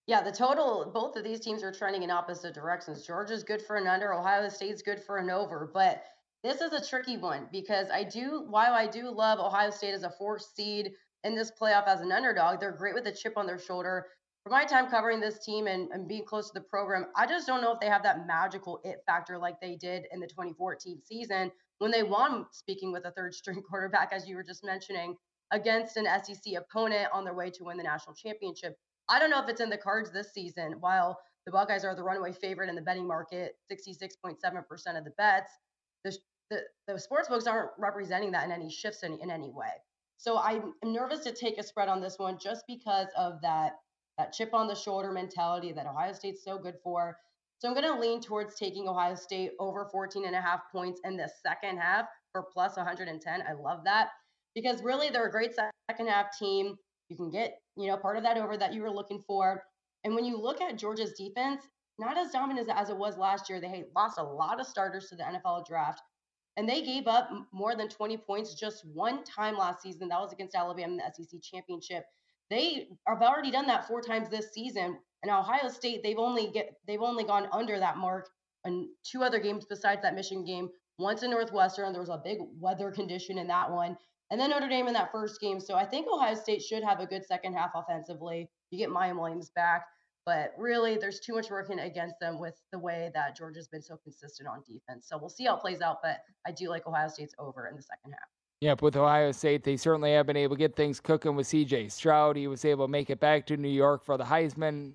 Yeah, 0.07 0.21
the 0.21 0.31
total, 0.31 0.91
both 0.93 1.15
of 1.15 1.23
these 1.23 1.39
teams 1.39 1.63
are 1.63 1.71
trending 1.71 2.03
in 2.03 2.11
opposite 2.11 2.53
directions. 2.53 3.05
Georgia's 3.05 3.43
good 3.43 3.61
for 3.61 3.75
an 3.75 3.87
under, 3.87 4.13
Ohio 4.13 4.49
State's 4.49 4.83
good 4.83 5.01
for 5.01 5.17
an 5.17 5.31
over. 5.31 5.71
But 5.73 6.03
this 6.43 6.61
is 6.61 6.73
a 6.73 6.87
tricky 6.87 7.17
one 7.17 7.47
because 7.51 7.89
I 7.89 8.03
do, 8.03 8.45
while 8.47 8.73
I 8.73 8.85
do 8.85 9.09
love 9.09 9.39
Ohio 9.39 9.71
State 9.71 9.95
as 9.95 10.03
a 10.03 10.11
fourth 10.11 10.43
seed, 10.55 10.93
in 11.25 11.35
this 11.35 11.51
playoff 11.59 11.87
as 11.87 12.01
an 12.01 12.11
underdog. 12.11 12.59
They're 12.59 12.71
great 12.71 12.93
with 12.93 13.07
a 13.07 13.11
chip 13.11 13.33
on 13.35 13.45
their 13.45 13.59
shoulder. 13.59 14.07
For 14.43 14.51
my 14.51 14.63
time 14.63 14.87
covering 14.89 15.19
this 15.19 15.43
team 15.43 15.65
and, 15.65 15.89
and 15.91 16.07
being 16.07 16.23
close 16.23 16.51
to 16.51 16.53
the 16.53 16.65
program, 16.65 17.07
I 17.17 17.25
just 17.25 17.47
don't 17.47 17.61
know 17.61 17.73
if 17.73 17.79
they 17.79 17.87
have 17.87 18.03
that 18.03 18.27
magical 18.27 18.79
it 18.83 18.97
factor 19.07 19.37
like 19.37 19.59
they 19.59 19.75
did 19.75 20.05
in 20.11 20.19
the 20.19 20.27
2014 20.27 21.01
season 21.03 21.51
when 21.79 21.91
they 21.91 22.03
won, 22.03 22.45
speaking 22.51 22.91
with 22.91 23.05
a 23.05 23.11
third 23.11 23.33
string 23.33 23.61
quarterback, 23.69 24.11
as 24.13 24.27
you 24.27 24.35
were 24.35 24.43
just 24.43 24.63
mentioning, 24.63 25.15
against 25.51 25.97
an 25.97 26.07
SEC 26.23 26.53
opponent 26.55 27.09
on 27.13 27.23
their 27.23 27.33
way 27.33 27.49
to 27.49 27.63
win 27.63 27.77
the 27.77 27.83
national 27.83 28.15
championship. 28.15 28.77
I 29.09 29.19
don't 29.19 29.29
know 29.29 29.41
if 29.41 29.49
it's 29.49 29.61
in 29.61 29.69
the 29.69 29.77
cards 29.77 30.11
this 30.11 30.33
season. 30.33 30.75
While 30.79 31.19
the 31.45 31.51
Buckeyes 31.51 31.85
are 31.85 31.95
the 31.95 32.03
runaway 32.03 32.33
favorite 32.33 32.69
in 32.69 32.75
the 32.75 32.81
betting 32.81 33.07
market, 33.07 33.55
66.7% 33.71 34.97
of 34.97 35.03
the 35.03 35.11
bets, 35.17 35.51
the, 36.03 36.17
the, 36.49 36.61
the 36.87 36.99
sports 36.99 37.27
books 37.27 37.45
aren't 37.45 37.71
representing 37.77 38.31
that 38.31 38.45
in 38.45 38.51
any 38.51 38.69
shifts 38.69 39.03
in, 39.03 39.19
in 39.19 39.29
any 39.29 39.51
way. 39.51 39.69
So 40.17 40.37
I'm 40.37 40.73
nervous 40.83 41.21
to 41.21 41.31
take 41.31 41.57
a 41.57 41.63
spread 41.63 41.89
on 41.89 42.01
this 42.01 42.17
one 42.17 42.37
just 42.41 42.63
because 42.67 43.07
of 43.17 43.41
that 43.41 43.73
that 44.17 44.31
chip 44.31 44.53
on 44.53 44.67
the 44.67 44.75
shoulder 44.75 45.11
mentality 45.11 45.73
that 45.73 45.85
Ohio 45.85 46.13
State's 46.13 46.43
so 46.43 46.57
good 46.57 46.75
for. 46.81 47.17
So 47.59 47.67
I'm 47.67 47.73
going 47.73 47.85
to 47.85 47.99
lean 47.99 48.21
towards 48.21 48.55
taking 48.55 48.87
Ohio 48.87 49.15
State 49.15 49.51
over 49.59 49.89
14 49.91 50.25
and 50.25 50.35
a 50.35 50.41
half 50.41 50.61
points 50.71 51.01
in 51.03 51.17
the 51.17 51.29
second 51.45 51.79
half 51.79 52.05
for 52.31 52.43
plus 52.53 52.77
110. 52.77 53.41
I 53.41 53.53
love 53.53 53.83
that 53.83 54.09
because 54.53 54.81
really 54.83 55.09
they're 55.09 55.27
a 55.27 55.31
great 55.31 55.53
second 55.89 56.07
half 56.07 56.27
team. 56.37 56.75
You 57.09 57.17
can 57.17 57.29
get, 57.29 57.59
you 57.75 57.87
know, 57.87 57.97
part 57.97 58.15
of 58.15 58.23
that 58.23 58.37
over 58.37 58.55
that 58.55 58.73
you 58.73 58.81
were 58.81 58.91
looking 58.91 59.21
for. 59.27 59.63
And 60.05 60.15
when 60.15 60.23
you 60.23 60.37
look 60.41 60.61
at 60.61 60.77
Georgia's 60.77 61.13
defense, 61.13 61.61
not 61.97 62.17
as 62.17 62.31
dominant 62.31 62.69
as 62.73 62.89
it 62.89 62.97
was 62.97 63.17
last 63.17 63.49
year. 63.49 63.61
They 63.61 63.85
lost 63.95 64.17
a 64.17 64.23
lot 64.23 64.59
of 64.59 64.67
starters 64.67 65.07
to 65.09 65.15
the 65.15 65.23
NFL 65.23 65.65
draft. 65.65 66.01
And 66.57 66.69
they 66.69 66.81
gave 66.81 67.07
up 67.07 67.29
more 67.51 67.75
than 67.75 67.89
20 67.89 68.17
points 68.17 68.53
just 68.53 68.85
one 68.85 69.23
time 69.23 69.57
last 69.57 69.81
season. 69.81 70.07
That 70.07 70.21
was 70.21 70.31
against 70.31 70.55
Alabama 70.55 70.93
in 70.93 70.97
the 70.97 71.25
SEC 71.25 71.41
championship. 71.41 72.05
They 72.49 72.87
have 73.07 73.21
already 73.21 73.51
done 73.51 73.67
that 73.67 73.87
four 73.87 74.01
times 74.01 74.29
this 74.29 74.53
season. 74.53 74.97
And 75.23 75.31
Ohio 75.31 75.67
State, 75.69 76.01
they've 76.03 76.17
only 76.17 76.51
get 76.51 76.75
they've 76.87 77.01
only 77.01 77.23
gone 77.23 77.47
under 77.51 77.79
that 77.79 77.97
mark 77.97 78.29
in 78.65 78.89
two 79.03 79.23
other 79.23 79.39
games 79.39 79.65
besides 79.67 80.01
that 80.03 80.15
Michigan 80.15 80.45
game. 80.45 80.69
Once 80.97 81.23
in 81.23 81.31
Northwestern, 81.31 81.91
there 81.91 82.01
was 82.01 82.09
a 82.09 82.21
big 82.23 82.37
weather 82.59 82.91
condition 82.91 83.37
in 83.37 83.47
that 83.47 83.69
one. 83.69 83.97
And 84.31 84.39
then 84.39 84.49
Notre 84.49 84.69
Dame 84.69 84.87
in 84.87 84.93
that 84.93 85.11
first 85.11 85.39
game. 85.41 85.59
So 85.59 85.75
I 85.75 85.85
think 85.85 86.07
Ohio 86.07 86.35
State 86.35 86.61
should 86.61 86.83
have 86.83 86.99
a 86.99 87.05
good 87.05 87.25
second 87.25 87.53
half 87.53 87.71
offensively. 87.75 88.49
You 88.71 88.77
get 88.77 88.89
Miyan 88.89 89.19
Williams 89.19 89.51
back. 89.55 89.85
But 90.25 90.53
really, 90.57 90.97
there's 90.97 91.19
too 91.19 91.33
much 91.35 91.51
working 91.51 91.79
against 91.79 92.19
them 92.19 92.39
with 92.39 92.55
the 92.71 92.79
way 92.79 93.11
that 93.13 93.37
Georgia's 93.37 93.67
been 93.67 93.81
so 93.81 93.95
consistent 93.97 94.49
on 94.49 94.63
defense. 94.67 95.07
So 95.07 95.17
we'll 95.17 95.29
see 95.29 95.45
how 95.45 95.55
it 95.55 95.61
plays 95.61 95.81
out. 95.81 95.99
But 96.01 96.21
I 96.47 96.51
do 96.51 96.69
like 96.69 96.87
Ohio 96.87 97.07
State's 97.07 97.35
over 97.37 97.67
in 97.67 97.75
the 97.75 97.83
second 97.83 98.11
half. 98.11 98.27
Yep, 98.61 98.81
with 98.81 98.95
Ohio 98.95 99.31
State, 99.31 99.63
they 99.63 99.77
certainly 99.77 100.13
have 100.13 100.25
been 100.25 100.37
able 100.37 100.55
to 100.55 100.59
get 100.59 100.75
things 100.75 100.99
cooking 100.99 101.35
with 101.35 101.45
CJ 101.47 101.91
Stroud. 101.91 102.37
He 102.37 102.47
was 102.47 102.65
able 102.65 102.85
to 102.85 102.91
make 102.91 103.09
it 103.09 103.19
back 103.19 103.45
to 103.47 103.57
New 103.57 103.69
York 103.69 104.03
for 104.03 104.17
the 104.17 104.23
Heisman 104.23 104.93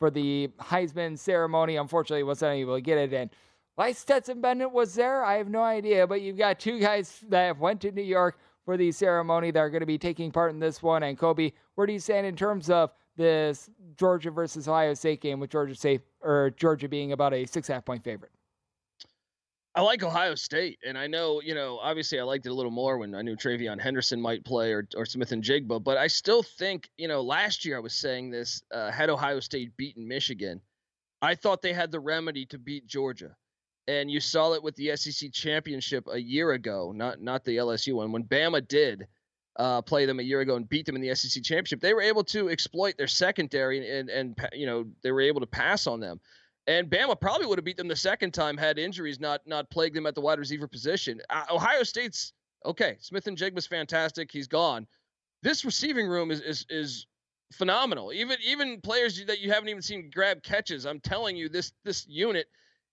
for 0.00 0.10
the 0.10 0.48
Heisman 0.58 1.16
ceremony. 1.16 1.76
Unfortunately, 1.76 2.24
wasn't 2.24 2.54
able 2.54 2.74
to 2.74 2.80
get 2.80 2.98
it. 2.98 3.12
And 3.12 3.30
why 3.76 3.92
Stetson 3.92 4.40
Bennett 4.40 4.72
was 4.72 4.94
there, 4.94 5.24
I 5.24 5.34
have 5.34 5.48
no 5.48 5.62
idea. 5.62 6.06
But 6.06 6.22
you've 6.22 6.38
got 6.38 6.58
two 6.58 6.80
guys 6.80 7.20
that 7.28 7.58
went 7.58 7.80
to 7.82 7.92
New 7.92 8.02
York 8.02 8.38
for 8.64 8.76
the 8.76 8.90
ceremony 8.90 9.50
that 9.50 9.60
are 9.60 9.70
going 9.70 9.80
to 9.80 9.86
be 9.86 9.98
taking 9.98 10.32
part 10.32 10.52
in 10.52 10.58
this 10.58 10.82
one. 10.82 11.02
And 11.02 11.18
Kobe, 11.18 11.52
where 11.74 11.86
do 11.86 11.92
you 11.92 11.98
stand 11.98 12.26
in 12.26 12.34
terms 12.34 12.70
of 12.70 12.90
this 13.16 13.70
Georgia 13.96 14.30
versus 14.30 14.68
Ohio 14.68 14.94
State 14.94 15.20
game 15.20 15.40
with 15.40 15.50
Georgia 15.50 15.74
State 15.74 16.02
or 16.20 16.50
Georgia 16.56 16.88
being 16.88 17.12
about 17.12 17.32
a 17.34 17.46
six 17.46 17.68
half 17.68 17.84
point 17.84 18.02
favorite? 18.02 18.32
I 19.76 19.80
like 19.80 20.04
Ohio 20.04 20.36
State, 20.36 20.78
and 20.86 20.96
I 20.96 21.08
know, 21.08 21.40
you 21.40 21.52
know, 21.52 21.80
obviously 21.82 22.20
I 22.20 22.22
liked 22.22 22.46
it 22.46 22.50
a 22.50 22.54
little 22.54 22.70
more 22.70 22.96
when 22.96 23.12
I 23.12 23.22
knew 23.22 23.34
TreVeyon 23.34 23.80
Henderson 23.80 24.20
might 24.20 24.44
play 24.44 24.72
or, 24.72 24.86
or 24.96 25.04
Smith-Njigba, 25.04 25.82
but 25.82 25.98
I 25.98 26.06
still 26.06 26.44
think, 26.44 26.88
you 26.96 27.08
know, 27.08 27.20
last 27.20 27.64
year 27.64 27.76
I 27.76 27.80
was 27.80 27.92
saying 27.92 28.30
this, 28.30 28.62
uh, 28.70 28.92
had 28.92 29.10
Ohio 29.10 29.40
State 29.40 29.76
beaten 29.76 30.06
Michigan, 30.06 30.60
I 31.20 31.34
thought 31.34 31.60
they 31.60 31.72
had 31.72 31.90
the 31.90 31.98
remedy 31.98 32.46
to 32.46 32.58
beat 32.58 32.86
Georgia. 32.86 33.34
And 33.88 34.10
you 34.10 34.20
saw 34.20 34.52
it 34.52 34.62
with 34.62 34.76
the 34.76 34.96
SEC 34.96 35.32
championship 35.32 36.06
a 36.10 36.20
year 36.20 36.52
ago, 36.52 36.92
not 36.94 37.20
not 37.20 37.44
the 37.44 37.56
LSU 37.56 37.96
one. 37.96 38.12
When 38.12 38.24
Bama 38.24 38.66
did 38.66 39.06
uh, 39.56 39.82
play 39.82 40.06
them 40.06 40.20
a 40.20 40.22
year 40.22 40.40
ago 40.40 40.56
and 40.56 40.68
beat 40.68 40.86
them 40.86 40.96
in 40.96 41.02
the 41.02 41.14
SEC 41.14 41.42
championship, 41.42 41.80
they 41.80 41.94
were 41.94 42.02
able 42.02 42.24
to 42.24 42.48
exploit 42.48 42.96
their 42.96 43.06
secondary 43.06 43.98
and 43.98 44.08
and 44.08 44.36
you 44.52 44.66
know 44.66 44.84
they 45.02 45.12
were 45.12 45.20
able 45.20 45.40
to 45.40 45.46
pass 45.46 45.86
on 45.86 46.00
them. 46.00 46.20
And 46.66 46.88
Bama 46.88 47.20
probably 47.20 47.46
would 47.46 47.58
have 47.58 47.64
beat 47.64 47.76
them 47.76 47.88
the 47.88 47.96
second 47.96 48.32
time 48.32 48.56
had 48.56 48.78
injuries 48.78 49.20
not 49.20 49.42
not 49.46 49.70
plagued 49.70 49.96
them 49.96 50.06
at 50.06 50.14
the 50.14 50.20
wide 50.20 50.38
receiver 50.38 50.66
position. 50.66 51.20
Uh, 51.30 51.44
Ohio 51.50 51.82
State's 51.82 52.32
okay. 52.64 52.96
Smith-Njigba's 53.00 53.66
fantastic. 53.66 54.32
He's 54.32 54.48
gone. 54.48 54.86
This 55.42 55.64
receiving 55.64 56.08
room 56.08 56.30
is 56.30 56.40
is 56.40 56.66
is 56.70 57.06
phenomenal. 57.52 58.12
Even 58.12 58.38
even 58.44 58.80
players 58.80 59.24
that 59.26 59.40
you 59.40 59.52
haven't 59.52 59.68
even 59.68 59.82
seen 59.82 60.10
grab 60.12 60.42
catches. 60.42 60.86
I'm 60.86 61.00
telling 61.00 61.36
you, 61.36 61.48
this 61.48 61.72
this 61.84 62.06
unit 62.08 62.46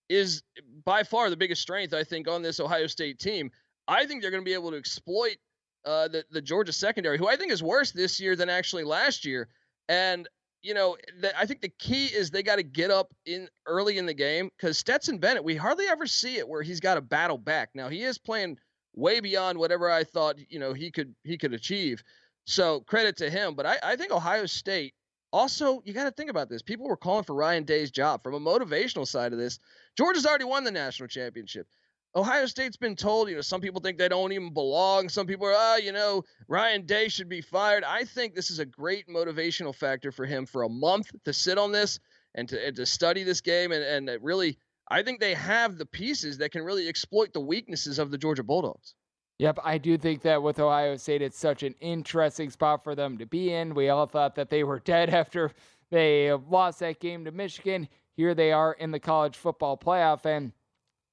is 0.09 0.43
by 0.84 1.03
far 1.03 1.30
the 1.30 1.38
biggest 1.38 1.62
strength 1.62 1.93
I 1.93 2.03
think 2.03 2.28
on 2.28 2.41
this 2.41 2.59
Ohio 2.59 2.88
State 2.88 3.20
team. 3.20 3.51
I 3.88 4.05
think 4.05 4.22
they're 4.22 4.32
going 4.32 4.43
to 4.43 4.49
be 4.49 4.53
able 4.53 4.72
to 4.72 4.78
exploit 4.78 5.38
uh, 5.86 6.08
the 6.08 6.26
the 6.32 6.42
Georgia 6.42 6.74
secondary, 6.74 7.18
who 7.18 7.28
I 7.28 7.36
think 7.36 7.52
is 7.52 7.64
worse 7.64 7.92
this 7.92 8.20
year 8.20 8.36
than 8.36 8.50
actually 8.50 8.84
last 8.84 9.26
year. 9.26 9.48
And 9.90 10.28
you 10.62 10.74
know, 10.74 10.96
the, 11.20 11.38
I 11.40 11.46
think 11.46 11.62
the 11.62 11.72
key 11.80 12.06
is 12.06 12.30
they 12.30 12.44
got 12.44 12.58
to 12.58 12.64
get 12.64 12.92
up 12.92 13.14
in 13.26 13.48
early 13.66 13.98
in 13.98 14.06
the 14.06 14.14
game 14.14 14.50
because 14.56 14.78
Stetson 14.78 15.18
Bennett, 15.18 15.44
we 15.44 15.56
hardly 15.56 15.86
ever 15.88 16.06
see 16.06 16.38
it 16.38 16.48
where 16.48 16.62
he's 16.62 16.80
got 16.80 16.96
to 16.96 17.02
battle 17.02 17.38
back. 17.38 17.70
Now 17.74 17.90
he 17.90 18.04
is 18.04 18.18
playing 18.18 18.58
way 18.94 19.20
beyond 19.20 19.58
whatever 19.58 19.90
I 19.90 20.04
thought 20.04 20.36
you 20.50 20.60
know 20.60 20.74
he 20.74 20.92
could 20.92 21.16
he 21.24 21.38
could 21.38 21.54
achieve. 21.54 22.04
So 22.46 22.82
credit 22.82 23.18
to 23.18 23.30
him. 23.30 23.56
But 23.56 23.66
I, 23.66 23.78
I 23.84 23.96
think 23.96 24.12
Ohio 24.12 24.46
State 24.46 24.94
also 25.32 25.82
you 25.86 25.94
got 25.94 26.06
to 26.06 26.12
think 26.12 26.30
about 26.30 26.50
this. 26.50 26.62
People 26.62 26.88
were 26.88 26.98
calling 26.98 27.24
for 27.24 27.36
Ryan 27.36 27.64
Day's 27.64 27.92
job 27.92 28.24
from 28.24 28.34
a 28.34 28.40
motivational 28.40 29.08
side 29.08 29.34
of 29.34 29.40
this. 29.40 29.60
Georgia's 29.98 30.26
already 30.26 30.46
won 30.46 30.64
the 30.64 30.72
national 30.72 31.08
championship. 31.08 31.68
Ohio 32.14 32.45
State's 32.45 32.76
been 32.76 32.95
told, 32.95 33.30
you 33.30 33.36
know, 33.36 33.41
some 33.41 33.62
people 33.62 33.80
think 33.80 33.97
they 33.97 34.09
don't 34.09 34.34
even 34.34 34.53
belong. 34.53 35.07
Some 35.07 35.26
people 35.26 35.47
are, 35.47 35.55
ah, 35.55 35.74
oh, 35.76 35.78
you 35.78 35.93
know, 35.93 36.24
Ryan 36.49 36.86
Day 36.86 37.07
should 37.07 37.30
be 37.30 37.39
fired. 37.39 37.86
I 37.86 38.03
think 38.03 38.36
this 38.36 38.51
is 38.51 38.59
a 38.59 38.66
great 38.66 39.07
motivational 39.07 39.74
factor 39.74 40.12
for 40.12 40.26
him 40.26 40.45
for 40.45 40.64
a 40.64 40.70
month 40.70 41.09
to 41.24 41.32
sit 41.32 41.57
on 41.57 41.72
this 41.72 41.99
and 42.36 42.49
to, 42.49 42.68
and 42.68 42.76
to 42.76 42.86
study 42.86 43.24
this 43.24 43.39
game. 43.39 43.72
And, 43.72 44.09
and 44.09 44.24
really, 44.24 44.57
I 44.89 45.03
think 45.03 45.22
they 45.22 45.34
have 45.36 45.78
the 45.78 45.86
pieces 45.86 46.38
that 46.39 46.51
can 46.51 46.64
really 46.64 46.89
exploit 46.89 47.32
the 47.32 47.39
weaknesses 47.39 47.97
of 47.97 48.12
the 48.12 48.18
Georgia 48.18 48.43
Bulldogs. 48.43 48.93
Yep, 49.39 49.59
I 49.64 49.78
do 49.78 49.97
think 49.97 50.22
that 50.24 50.43
with 50.43 50.59
Ohio 50.59 50.97
State, 50.97 51.22
it's 51.22 51.39
such 51.39 51.64
an 51.64 51.76
interesting 51.80 52.49
spot 52.49 52.84
for 52.84 52.93
them 52.93 53.18
to 53.18 53.26
be 53.26 53.53
in. 53.53 53.74
We 53.74 53.88
all 53.89 54.05
thought 54.05 54.36
that 54.36 54.49
they 54.49 54.66
were 54.66 54.80
dead 54.86 55.09
after 55.09 55.51
they 55.91 56.32
lost 56.49 56.80
that 56.80 56.99
game 56.99 57.24
to 57.24 57.32
Michigan. 57.32 57.88
Here 58.18 58.36
they 58.36 58.51
are 58.51 58.74
in 58.74 58.91
the 58.91 58.99
college 58.99 59.38
football 59.38 59.78
playoff. 59.78 60.26
And 60.26 60.51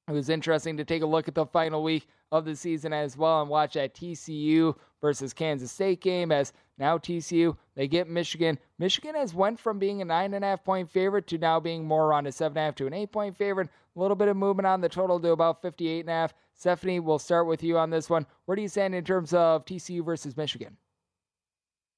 it 0.08 0.12
was 0.12 0.30
interesting 0.30 0.76
to 0.78 0.84
take 0.84 1.02
a 1.02 1.06
look 1.06 1.28
at 1.28 1.34
the 1.34 1.46
final 1.46 1.82
week 1.82 2.08
of 2.32 2.44
the 2.44 2.56
season 2.56 2.92
as 2.92 3.16
well 3.16 3.42
and 3.42 3.50
watch 3.50 3.74
that 3.74 3.94
TCU 3.94 4.74
versus 5.00 5.32
Kansas 5.32 5.70
State 5.70 6.00
game 6.00 6.32
as 6.32 6.52
now 6.78 6.96
TCU 6.96 7.56
they 7.74 7.88
get 7.88 8.08
Michigan. 8.08 8.58
Michigan 8.78 9.14
has 9.14 9.34
went 9.34 9.60
from 9.60 9.78
being 9.78 10.00
a 10.00 10.04
nine 10.04 10.34
and 10.34 10.44
a 10.44 10.48
half 10.48 10.64
point 10.64 10.90
favorite 10.90 11.26
to 11.28 11.38
now 11.38 11.60
being 11.60 11.84
more 11.84 12.12
on 12.12 12.26
a 12.26 12.32
seven 12.32 12.56
and 12.56 12.62
a 12.62 12.64
half 12.66 12.74
to 12.76 12.86
an 12.86 12.94
eight 12.94 13.12
point 13.12 13.36
favorite. 13.36 13.68
A 13.96 14.00
little 14.00 14.16
bit 14.16 14.28
of 14.28 14.36
movement 14.36 14.66
on 14.66 14.80
the 14.80 14.88
total 14.88 15.20
to 15.20 15.30
about 15.30 15.60
58 15.60 16.00
and 16.00 16.08
a 16.08 16.12
half. 16.12 16.34
Stephanie, 16.54 17.00
we'll 17.00 17.18
start 17.18 17.46
with 17.46 17.62
you 17.62 17.78
on 17.78 17.90
this 17.90 18.08
one. 18.08 18.26
Where 18.46 18.56
do 18.56 18.62
you 18.62 18.68
stand 18.68 18.94
in 18.94 19.04
terms 19.04 19.34
of 19.34 19.64
TCU 19.64 20.04
versus 20.04 20.36
Michigan? 20.36 20.76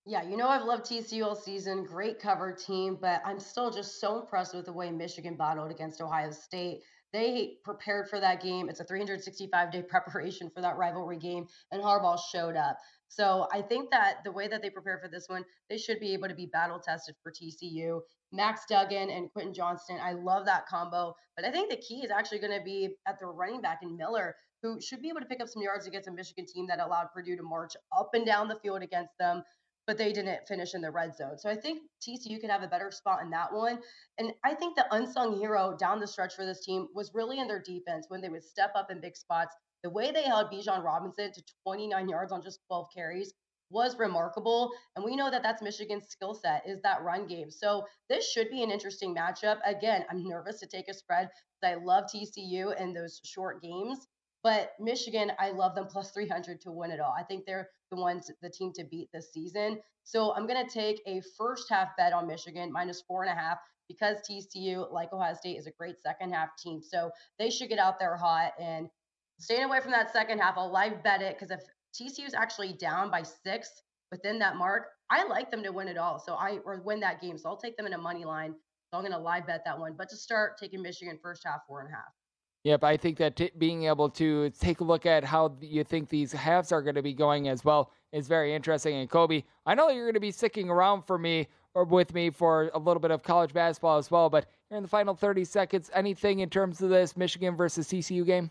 Yeah, 0.07 0.23
you 0.23 0.37
know 0.37 0.49
I've 0.49 0.65
loved 0.65 0.87
TCU 0.87 1.25
all 1.25 1.37
season. 1.37 1.85
Great 1.85 2.19
cover 2.19 2.53
team, 2.53 2.97
but 3.01 3.21
I'm 3.25 3.39
still 3.39 3.71
just 3.71 4.01
so 4.01 4.21
impressed 4.21 4.55
with 4.55 4.65
the 4.65 4.73
way 4.73 4.91
Michigan 4.91 5.37
battled 5.37 5.71
against 5.71 6.01
Ohio 6.01 6.31
State. 6.31 6.81
They 7.13 7.57
prepared 7.65 8.09
for 8.09 8.21
that 8.21 8.43
game. 8.43 8.69
It's 8.69 8.81
a 8.81 8.85
365 8.85 9.73
day 9.73 9.83
preparation 9.89 10.51
for 10.51 10.61
that 10.61 10.77
rivalry 10.77 11.19
game, 11.19 11.47
and 11.71 11.83
Harbaugh 11.83 12.19
showed 12.33 12.57
up. 12.57 12.79
So 13.09 13.49
I 13.53 13.61
think 13.61 13.91
that 13.91 14.23
the 14.25 14.31
way 14.31 14.47
that 14.47 14.63
they 14.63 14.71
prepare 14.71 15.01
for 15.03 15.09
this 15.09 15.29
one, 15.29 15.45
they 15.69 15.79
should 15.79 15.99
be 15.99 16.13
able 16.13 16.29
to 16.29 16.35
be 16.35 16.47
battle 16.47 16.79
tested 16.79 17.17
for 17.23 17.33
TCU. 17.33 18.01
Max 18.33 18.63
Duggan 18.69 19.11
and 19.11 19.33
Quentin 19.33 19.53
Johnston, 19.53 19.99
I 20.01 20.13
love 20.13 20.47
that 20.47 20.69
combo. 20.69 21.17
But 21.35 21.45
I 21.45 21.51
think 21.51 21.71
the 21.71 21.77
key 21.77 22.05
is 22.05 22.13
actually 22.13 22.39
going 22.39 22.57
to 22.57 22.65
be 22.65 22.95
at 23.09 23.19
the 23.19 23.27
running 23.27 23.61
back 23.61 23.81
in 23.83 23.97
Miller, 23.97 24.37
who 24.63 24.81
should 24.81 25.03
be 25.03 25.09
able 25.09 25.21
to 25.21 25.27
pick 25.27 25.41
up 25.41 25.49
some 25.49 25.63
yards 25.63 25.89
against 25.89 26.07
a 26.07 26.13
Michigan 26.13 26.47
team 26.47 26.69
that 26.69 26.79
allowed 26.79 27.09
Purdue 27.13 27.37
to 27.37 27.43
march 27.43 27.73
up 27.99 28.11
and 28.15 28.25
down 28.25 28.47
the 28.47 28.61
field 28.63 28.83
against 28.83 29.19
them 29.19 29.43
but 29.87 29.99
they 29.99 30.12
didn't 30.12 30.47
finish 30.47 30.74
in 30.74 30.81
the 30.81 30.91
red 30.91 31.16
zone. 31.16 31.39
So 31.39 31.51
I 31.51 31.57
think 31.57 31.83
TCU 32.01 32.41
could 32.41 32.51
have 32.51 32.62
a 32.62 32.68
better 32.68 32.91
spot 32.91 33.22
in 33.22 33.31
that 33.31 33.53
one. 33.53 33.81
And 34.18 34.33
I 34.45 34.55
think 34.55 34.76
the 34.76 34.87
unsung 34.95 35.39
hero 35.39 35.76
down 35.78 36.01
the 36.01 36.07
stretch 36.07 36.35
for 36.35 36.45
this 36.45 36.64
team 36.64 36.89
was 36.95 37.12
really 37.14 37.41
in 37.41 37.49
their 37.49 37.62
defense 37.62 38.07
when 38.09 38.20
they 38.20 38.28
would 38.28 38.45
step 38.45 38.72
up 38.76 38.91
in 38.91 39.01
big 39.01 39.16
spots. 39.16 39.55
The 39.83 39.91
way 39.91 40.11
they 40.11 40.22
held 40.22 40.51
Bijan 40.51 40.85
Robinson 40.85 41.33
to 41.33 41.43
29 41.64 42.09
yards 42.09 42.33
on 42.33 42.43
just 42.43 42.61
12 42.68 42.87
carries 42.95 43.33
was 43.70 43.97
remarkable. 43.99 44.70
And 44.97 45.05
we 45.05 45.16
know 45.16 45.31
that 45.31 45.43
that's 45.43 45.62
Michigan's 45.62 46.09
skill 46.09 46.35
set 46.35 46.62
is 46.66 46.81
that 46.83 47.03
run 47.03 47.26
game. 47.26 47.51
So 47.51 47.87
this 48.09 48.31
should 48.31 48.51
be 48.51 48.62
an 48.62 48.70
interesting 48.70 49.14
matchup. 49.14 49.59
Again, 49.64 50.05
I'm 50.11 50.28
nervous 50.28 50.61
to 50.61 50.66
take 50.66 50.89
a 50.89 50.95
spread 50.95 51.31
because 51.61 51.76
I 51.76 51.85
love 51.85 52.05
TCU 52.05 52.78
in 52.81 52.93
those 52.93 53.20
short 53.24 53.62
games. 53.62 54.07
But 54.43 54.72
Michigan, 54.81 55.33
I 55.39 55.51
love 55.51 55.74
them 55.74 55.87
plus 55.87 56.11
300 56.12 56.61
to 56.62 56.72
win 56.72 56.91
it 56.91 57.01
all. 57.01 57.14
I 57.16 57.22
think 57.22 57.45
they're 57.47 57.68
the 57.91 57.97
ones, 57.97 58.30
the 58.43 58.51
team 58.51 58.72
to 58.74 58.84
beat 58.84 59.09
this 59.12 59.32
season. 59.32 59.78
So 60.05 60.34
I'm 60.34 60.47
going 60.47 60.66
to 60.66 60.72
take 60.72 61.01
a 61.07 61.20
first 61.36 61.68
half 61.68 61.88
bet 61.97 62.12
on 62.12 62.26
Michigan 62.26 62.72
minus 62.72 63.03
four 63.07 63.22
and 63.22 63.30
a 63.30 63.34
half 63.34 63.59
because 63.88 64.18
TCU, 64.28 64.91
like 64.93 65.12
Ohio 65.12 65.34
State, 65.34 65.59
is 65.59 65.66
a 65.66 65.72
great 65.72 65.97
second 66.01 66.32
half 66.32 66.51
team. 66.57 66.80
So 66.82 67.11
they 67.38 67.51
should 67.51 67.68
get 67.68 67.78
out 67.78 67.99
there 67.99 68.16
hot 68.16 68.53
and 68.61 68.88
staying 69.38 69.64
away 69.64 69.80
from 69.80 69.91
that 69.93 70.12
second 70.12 70.38
half. 70.38 70.55
I'll 70.57 70.72
live 70.72 71.03
bet 71.03 71.22
it 71.22 71.36
because 71.38 71.51
if 71.51 71.61
TCU 71.95 72.26
is 72.26 72.34
actually 72.34 72.72
down 72.72 73.11
by 73.11 73.22
six 73.22 73.68
within 74.11 74.38
that 74.38 74.57
mark, 74.57 74.84
I 75.11 75.26
like 75.26 75.51
them 75.51 75.62
to 75.64 75.70
win 75.70 75.88
it 75.88 75.99
all. 75.99 76.18
So 76.18 76.34
I 76.34 76.59
or 76.64 76.80
win 76.82 77.01
that 77.01 77.20
game. 77.20 77.36
So 77.36 77.49
I'll 77.49 77.57
take 77.57 77.76
them 77.76 77.86
in 77.86 77.93
a 77.93 77.99
money 77.99 78.24
line. 78.24 78.55
So 78.91 78.99
I'm 78.99 79.03
going 79.03 79.12
to 79.12 79.18
live 79.18 79.47
bet 79.47 79.62
that 79.64 79.78
one. 79.78 79.95
But 79.97 80.09
to 80.11 80.16
start, 80.16 80.59
taking 80.59 80.82
Michigan 80.82 81.18
first 81.22 81.43
half, 81.45 81.61
four 81.66 81.80
and 81.80 81.88
a 81.88 81.93
half. 81.93 82.12
Yep, 82.65 82.85
I 82.85 82.97
think 82.99 83.17
that 83.19 83.37
t- 83.37 83.51
being 83.57 83.85
able 83.85 84.11
to 84.11 84.51
take 84.51 84.81
a 84.81 84.85
look 84.85 85.07
at 85.07 85.25
how 85.25 85.57
you 85.63 85.83
think 85.83 86.11
these 86.11 86.33
halves 86.33 86.73
are 86.73 86.83
going 86.83 86.95
to 86.95 87.03
be 87.03 87.15
going 87.15 87.49
as 87.49 87.65
well 87.65 87.91
is 88.13 88.29
very 88.29 88.55
interesting. 88.55 88.97
And 88.97 89.09
Kobe, 89.09 89.45
I 89.65 89.75
know 89.75 89.89
you're 89.89 90.05
going 90.05 90.15
to 90.15 90.21
be 90.21 90.31
sticking 90.31 90.69
around 90.69 91.03
for 91.03 91.17
me 91.17 91.49
or 91.73 91.85
with 91.85 92.13
me 92.13 92.29
for 92.29 92.71
a 92.75 92.79
little 92.79 93.01
bit 93.01 93.11
of 93.11 93.23
college 93.23 93.55
basketball 93.55 93.97
as 93.97 94.11
well. 94.11 94.29
But 94.29 94.47
here 94.69 94.77
in 94.77 94.83
the 94.83 94.89
final 94.89 95.15
30 95.15 95.45
seconds, 95.45 95.91
anything 95.95 96.41
in 96.41 96.51
terms 96.51 96.83
of 96.83 96.91
this 96.91 97.17
Michigan 97.17 97.57
versus 97.57 97.89
TCU 97.89 98.27
game? 98.27 98.51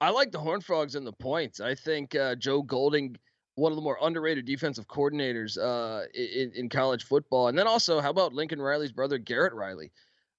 I 0.00 0.10
like 0.10 0.32
the 0.32 0.38
Horn 0.38 0.60
Frogs 0.60 0.94
and 0.94 1.06
the 1.06 1.12
points. 1.12 1.60
I 1.60 1.74
think 1.74 2.14
uh, 2.14 2.36
Joe 2.36 2.62
Golding, 2.62 3.16
one 3.56 3.70
of 3.70 3.76
the 3.76 3.82
more 3.82 3.98
underrated 4.00 4.46
defensive 4.46 4.88
coordinators 4.88 5.58
uh, 5.58 6.06
in, 6.14 6.52
in 6.54 6.68
college 6.68 7.04
football, 7.04 7.48
and 7.48 7.58
then 7.58 7.66
also 7.66 8.00
how 8.00 8.10
about 8.10 8.32
Lincoln 8.32 8.60
Riley's 8.60 8.92
brother 8.92 9.18
Garrett 9.18 9.54
Riley? 9.54 9.92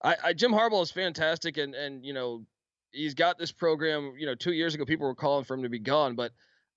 I, 0.03 0.15
I, 0.23 0.33
Jim 0.33 0.51
Harbaugh 0.51 0.83
is 0.83 0.91
fantastic, 0.91 1.57
and 1.57 1.73
and 1.73 2.05
you 2.05 2.13
know 2.13 2.45
he's 2.95 3.13
got 3.13 3.37
this 3.37 3.51
program. 3.51 4.13
You 4.17 4.25
know, 4.25 4.35
two 4.35 4.53
years 4.53 4.73
ago, 4.75 4.85
people 4.85 5.07
were 5.07 5.15
calling 5.15 5.43
for 5.43 5.53
him 5.53 5.63
to 5.63 5.69
be 5.69 5.79
gone, 5.79 6.15
but 6.15 6.31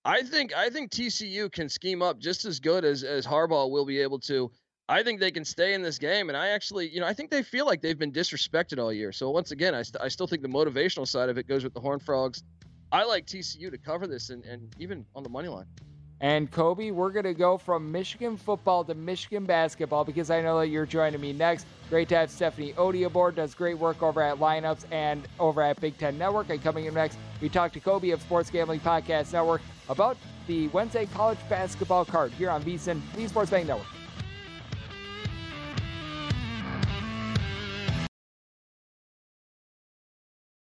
I 0.04 0.22
think 0.22 0.54
I 0.56 0.70
think 0.70 0.90
TCU 0.90 1.50
can 1.50 1.68
scheme 1.68 2.02
up 2.02 2.18
just 2.18 2.44
as 2.44 2.60
good 2.60 2.84
as 2.84 3.04
as 3.04 3.26
Harbaugh 3.26 3.70
will 3.70 3.86
be 3.86 4.00
able 4.00 4.18
to. 4.20 4.50
I 4.90 5.02
think 5.02 5.20
they 5.20 5.30
can 5.30 5.44
stay 5.44 5.74
in 5.74 5.82
this 5.82 5.98
game, 5.98 6.30
and 6.30 6.36
I 6.36 6.48
actually, 6.48 6.88
you 6.88 7.00
know, 7.00 7.06
I 7.06 7.12
think 7.12 7.30
they 7.30 7.42
feel 7.42 7.66
like 7.66 7.82
they've 7.82 7.98
been 7.98 8.12
disrespected 8.12 8.78
all 8.78 8.90
year. 8.90 9.12
So 9.12 9.28
once 9.28 9.50
again, 9.50 9.74
I, 9.74 9.82
st- 9.82 10.02
I 10.02 10.08
still 10.08 10.26
think 10.26 10.40
the 10.40 10.48
motivational 10.48 11.06
side 11.06 11.28
of 11.28 11.36
it 11.36 11.46
goes 11.46 11.62
with 11.62 11.74
the 11.74 11.80
Horn 11.80 11.98
Frogs. 11.98 12.42
I 12.90 13.04
like 13.04 13.26
TCU 13.26 13.70
to 13.70 13.76
cover 13.76 14.06
this, 14.06 14.30
and, 14.30 14.42
and 14.46 14.74
even 14.78 15.04
on 15.14 15.22
the 15.22 15.28
money 15.28 15.48
line. 15.48 15.66
And 16.20 16.50
Kobe, 16.50 16.90
we're 16.90 17.10
going 17.10 17.24
to 17.24 17.34
go 17.34 17.56
from 17.58 17.92
Michigan 17.92 18.36
football 18.36 18.82
to 18.84 18.94
Michigan 18.94 19.44
basketball 19.44 20.04
because 20.04 20.30
I 20.30 20.40
know 20.42 20.58
that 20.58 20.68
you're 20.68 20.86
joining 20.86 21.20
me 21.20 21.32
next. 21.32 21.66
Great 21.88 22.08
to 22.08 22.16
have 22.16 22.30
Stephanie 22.30 22.72
Odie 22.72 23.06
aboard. 23.06 23.36
Does 23.36 23.54
great 23.54 23.78
work 23.78 24.02
over 24.02 24.20
at 24.20 24.38
Lineups 24.38 24.84
and 24.90 25.26
over 25.38 25.62
at 25.62 25.80
Big 25.80 25.96
Ten 25.96 26.18
Network. 26.18 26.50
And 26.50 26.62
coming 26.62 26.88
up 26.88 26.94
next, 26.94 27.18
we 27.40 27.48
talk 27.48 27.72
to 27.72 27.80
Kobe 27.80 28.10
of 28.10 28.20
Sports 28.20 28.50
Gambling 28.50 28.80
Podcast 28.80 29.32
Network 29.32 29.62
about 29.88 30.16
the 30.48 30.68
Wednesday 30.68 31.06
college 31.06 31.38
basketball 31.48 32.04
card 32.04 32.32
here 32.32 32.50
on 32.50 32.62
VSIN, 32.62 33.00
the 33.14 33.28
Sports 33.28 33.50
Betting 33.50 33.68
Network. 33.68 33.97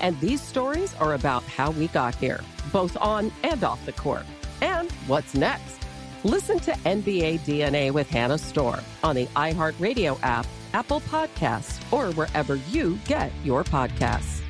And 0.00 0.18
these 0.20 0.40
stories 0.40 0.94
are 0.94 1.14
about 1.14 1.42
how 1.44 1.70
we 1.70 1.88
got 1.88 2.14
here, 2.14 2.40
both 2.72 2.96
on 2.98 3.32
and 3.42 3.62
off 3.64 3.84
the 3.86 3.92
court. 3.92 4.24
And 4.60 4.90
what's 5.06 5.34
next? 5.34 5.76
Listen 6.24 6.58
to 6.60 6.72
NBA 6.72 7.40
DNA 7.40 7.92
with 7.92 8.08
Hannah 8.10 8.38
Storm 8.38 8.80
on 9.04 9.14
the 9.14 9.26
iHeartRadio 9.36 10.18
app, 10.22 10.46
Apple 10.72 11.00
Podcasts, 11.02 11.80
or 11.92 12.12
wherever 12.14 12.56
you 12.70 12.98
get 13.06 13.30
your 13.44 13.62
podcasts. 13.62 14.40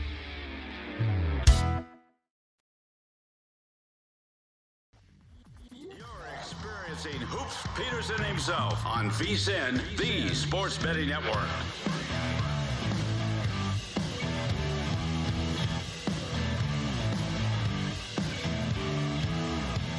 You're 5.70 6.06
experiencing 6.34 7.20
Hoops 7.26 7.58
Peterson 7.76 8.24
himself 8.24 8.84
on 8.86 9.10
VSIN, 9.10 9.80
the 9.98 10.34
Sports 10.34 10.78
Betting 10.78 11.08
Network. 11.08 11.48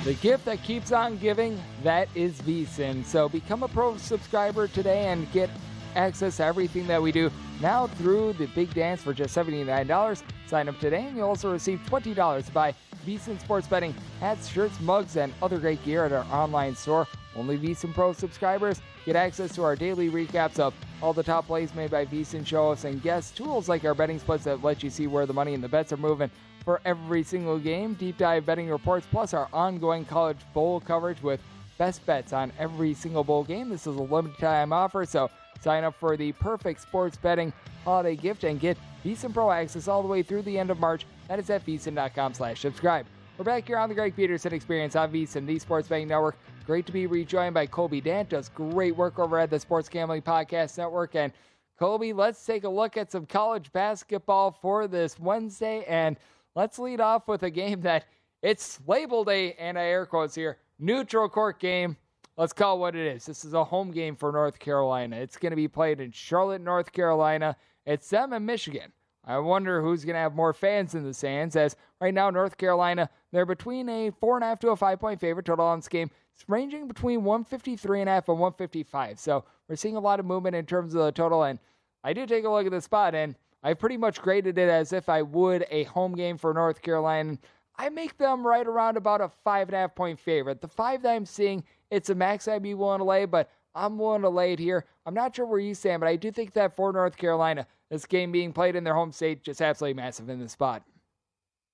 The 0.08 0.14
gift 0.14 0.46
that 0.46 0.64
keeps 0.64 0.94
on 0.94 1.18
giving, 1.18 1.62
that 1.84 2.08
is 2.16 2.42
VSIN. 2.44 3.04
So 3.04 3.28
become 3.28 3.62
a 3.62 3.68
pro 3.68 3.98
subscriber 3.98 4.70
today 4.70 5.08
and 5.08 5.30
get 5.34 5.50
access 5.96 6.38
to 6.38 6.46
everything 6.46 6.88
that 6.88 7.02
we 7.02 7.12
do 7.12 7.30
now 7.60 7.88
through 7.88 8.32
the 8.34 8.46
big 8.56 8.74
dance 8.74 9.02
for 9.02 9.14
just 9.14 9.36
$79. 9.36 10.24
Sign 10.48 10.70
up 10.70 10.80
today 10.80 11.08
and 11.08 11.18
you'll 11.18 11.28
also 11.28 11.52
receive 11.52 11.82
$20 11.90 12.46
to 12.46 12.52
buy 12.54 12.74
VSIN 13.06 13.38
sports 13.42 13.68
betting 13.68 13.94
hats, 14.22 14.48
shirts, 14.48 14.80
mugs, 14.80 15.18
and 15.18 15.34
other 15.42 15.58
great 15.58 15.84
gear 15.84 16.06
at 16.06 16.14
our 16.14 16.24
online 16.32 16.74
store. 16.74 17.06
Only 17.36 17.58
VSIN 17.58 17.94
Pro 17.94 18.14
subscribers 18.14 18.82
get 19.06 19.18
access 19.18 19.54
to 19.56 19.64
our 19.64 19.76
daily 19.76 20.10
recaps 20.10 20.58
of 20.58 20.74
all 21.02 21.12
the 21.12 21.22
top 21.22 21.48
plays 21.48 21.76
made 21.76 21.92
by 21.92 22.06
VSIN 22.06 22.48
show 22.48 22.72
us 22.72 22.86
and 22.86 23.04
guests, 23.04 23.32
tools 23.32 23.68
like 23.68 23.84
our 23.84 23.94
betting 23.94 24.20
splits 24.20 24.46
that 24.46 24.64
let 24.64 24.84
you 24.84 24.90
see 24.90 25.06
where 25.06 25.26
the 25.26 25.34
money 25.34 25.54
and 25.54 25.62
the 25.62 25.68
bets 25.68 25.92
are 25.92 25.98
moving 25.98 26.32
for 26.68 26.82
every 26.84 27.24
single 27.24 27.58
game, 27.58 27.94
deep 27.94 28.18
dive 28.18 28.46
betting 28.46 28.70
reports, 28.70 29.08
plus 29.10 29.34
our 29.34 29.48
ongoing 29.54 30.04
college 30.04 30.40
bowl 30.54 30.82
coverage 30.82 31.24
with 31.24 31.40
best 31.78 32.06
bets 32.06 32.34
on 32.34 32.52
every 32.60 32.94
single 32.94 33.24
bowl 33.24 33.46
game. 33.46 33.70
This 33.70 33.88
is 33.88 33.96
a 33.96 34.02
limited 34.02 34.38
time 34.38 34.74
offer, 34.74 35.06
so 35.06 35.30
sign 35.62 35.86
up 35.86 35.96
for 35.96 36.18
the 36.18 36.34
perfect 36.34 36.82
sports 36.82 37.16
betting 37.16 37.54
holiday 37.86 38.18
gift 38.18 38.44
and 38.44 38.60
get 38.60 38.78
VSIN 39.06 39.34
Pro 39.34 39.50
access 39.50 39.88
all 39.88 40.02
the 40.02 40.10
way 40.10 40.22
through 40.22 40.42
the 40.42 40.60
end 40.60 40.70
of 40.70 40.78
March. 40.78 41.06
That 41.30 41.40
is 41.40 41.50
at 41.50 41.66
VSIN.com 41.66 42.34
slash 42.34 42.60
subscribe. 42.60 43.06
We're 43.38 43.46
back 43.46 43.66
here 43.66 43.78
on 43.78 43.88
the 43.88 43.96
Greg 43.96 44.14
Peterson 44.14 44.54
Experience 44.54 44.98
on 44.98 45.10
VSIN, 45.10 45.46
the 45.46 45.58
Sports 45.60 45.88
Betting 45.88 46.10
Network. 46.10 46.38
Great 46.66 46.86
to 46.88 46.92
be 46.92 47.08
rejoined 47.08 47.54
by 47.54 47.66
Kobe 47.66 48.02
Dant. 48.02 48.28
Does 48.28 48.50
great 48.50 48.94
work 48.94 49.20
over 49.20 49.40
at 49.40 49.50
the 49.50 49.58
Sports 49.58 49.88
Gambling 49.88 50.24
Podcast 50.24 50.78
Network. 50.78 51.16
And 51.16 51.32
Kobe, 51.80 52.12
let's 52.12 52.46
take 52.46 52.66
a 52.66 52.70
look 52.70 52.98
at 52.98 53.10
some 53.10 53.26
college 53.26 53.72
basketball 53.72 54.52
for 54.52 54.90
this 54.90 55.18
Wednesday. 55.18 55.86
And 55.88 56.18
Let's 56.58 56.80
lead 56.80 57.00
off 57.00 57.28
with 57.28 57.44
a 57.44 57.52
game 57.52 57.82
that 57.82 58.06
it's 58.42 58.80
labeled 58.88 59.30
a, 59.30 59.54
and 59.60 59.78
I 59.78 59.84
air 59.84 60.08
quotes 60.08 60.34
here, 60.34 60.58
neutral 60.80 61.30
court 61.30 61.60
game. 61.60 61.98
Let's 62.36 62.52
call 62.52 62.78
it 62.78 62.80
what 62.80 62.96
it 62.96 63.06
is. 63.16 63.28
This 63.28 63.46
is 63.46 63.54
a 63.54 63.64
home 63.64 63.92
game 63.92 64.16
for 64.16 64.32
North 64.32 64.58
Carolina. 64.58 65.18
It's 65.18 65.38
going 65.38 65.52
to 65.52 65.56
be 65.56 65.68
played 65.68 66.00
in 66.00 66.10
Charlotte, 66.10 66.62
North 66.64 66.92
Carolina. 66.92 67.56
It's 67.86 68.10
them 68.10 68.34
and 68.34 68.44
Michigan. 68.44 68.92
I 69.24 69.38
wonder 69.38 69.84
who's 69.84 70.04
going 70.04 70.16
to 70.16 70.20
have 70.20 70.34
more 70.34 70.52
fans 70.52 70.96
in 70.96 71.04
the 71.04 71.14
stands, 71.14 71.56
as 71.56 71.76
right 72.02 72.12
now, 72.12 72.32
North 72.32 72.58
Carolina, 72.58 73.08
they're 73.32 73.46
between 73.46 73.88
a 73.88 74.10
4.5 74.10 74.60
to 74.62 74.70
a 74.70 74.76
5 74.76 75.00
point 75.00 75.20
favorite 75.20 75.46
total 75.46 75.66
on 75.66 75.78
this 75.78 75.88
game. 75.88 76.10
It's 76.34 76.50
ranging 76.50 76.88
between 76.88 77.22
153.5 77.22 78.30
and 78.30 78.40
155. 78.40 79.20
So 79.20 79.46
we're 79.70 79.76
seeing 79.76 79.96
a 79.96 80.00
lot 80.00 80.20
of 80.20 80.26
movement 80.26 80.56
in 80.56 80.66
terms 80.66 80.96
of 80.96 81.06
the 81.06 81.12
total. 81.12 81.44
And 81.44 81.60
I 82.04 82.14
did 82.14 82.28
take 82.28 82.46
a 82.46 82.50
look 82.50 82.66
at 82.66 82.72
the 82.72 82.82
spot, 82.82 83.14
and 83.14 83.36
I 83.68 83.74
pretty 83.74 83.98
much 83.98 84.22
graded 84.22 84.58
it 84.58 84.70
as 84.70 84.94
if 84.94 85.10
I 85.10 85.22
would 85.22 85.66
a 85.70 85.84
home 85.84 86.16
game 86.16 86.38
for 86.38 86.54
North 86.54 86.82
Carolina. 86.82 87.38
I 87.76 87.90
make 87.90 88.18
them 88.18 88.48
right 88.48 88.66
around 88.66 88.96
about 88.96 89.20
a 89.20 89.30
five 89.44 89.68
and 89.68 89.76
a 89.76 89.80
half 89.80 89.94
point 89.94 90.18
favorite. 90.18 90.62
The 90.62 90.70
five 90.70 91.02
that 91.02 91.12
I'm 91.12 91.26
seeing, 91.26 91.66
it's 91.92 92.10
a 92.10 92.16
max 92.16 92.48
I'd 92.48 92.64
be 92.64 92.76
willing 92.76 93.00
to 93.00 93.04
lay, 93.04 93.26
but 93.26 93.52
I'm 93.76 94.00
willing 94.00 94.22
to 94.22 94.30
lay 94.30 94.54
it 94.54 94.60
here. 94.60 94.86
I'm 95.06 95.14
not 95.14 95.36
sure 95.36 95.46
where 95.46 95.60
you 95.60 95.76
stand, 95.76 96.00
but 96.00 96.08
I 96.08 96.16
do 96.16 96.32
think 96.32 96.54
that 96.54 96.78
for 96.78 96.94
North 96.94 97.18
Carolina, 97.18 97.68
this 97.90 98.06
game 98.06 98.32
being 98.32 98.54
played 98.54 98.78
in 98.78 98.86
their 98.86 98.96
home 98.96 99.12
state, 99.12 99.44
just 99.44 99.62
absolutely 99.62 99.96
massive 99.96 100.30
in 100.30 100.40
this 100.40 100.54
spot. 100.54 100.82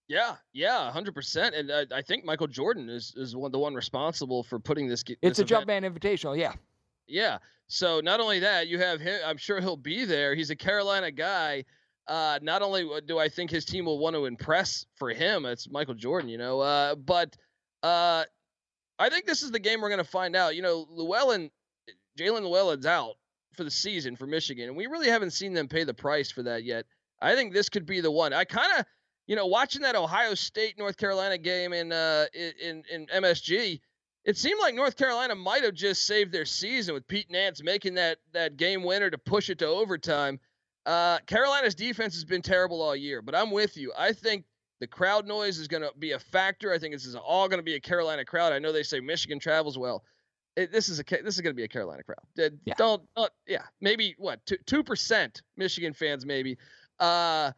Yeah, 0.07 0.37
yeah, 0.51 0.91
hundred 0.91 1.13
percent. 1.13 1.53
And 1.53 1.71
I, 1.71 1.85
I, 1.95 2.01
think 2.01 2.25
Michael 2.25 2.47
Jordan 2.47 2.89
is 2.89 3.13
is 3.15 3.35
one 3.35 3.51
the 3.51 3.59
one 3.59 3.75
responsible 3.75 4.41
for 4.41 4.57
putting 4.57 4.87
this. 4.87 5.03
this 5.03 5.15
it's 5.21 5.37
a 5.37 5.43
event. 5.43 5.67
Jumpman 5.67 5.93
Invitational, 5.93 6.35
yeah. 6.35 6.53
Yeah. 7.07 7.37
So 7.67 7.99
not 7.99 8.19
only 8.19 8.39
that, 8.39 8.67
you 8.67 8.79
have 8.79 8.99
him. 8.99 9.21
I'm 9.23 9.37
sure 9.37 9.61
he'll 9.61 9.77
be 9.77 10.05
there. 10.05 10.33
He's 10.33 10.49
a 10.49 10.55
Carolina 10.55 11.11
guy. 11.11 11.65
Uh, 12.07 12.39
not 12.41 12.61
only 12.61 12.89
do 13.05 13.17
I 13.17 13.29
think 13.29 13.49
his 13.49 13.65
team 13.65 13.85
will 13.85 13.99
want 13.99 14.15
to 14.15 14.25
impress 14.25 14.85
for 14.95 15.09
him, 15.09 15.45
it's 15.45 15.69
Michael 15.69 15.93
Jordan, 15.93 16.29
you 16.29 16.37
know, 16.37 16.59
uh, 16.59 16.95
but 16.95 17.35
uh, 17.81 18.25
I 18.99 19.09
think 19.09 19.25
this 19.25 19.41
is 19.41 19.51
the 19.51 19.59
game 19.59 19.81
we're 19.81 19.89
going 19.89 19.99
to 19.99 20.03
find 20.03 20.35
out. 20.35 20.55
You 20.55 20.61
know, 20.61 20.85
Llewellyn, 20.89 21.49
Jaelin 22.17 22.41
Llewellyn's 22.41 22.85
out 22.85 23.15
for 23.53 23.63
the 23.63 23.71
season 23.71 24.15
for 24.15 24.27
Michigan, 24.27 24.67
and 24.67 24.77
we 24.77 24.87
really 24.87 25.09
haven't 25.09 25.31
seen 25.31 25.53
them 25.53 25.67
pay 25.67 25.83
the 25.83 25.93
price 25.93 26.31
for 26.31 26.43
that 26.43 26.63
yet. 26.63 26.85
I 27.21 27.35
think 27.35 27.53
this 27.53 27.69
could 27.69 27.85
be 27.85 28.01
the 28.01 28.11
one. 28.11 28.33
I 28.33 28.43
kind 28.43 28.79
of, 28.79 28.85
you 29.27 29.35
know, 29.35 29.45
watching 29.45 29.83
that 29.83 29.95
Ohio 29.95 30.33
State 30.33 30.77
North 30.77 30.97
Carolina 30.97 31.37
game 31.37 31.71
in 31.73 31.91
uh 31.91 32.25
in 32.33 32.83
in 32.91 33.05
MSG, 33.07 33.79
it 34.25 34.37
seemed 34.37 34.59
like 34.59 34.75
North 34.75 34.97
Carolina 34.97 35.35
might 35.35 35.63
have 35.63 35.73
just 35.73 36.05
saved 36.05 36.31
their 36.31 36.45
season 36.45 36.93
with 36.93 37.07
Pete 37.07 37.31
Nance 37.31 37.63
making 37.63 37.95
that 37.95 38.17
that 38.33 38.57
game 38.57 38.83
winner 38.83 39.09
to 39.09 39.17
push 39.17 39.49
it 39.49 39.59
to 39.59 39.67
overtime. 39.67 40.39
Uh, 40.85 41.19
Carolina's 41.27 41.75
defense 41.75 42.13
has 42.15 42.25
been 42.25 42.41
terrible 42.41 42.81
all 42.81 42.95
year, 42.95 43.21
but 43.21 43.35
I'm 43.35 43.51
with 43.51 43.77
you. 43.77 43.93
I 43.97 44.11
think 44.11 44.45
the 44.79 44.87
crowd 44.87 45.25
noise 45.25 45.59
is 45.59 45.67
going 45.69 45.83
to 45.83 45.91
be 45.97 46.11
a 46.11 46.19
factor. 46.19 46.73
I 46.73 46.77
think 46.77 46.93
this 46.93 47.05
is 47.05 47.15
all 47.15 47.47
going 47.47 47.59
to 47.59 47.63
be 47.63 47.75
a 47.75 47.79
Carolina 47.79 48.25
crowd. 48.25 48.51
I 48.51 48.59
know 48.59 48.73
they 48.73 48.83
say 48.83 48.99
Michigan 48.99 49.39
travels 49.39 49.77
well. 49.77 50.03
It, 50.57 50.71
this 50.71 50.89
is 50.89 50.99
a 50.99 51.03
this 51.03 51.35
is 51.35 51.41
going 51.41 51.53
to 51.53 51.57
be 51.57 51.63
a 51.63 51.67
Carolina 51.67 52.03
crowd. 52.03 52.19
Yeah. 52.35 52.73
Don't, 52.77 53.01
don't 53.15 53.31
yeah 53.47 53.63
maybe 53.81 54.13
what 54.17 54.39
two 54.65 54.83
percent 54.83 55.41
Michigan 55.57 55.93
fans 55.93 56.25
maybe. 56.25 56.57
Uh, 56.99 57.51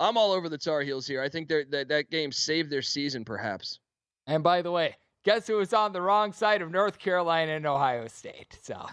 I'm 0.00 0.16
all 0.16 0.32
over 0.32 0.48
the 0.48 0.58
Tar 0.58 0.80
Heels 0.80 1.06
here. 1.06 1.22
I 1.22 1.28
think 1.28 1.48
that 1.48 1.88
that 1.88 2.10
game 2.10 2.32
saved 2.32 2.70
their 2.70 2.82
season 2.82 3.24
perhaps. 3.24 3.78
And 4.26 4.42
by 4.42 4.62
the 4.62 4.72
way, 4.72 4.96
guess 5.24 5.46
who 5.46 5.56
was 5.56 5.72
on 5.72 5.92
the 5.92 6.00
wrong 6.00 6.32
side 6.32 6.62
of 6.62 6.70
North 6.70 6.98
Carolina 6.98 7.52
and 7.52 7.66
Ohio 7.66 8.08
State? 8.08 8.58
So 8.62 8.88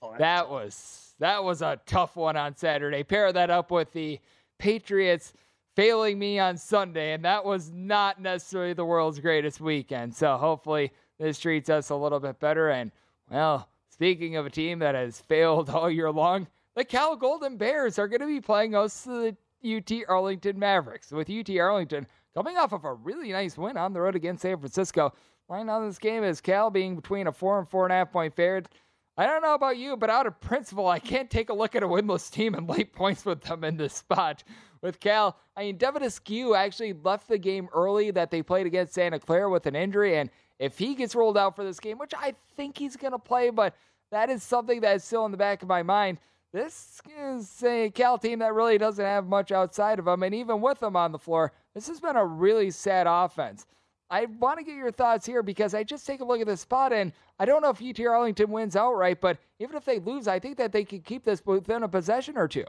oh, 0.00 0.14
that 0.18 0.48
was 0.48 1.03
that 1.20 1.44
was 1.44 1.62
a 1.62 1.80
tough 1.86 2.16
one 2.16 2.36
on 2.36 2.56
Saturday. 2.56 3.02
Pair 3.02 3.32
that 3.32 3.50
up 3.50 3.70
with 3.70 3.92
the 3.92 4.18
Patriots 4.58 5.32
failing 5.76 6.18
me 6.18 6.38
on 6.38 6.56
Sunday, 6.56 7.12
and 7.12 7.24
that 7.24 7.44
was 7.44 7.70
not 7.72 8.20
necessarily 8.20 8.72
the 8.72 8.84
world's 8.84 9.20
greatest 9.20 9.60
weekend. 9.60 10.14
So 10.14 10.36
hopefully 10.36 10.92
this 11.18 11.38
treats 11.38 11.70
us 11.70 11.90
a 11.90 11.96
little 11.96 12.20
bit 12.20 12.38
better. 12.40 12.70
And 12.70 12.92
well, 13.30 13.68
speaking 13.90 14.36
of 14.36 14.46
a 14.46 14.50
team 14.50 14.78
that 14.80 14.94
has 14.94 15.20
failed 15.20 15.70
all 15.70 15.90
year 15.90 16.10
long, 16.10 16.46
the 16.74 16.84
Cal 16.84 17.16
Golden 17.16 17.56
Bears 17.56 17.98
are 17.98 18.08
going 18.08 18.20
to 18.20 18.26
be 18.26 18.40
playing 18.40 18.74
us 18.74 19.02
the 19.02 19.36
UT 19.64 19.90
Arlington 20.08 20.58
Mavericks. 20.58 21.12
With 21.12 21.30
UT 21.30 21.48
Arlington 21.56 22.06
coming 22.34 22.56
off 22.56 22.72
of 22.72 22.84
a 22.84 22.94
really 22.94 23.32
nice 23.32 23.56
win 23.56 23.76
on 23.76 23.92
the 23.92 24.00
road 24.00 24.16
against 24.16 24.42
San 24.42 24.58
Francisco. 24.58 25.12
Line 25.48 25.68
on 25.68 25.86
this 25.86 25.98
game 25.98 26.24
is 26.24 26.40
Cal 26.40 26.70
being 26.70 26.96
between 26.96 27.26
a 27.26 27.32
four 27.32 27.58
and 27.58 27.68
four 27.68 27.84
and 27.84 27.92
a 27.92 27.96
half 27.96 28.10
point 28.12 28.34
favorite. 28.34 28.68
I 29.16 29.26
don't 29.26 29.42
know 29.42 29.54
about 29.54 29.76
you, 29.76 29.96
but 29.96 30.10
out 30.10 30.26
of 30.26 30.40
principle, 30.40 30.88
I 30.88 30.98
can't 30.98 31.30
take 31.30 31.48
a 31.48 31.54
look 31.54 31.76
at 31.76 31.84
a 31.84 31.88
winless 31.88 32.30
team 32.30 32.54
and 32.54 32.68
lay 32.68 32.82
points 32.82 33.24
with 33.24 33.42
them 33.42 33.62
in 33.62 33.76
this 33.76 33.94
spot. 33.94 34.42
With 34.82 34.98
Cal, 35.00 35.38
I 35.56 35.62
mean, 35.62 35.78
Devin 35.78 36.02
Askew 36.02 36.54
actually 36.54 36.92
left 36.92 37.28
the 37.28 37.38
game 37.38 37.68
early 37.72 38.10
that 38.10 38.30
they 38.30 38.42
played 38.42 38.66
against 38.66 38.92
Santa 38.92 39.18
Clara 39.18 39.48
with 39.48 39.66
an 39.66 39.76
injury, 39.76 40.18
and 40.18 40.30
if 40.58 40.78
he 40.78 40.94
gets 40.94 41.14
rolled 41.14 41.38
out 41.38 41.56
for 41.56 41.64
this 41.64 41.80
game, 41.80 41.96
which 41.96 42.12
I 42.16 42.34
think 42.56 42.76
he's 42.76 42.96
going 42.96 43.12
to 43.12 43.18
play, 43.18 43.50
but 43.50 43.74
that 44.10 44.30
is 44.30 44.42
something 44.42 44.80
that 44.80 44.96
is 44.96 45.04
still 45.04 45.24
in 45.24 45.30
the 45.30 45.38
back 45.38 45.62
of 45.62 45.68
my 45.68 45.82
mind. 45.82 46.18
This 46.52 47.00
is 47.18 47.62
a 47.62 47.90
Cal 47.90 48.18
team 48.18 48.40
that 48.40 48.52
really 48.52 48.78
doesn't 48.78 49.04
have 49.04 49.26
much 49.26 49.52
outside 49.52 49.98
of 49.98 50.04
them, 50.04 50.22
and 50.22 50.34
even 50.34 50.60
with 50.60 50.80
them 50.80 50.96
on 50.96 51.12
the 51.12 51.18
floor, 51.18 51.52
this 51.72 51.86
has 51.88 52.00
been 52.00 52.16
a 52.16 52.26
really 52.26 52.70
sad 52.70 53.06
offense. 53.08 53.66
I 54.10 54.26
want 54.26 54.58
to 54.58 54.64
get 54.64 54.76
your 54.76 54.92
thoughts 54.92 55.26
here 55.26 55.42
because 55.42 55.74
I 55.74 55.82
just 55.82 56.06
take 56.06 56.20
a 56.20 56.24
look 56.24 56.40
at 56.40 56.46
the 56.46 56.56
spot 56.56 56.92
and 56.92 57.12
I 57.38 57.44
don't 57.44 57.62
know 57.62 57.70
if 57.70 57.82
UT 57.82 58.04
Arlington 58.06 58.50
wins 58.50 58.76
outright, 58.76 59.20
but 59.20 59.38
even 59.58 59.76
if 59.76 59.84
they 59.84 59.98
lose, 59.98 60.28
I 60.28 60.38
think 60.38 60.56
that 60.58 60.72
they 60.72 60.84
could 60.84 61.04
keep 61.04 61.24
this 61.24 61.44
within 61.44 61.82
a 61.82 61.88
possession 61.88 62.36
or 62.36 62.46
two. 62.46 62.66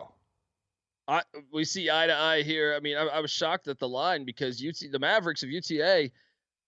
I, 1.08 1.22
we 1.54 1.66
see 1.66 1.90
eye 1.90 2.08
to 2.08 2.16
eye 2.16 2.42
here. 2.42 2.74
I 2.76 2.80
mean, 2.80 2.98
I, 2.98 3.06
I 3.06 3.20
was 3.20 3.32
shocked 3.32 3.68
at 3.68 3.78
the 3.78 3.88
line 3.88 4.26
because 4.26 4.64
UT, 4.66 4.92
the 4.92 4.98
Mavericks 4.98 5.44
of 5.44 5.50
UTA, 5.50 6.10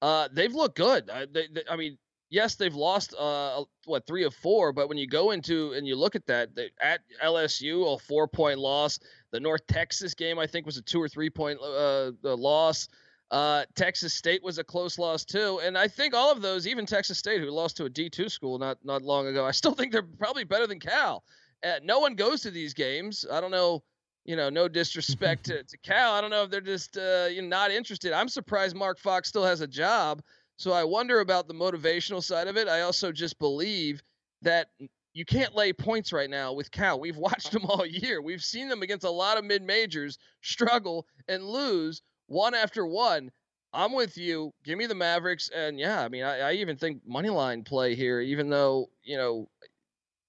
uh, 0.02 0.28
they've 0.32 0.54
looked 0.54 0.78
good. 0.78 1.10
I, 1.10 1.26
they, 1.26 1.48
they, 1.52 1.64
I 1.70 1.76
mean, 1.76 1.98
yes, 2.30 2.56
they've 2.56 2.76
lost 2.76 3.16
uh, 3.18 3.64
what 3.86 4.06
three 4.06 4.26
of 4.26 4.36
four, 4.36 4.74
but 4.74 4.90
when 4.90 4.98
you 4.98 5.08
go 5.08 5.32
into 5.32 5.74
and 5.74 5.88
you 5.88 5.96
look 5.96 6.16
at 6.16 6.28
that, 6.28 6.54
they, 6.56 6.70
at 6.82 7.02
LSU, 7.24 7.96
a 7.96 7.98
four 7.98 8.28
point 8.28 8.60
loss. 8.60 9.00
The 9.32 9.40
North 9.40 9.66
Texas 9.68 10.14
game, 10.14 10.40
I 10.40 10.48
think, 10.48 10.66
was 10.66 10.78
a 10.78 10.82
two 10.82 11.02
or 11.02 11.10
three 11.10 11.30
point 11.30 11.60
uh, 11.62 12.12
loss. 12.24 12.88
Uh, 13.30 13.66
Texas 13.76 14.14
State 14.14 14.42
was 14.42 14.58
a 14.58 14.64
close 14.64 14.98
loss 14.98 15.26
too, 15.26 15.60
and 15.62 15.78
I 15.78 15.88
think 15.88 16.14
all 16.14 16.32
of 16.32 16.42
those, 16.42 16.66
even 16.66 16.86
Texas 16.86 17.18
State, 17.18 17.42
who 17.42 17.50
lost 17.50 17.76
to 17.78 17.86
a 17.86 17.90
D 17.90 18.10
two 18.10 18.30
school 18.30 18.58
not 18.58 18.78
not 18.84 19.02
long 19.02 19.28
ago, 19.28 19.46
I 19.46 19.52
still 19.52 19.72
think 19.76 19.92
they're 19.92 20.04
probably 20.04 20.44
better 20.44 20.68
than 20.68 20.80
Cal. 20.80 21.24
Uh, 21.64 21.80
no 21.84 22.00
one 22.00 22.16
goes 22.16 22.42
to 22.42 22.52
these 22.52 22.74
games. 22.74 23.26
I 23.30 23.42
don't 23.42 23.52
know 23.52 23.84
you 24.28 24.36
know, 24.36 24.50
no 24.50 24.68
disrespect 24.68 25.46
to, 25.46 25.64
to 25.64 25.78
Cal. 25.78 26.12
I 26.12 26.22
don't 26.22 26.30
know 26.30 26.44
if 26.44 26.52
they're 26.52 26.62
just 26.62 26.98
uh, 26.98 27.28
you 27.32 27.42
know 27.42 27.48
not 27.48 27.72
interested. 27.72 28.12
I'm 28.12 28.30
surprised 28.30 28.76
Mark 28.76 29.00
Fox 29.00 29.30
still 29.30 29.46
has 29.46 29.62
a 29.62 29.68
job. 29.68 30.22
So 30.58 30.74
I 30.74 30.84
wonder 30.84 31.22
about 31.22 31.48
the 31.48 31.54
motivational 31.54 32.22
side 32.22 32.48
of 32.48 32.58
it. 32.58 32.68
I 32.68 32.82
also 32.82 33.12
just 33.12 33.40
believe 33.40 34.04
that 34.42 34.68
you 35.14 35.24
can't 35.24 35.56
lay 35.56 35.72
points 35.72 36.12
right 36.12 36.30
now 36.30 36.52
with 36.54 36.72
Cal. 36.72 37.00
We've 37.00 37.18
watched 37.18 37.52
them 37.54 37.66
all 37.66 37.86
year. 37.86 38.22
We've 38.22 38.44
seen 38.44 38.68
them 38.68 38.82
against 38.82 39.06
a 39.06 39.10
lot 39.10 39.38
of 39.38 39.46
mid 39.46 39.64
majors 39.64 40.18
struggle 40.42 41.08
and 41.28 41.44
lose 41.44 42.02
one 42.28 42.54
after 42.54 42.86
one. 42.86 43.32
I'm 43.74 43.94
with 43.94 44.18
you. 44.18 44.54
Give 44.64 44.78
me 44.78 44.86
the 44.86 44.96
Mavericks, 44.96 45.50
and 45.54 45.78
yeah, 45.78 46.02
I 46.02 46.08
mean, 46.08 46.24
I, 46.24 46.40
I 46.40 46.52
even 46.54 46.78
think 46.78 47.02
money 47.06 47.30
line 47.30 47.64
play 47.64 47.96
here. 47.96 48.22
Even 48.22 48.50
though 48.50 48.90
you 49.04 49.18
know, 49.18 49.50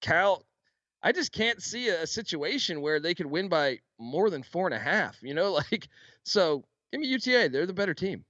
Cal 0.01 0.43
I 1.01 1.11
just 1.11 1.31
can't 1.31 1.61
see 1.61 1.89
a, 1.89 2.05
situation 2.05 2.81
where 2.81 2.99
they 2.99 3.13
could 3.13 3.25
win 3.25 3.47
by 3.47 3.79
more 3.97 4.29
than 4.29 4.43
four 4.43 4.67
and 4.67 4.75
a 4.75 4.79
half. 4.79 5.17
You 5.21 5.33
know, 5.33 5.53
like 5.71 5.87
so. 6.23 6.63
Give 6.91 7.01
me 7.01 7.07
UTA. 7.07 7.49
They're 7.49 7.67
the 7.67 7.73
better 7.73 7.93
team. 7.93 8.25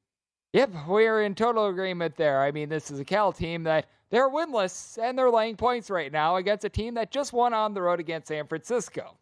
Yep, 0.51 0.71
we're 0.87 1.21
in 1.23 1.33
total 1.33 1.67
agreement 1.67 2.17
there. 2.17 2.41
I 2.41 2.51
mean, 2.51 2.67
this 2.67 2.91
is 2.91 2.99
a 2.99 3.05
Cal 3.05 3.31
team 3.31 3.63
that 3.63 3.85
they're 4.09 4.29
winless 4.29 4.97
and 5.01 5.17
they're 5.17 5.29
laying 5.29 5.55
points 5.55 5.89
right 5.89 6.11
now 6.11 6.35
against 6.35 6.65
a 6.65 6.69
team 6.69 6.95
that 6.95 7.09
just 7.09 7.31
won 7.31 7.53
on 7.53 7.73
the 7.73 7.81
road 7.81 8.01
against 8.01 8.27
San 8.27 8.47
Francisco. 8.47 9.17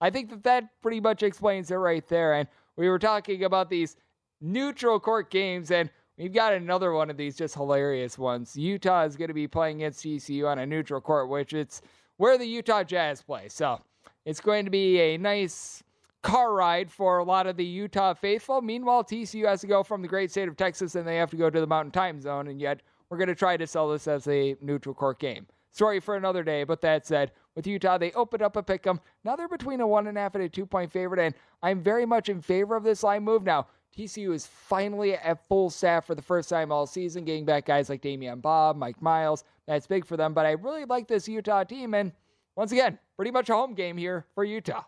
I 0.00 0.10
think 0.10 0.30
that 0.30 0.44
that 0.44 0.82
pretty 0.82 1.00
much 1.00 1.24
explains 1.24 1.70
it 1.72 1.76
right 1.76 2.06
there. 2.06 2.34
And 2.34 2.48
we 2.76 2.88
were 2.88 2.98
talking 2.98 3.44
about 3.44 3.70
these 3.70 3.96
neutral 4.40 5.00
court 5.00 5.30
games, 5.30 5.70
and 5.70 5.90
we've 6.18 6.32
got 6.32 6.52
another 6.52 6.92
one 6.92 7.10
of 7.10 7.16
these 7.16 7.36
just 7.36 7.54
hilarious 7.54 8.18
ones. 8.18 8.56
Utah 8.56 9.04
is 9.04 9.16
going 9.16 9.28
to 9.28 9.34
be 9.34 9.48
playing 9.48 9.76
against 9.76 10.04
TCU 10.04 10.46
on 10.46 10.58
a 10.58 10.66
neutral 10.66 11.00
court, 11.00 11.28
which 11.28 11.52
it's 11.52 11.82
where 12.16 12.38
the 12.38 12.46
Utah 12.46 12.82
Jazz 12.82 13.22
play. 13.22 13.48
So 13.48 13.80
it's 14.24 14.40
going 14.40 14.64
to 14.64 14.70
be 14.70 15.00
a 15.00 15.18
nice 15.18 15.82
car 16.22 16.52
ride 16.52 16.90
for 16.90 17.18
a 17.18 17.24
lot 17.24 17.46
of 17.46 17.56
the 17.56 17.64
Utah 17.64 18.12
faithful. 18.14 18.60
Meanwhile, 18.60 19.04
TCU 19.04 19.46
has 19.46 19.60
to 19.60 19.66
go 19.66 19.82
from 19.82 20.02
the 20.02 20.08
great 20.08 20.30
state 20.30 20.48
of 20.48 20.56
Texas 20.56 20.96
and 20.96 21.06
they 21.06 21.16
have 21.16 21.30
to 21.30 21.36
go 21.36 21.48
to 21.48 21.60
the 21.60 21.66
Mountain 21.66 21.92
Time 21.92 22.20
Zone, 22.20 22.48
and 22.48 22.60
yet 22.60 22.80
we're 23.08 23.18
going 23.18 23.28
to 23.28 23.34
try 23.34 23.56
to 23.56 23.66
sell 23.66 23.88
this 23.88 24.08
as 24.08 24.26
a 24.26 24.56
neutral 24.60 24.94
court 24.94 25.20
game. 25.20 25.46
Story 25.70 26.00
for 26.00 26.16
another 26.16 26.42
day, 26.42 26.64
but 26.64 26.80
that 26.80 27.06
said, 27.06 27.32
with 27.56 27.66
Utah, 27.66 27.98
they 27.98 28.12
opened 28.12 28.42
up 28.42 28.54
a 28.54 28.62
pick 28.62 28.86
'em. 28.86 29.00
Now 29.24 29.34
they're 29.34 29.48
between 29.48 29.80
a 29.80 29.86
one 29.86 30.06
and 30.06 30.16
a 30.16 30.20
half 30.20 30.34
and 30.34 30.44
a 30.44 30.48
two 30.48 30.66
point 30.66 30.92
favorite, 30.92 31.18
and 31.18 31.34
I'm 31.62 31.82
very 31.82 32.06
much 32.06 32.28
in 32.28 32.40
favor 32.42 32.76
of 32.76 32.84
this 32.84 33.02
line 33.02 33.24
move. 33.24 33.42
Now, 33.42 33.66
TCU 33.96 34.32
is 34.32 34.46
finally 34.46 35.14
at 35.14 35.48
full 35.48 35.70
staff 35.70 36.04
for 36.04 36.14
the 36.14 36.22
first 36.22 36.50
time 36.50 36.70
all 36.70 36.86
season, 36.86 37.24
getting 37.24 37.46
back 37.46 37.64
guys 37.64 37.88
like 37.88 38.02
Damion 38.02 38.42
Baugh, 38.42 38.74
Mike 38.74 39.00
Miles. 39.00 39.42
That's 39.66 39.86
big 39.86 40.04
for 40.04 40.18
them. 40.18 40.34
But 40.34 40.44
I 40.44 40.52
really 40.52 40.84
like 40.84 41.08
this 41.08 41.26
Utah 41.26 41.64
team. 41.64 41.94
And 41.94 42.12
once 42.56 42.72
again, 42.72 42.98
pretty 43.16 43.30
much 43.30 43.48
a 43.48 43.54
home 43.54 43.74
game 43.74 43.96
here 43.96 44.26
for 44.34 44.44
Utah. 44.44 44.84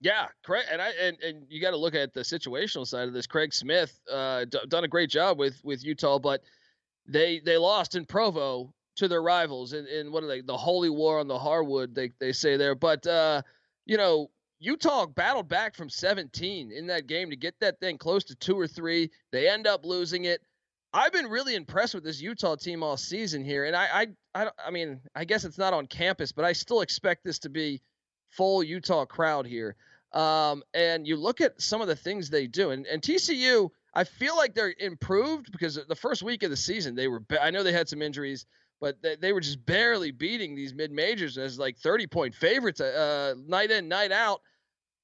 Yeah, 0.00 0.28
correct. 0.42 0.68
And 0.72 0.80
I 0.80 0.90
and, 0.90 1.20
and 1.22 1.46
you 1.50 1.60
got 1.60 1.72
to 1.72 1.76
look 1.76 1.94
at 1.94 2.14
the 2.14 2.20
situational 2.20 2.86
side 2.86 3.08
of 3.08 3.14
this. 3.14 3.26
Craig 3.26 3.52
Smith 3.52 4.00
uh, 4.10 4.44
d- 4.46 4.60
done 4.68 4.84
a 4.84 4.88
great 4.88 5.10
job 5.10 5.38
with 5.38 5.62
with 5.64 5.84
Utah, 5.84 6.18
but 6.18 6.42
they 7.06 7.40
they 7.40 7.58
lost 7.58 7.94
in 7.94 8.06
Provo 8.06 8.72
to 8.98 9.08
their 9.08 9.22
rivals 9.22 9.72
in, 9.72 9.86
in 9.86 10.12
what 10.12 10.22
are 10.22 10.26
they 10.26 10.40
the 10.40 10.56
holy 10.56 10.90
war 10.90 11.18
on 11.18 11.28
the 11.28 11.38
hardwood 11.38 11.94
they 11.94 12.10
they 12.20 12.32
say 12.32 12.56
there. 12.56 12.74
But 12.74 13.06
uh, 13.06 13.42
you 13.86 13.96
know 13.96 14.30
Utah 14.60 15.06
battled 15.06 15.48
back 15.48 15.76
from 15.76 15.88
17 15.88 16.72
in 16.72 16.86
that 16.88 17.06
game 17.06 17.30
to 17.30 17.36
get 17.36 17.54
that 17.60 17.78
thing 17.80 17.96
close 17.96 18.24
to 18.24 18.34
two 18.34 18.58
or 18.58 18.66
three. 18.66 19.10
They 19.30 19.48
end 19.48 19.66
up 19.66 19.84
losing 19.84 20.24
it. 20.24 20.40
I've 20.92 21.12
been 21.12 21.26
really 21.26 21.54
impressed 21.54 21.94
with 21.94 22.02
this 22.02 22.20
Utah 22.20 22.56
team 22.56 22.82
all 22.82 22.96
season 22.96 23.44
here, 23.44 23.66
and 23.66 23.76
I, 23.76 24.08
I, 24.34 24.42
I, 24.42 24.50
I 24.66 24.70
mean, 24.70 25.00
I 25.14 25.24
guess 25.24 25.44
it's 25.44 25.58
not 25.58 25.74
on 25.74 25.86
campus, 25.86 26.32
but 26.32 26.44
I 26.44 26.52
still 26.52 26.80
expect 26.80 27.24
this 27.24 27.38
to 27.40 27.50
be 27.50 27.82
full 28.30 28.62
Utah 28.62 29.04
crowd 29.04 29.46
here. 29.46 29.76
Um, 30.12 30.62
and 30.72 31.06
you 31.06 31.16
look 31.16 31.42
at 31.42 31.60
some 31.60 31.82
of 31.82 31.88
the 31.88 31.96
things 31.96 32.30
they 32.30 32.46
do, 32.46 32.70
and, 32.70 32.86
and 32.86 33.02
TCU, 33.02 33.70
I 33.94 34.04
feel 34.04 34.36
like 34.36 34.54
they're 34.54 34.74
improved 34.78 35.52
because 35.52 35.78
the 35.86 35.94
first 35.94 36.22
week 36.22 36.42
of 36.42 36.50
the 36.50 36.56
season 36.56 36.94
they 36.94 37.08
were. 37.08 37.22
I 37.40 37.50
know 37.50 37.62
they 37.62 37.72
had 37.72 37.88
some 37.88 38.00
injuries, 38.00 38.46
but 38.80 39.00
they, 39.02 39.16
they 39.16 39.32
were 39.32 39.40
just 39.40 39.64
barely 39.66 40.10
beating 40.10 40.54
these 40.54 40.74
mid 40.74 40.90
majors 40.92 41.38
as 41.38 41.58
like 41.58 41.76
30 41.78 42.06
point 42.06 42.34
favorites 42.34 42.80
uh, 42.80 43.34
night 43.46 43.70
in, 43.70 43.88
night 43.88 44.12
out. 44.12 44.40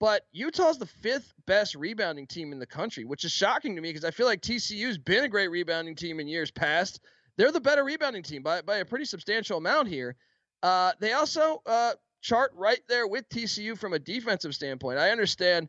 But 0.00 0.26
Utah's 0.32 0.78
the 0.78 0.86
fifth 0.86 1.32
best 1.46 1.74
rebounding 1.74 2.26
team 2.26 2.52
in 2.52 2.58
the 2.58 2.66
country, 2.66 3.04
which 3.04 3.24
is 3.24 3.32
shocking 3.32 3.74
to 3.76 3.80
me 3.80 3.90
because 3.90 4.04
I 4.04 4.10
feel 4.10 4.26
like 4.26 4.42
TCU's 4.42 4.98
been 4.98 5.24
a 5.24 5.28
great 5.28 5.48
rebounding 5.48 5.94
team 5.94 6.20
in 6.20 6.28
years 6.28 6.50
past. 6.50 7.00
They're 7.36 7.52
the 7.52 7.60
better 7.60 7.84
rebounding 7.84 8.22
team 8.22 8.42
by, 8.42 8.62
by 8.62 8.78
a 8.78 8.84
pretty 8.84 9.04
substantial 9.04 9.58
amount 9.58 9.88
here. 9.88 10.16
Uh, 10.62 10.92
they 11.00 11.12
also 11.12 11.62
uh, 11.66 11.92
chart 12.20 12.52
right 12.54 12.80
there 12.88 13.06
with 13.06 13.28
TCU 13.28 13.78
from 13.78 13.92
a 13.92 13.98
defensive 13.98 14.54
standpoint. 14.54 14.98
I 14.98 15.10
understand 15.10 15.68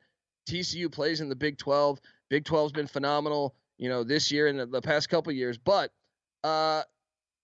TCU 0.50 0.92
plays 0.92 1.22
in 1.22 1.30
the 1.30 1.36
Big 1.36 1.58
12. 1.58 2.00
Big 2.30 2.46
12's 2.46 2.72
been 2.72 2.88
phenomenal, 2.88 3.56
you 3.78 3.90
know, 3.90 4.04
this 4.04 4.32
year 4.32 4.48
and 4.48 4.60
the, 4.60 4.66
the 4.66 4.82
past 4.82 5.10
couple 5.10 5.32
years, 5.34 5.58
but 5.58 5.92
uh, 6.44 6.84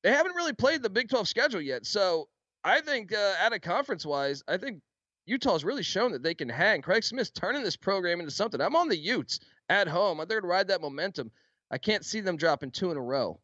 they 0.04 0.12
haven't 0.12 0.36
really 0.36 0.54
played 0.54 0.82
the 0.82 0.90
Big 0.90 1.10
12 1.10 1.28
schedule 1.28 1.62
yet. 1.62 1.86
So 1.86 2.28
I 2.64 2.82
think, 2.82 3.14
uh, 3.14 3.34
at 3.40 3.54
a 3.54 3.60
conference 3.60 4.06
wise, 4.06 4.44
I 4.48 4.58
think 4.58 4.82
Utah's 5.26 5.64
really 5.64 5.84
shown 5.84 6.12
that 6.12 6.24
they 6.24 6.34
can 6.34 6.50
hang. 6.50 6.82
Craig 6.82 7.04
Smith's 7.04 7.30
turning 7.30 7.64
this 7.64 7.76
program 7.76 8.20
into 8.20 8.32
something. 8.32 8.60
I'm 8.60 8.76
on 8.76 8.90
the 8.90 8.98
Utes 8.98 9.40
at 9.70 9.88
home. 9.88 10.20
I 10.20 10.24
think 10.24 10.30
they're 10.30 10.42
going 10.42 10.50
to 10.50 10.56
ride 10.56 10.68
that 10.70 10.82
momentum. 10.82 11.32
I 11.70 11.78
can't 11.78 12.06
see 12.06 12.20
them 12.20 12.38
dropping 12.38 12.72
two 12.72 12.92
in 12.92 12.98
a 12.98 13.02
row. 13.02 13.40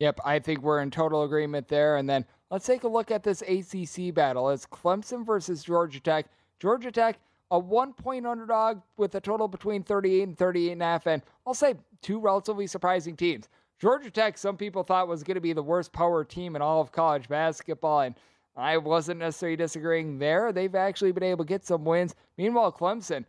Yep, 0.00 0.20
I 0.24 0.38
think 0.38 0.62
we're 0.62 0.80
in 0.80 0.90
total 0.90 1.24
agreement 1.24 1.68
there. 1.68 1.96
And 1.96 2.08
then 2.08 2.24
let's 2.50 2.66
take 2.66 2.84
a 2.84 2.88
look 2.88 3.10
at 3.10 3.22
this 3.22 3.42
ACC 3.42 4.14
battle. 4.14 4.50
It's 4.50 4.66
Clemson 4.66 5.24
versus 5.24 5.64
Georgia 5.64 6.00
Tech. 6.00 6.26
Georgia 6.60 6.90
Tech, 6.90 7.18
a 7.50 7.58
one 7.58 7.92
point 7.92 8.26
underdog 8.26 8.80
with 8.96 9.14
a 9.14 9.20
total 9.20 9.48
between 9.48 9.82
38 9.82 10.22
and 10.22 10.38
38 10.38 10.72
and 10.72 10.82
a 10.82 10.84
half. 10.84 11.06
And 11.06 11.22
I'll 11.46 11.54
say 11.54 11.74
two 12.02 12.18
relatively 12.20 12.66
surprising 12.66 13.16
teams. 13.16 13.48
Georgia 13.84 14.10
Tech, 14.10 14.38
some 14.38 14.56
people 14.56 14.82
thought 14.82 15.08
was 15.08 15.22
going 15.22 15.34
to 15.34 15.42
be 15.42 15.52
the 15.52 15.62
worst 15.62 15.92
power 15.92 16.24
team 16.24 16.56
in 16.56 16.62
all 16.62 16.80
of 16.80 16.90
college 16.90 17.28
basketball. 17.28 18.00
And 18.00 18.14
I 18.56 18.78
wasn't 18.78 19.20
necessarily 19.20 19.56
disagreeing 19.56 20.18
there. 20.18 20.52
They've 20.52 20.74
actually 20.74 21.12
been 21.12 21.22
able 21.22 21.44
to 21.44 21.48
get 21.48 21.66
some 21.66 21.84
wins. 21.84 22.14
Meanwhile, 22.38 22.72
Clemson, 22.72 23.26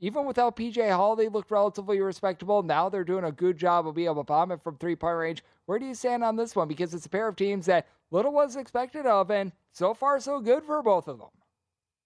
even 0.00 0.24
without 0.24 0.56
PJ 0.56 0.90
Hall, 0.96 1.14
they 1.14 1.28
looked 1.28 1.50
relatively 1.50 2.00
respectable. 2.00 2.62
Now 2.62 2.88
they're 2.88 3.04
doing 3.04 3.24
a 3.24 3.30
good 3.30 3.58
job 3.58 3.86
of 3.86 3.96
being 3.96 4.06
able 4.06 4.22
to 4.22 4.24
bomb 4.24 4.50
it 4.50 4.62
from 4.62 4.78
three 4.78 4.96
point 4.96 5.18
range. 5.18 5.44
Where 5.66 5.78
do 5.78 5.84
you 5.84 5.94
stand 5.94 6.24
on 6.24 6.36
this 6.36 6.56
one? 6.56 6.68
Because 6.68 6.94
it's 6.94 7.04
a 7.04 7.10
pair 7.10 7.28
of 7.28 7.36
teams 7.36 7.66
that 7.66 7.86
little 8.10 8.32
was 8.32 8.56
expected 8.56 9.04
of, 9.04 9.30
and 9.30 9.52
so 9.72 9.92
far 9.92 10.20
so 10.20 10.40
good 10.40 10.64
for 10.64 10.82
both 10.82 11.08
of 11.08 11.18
them. 11.18 11.28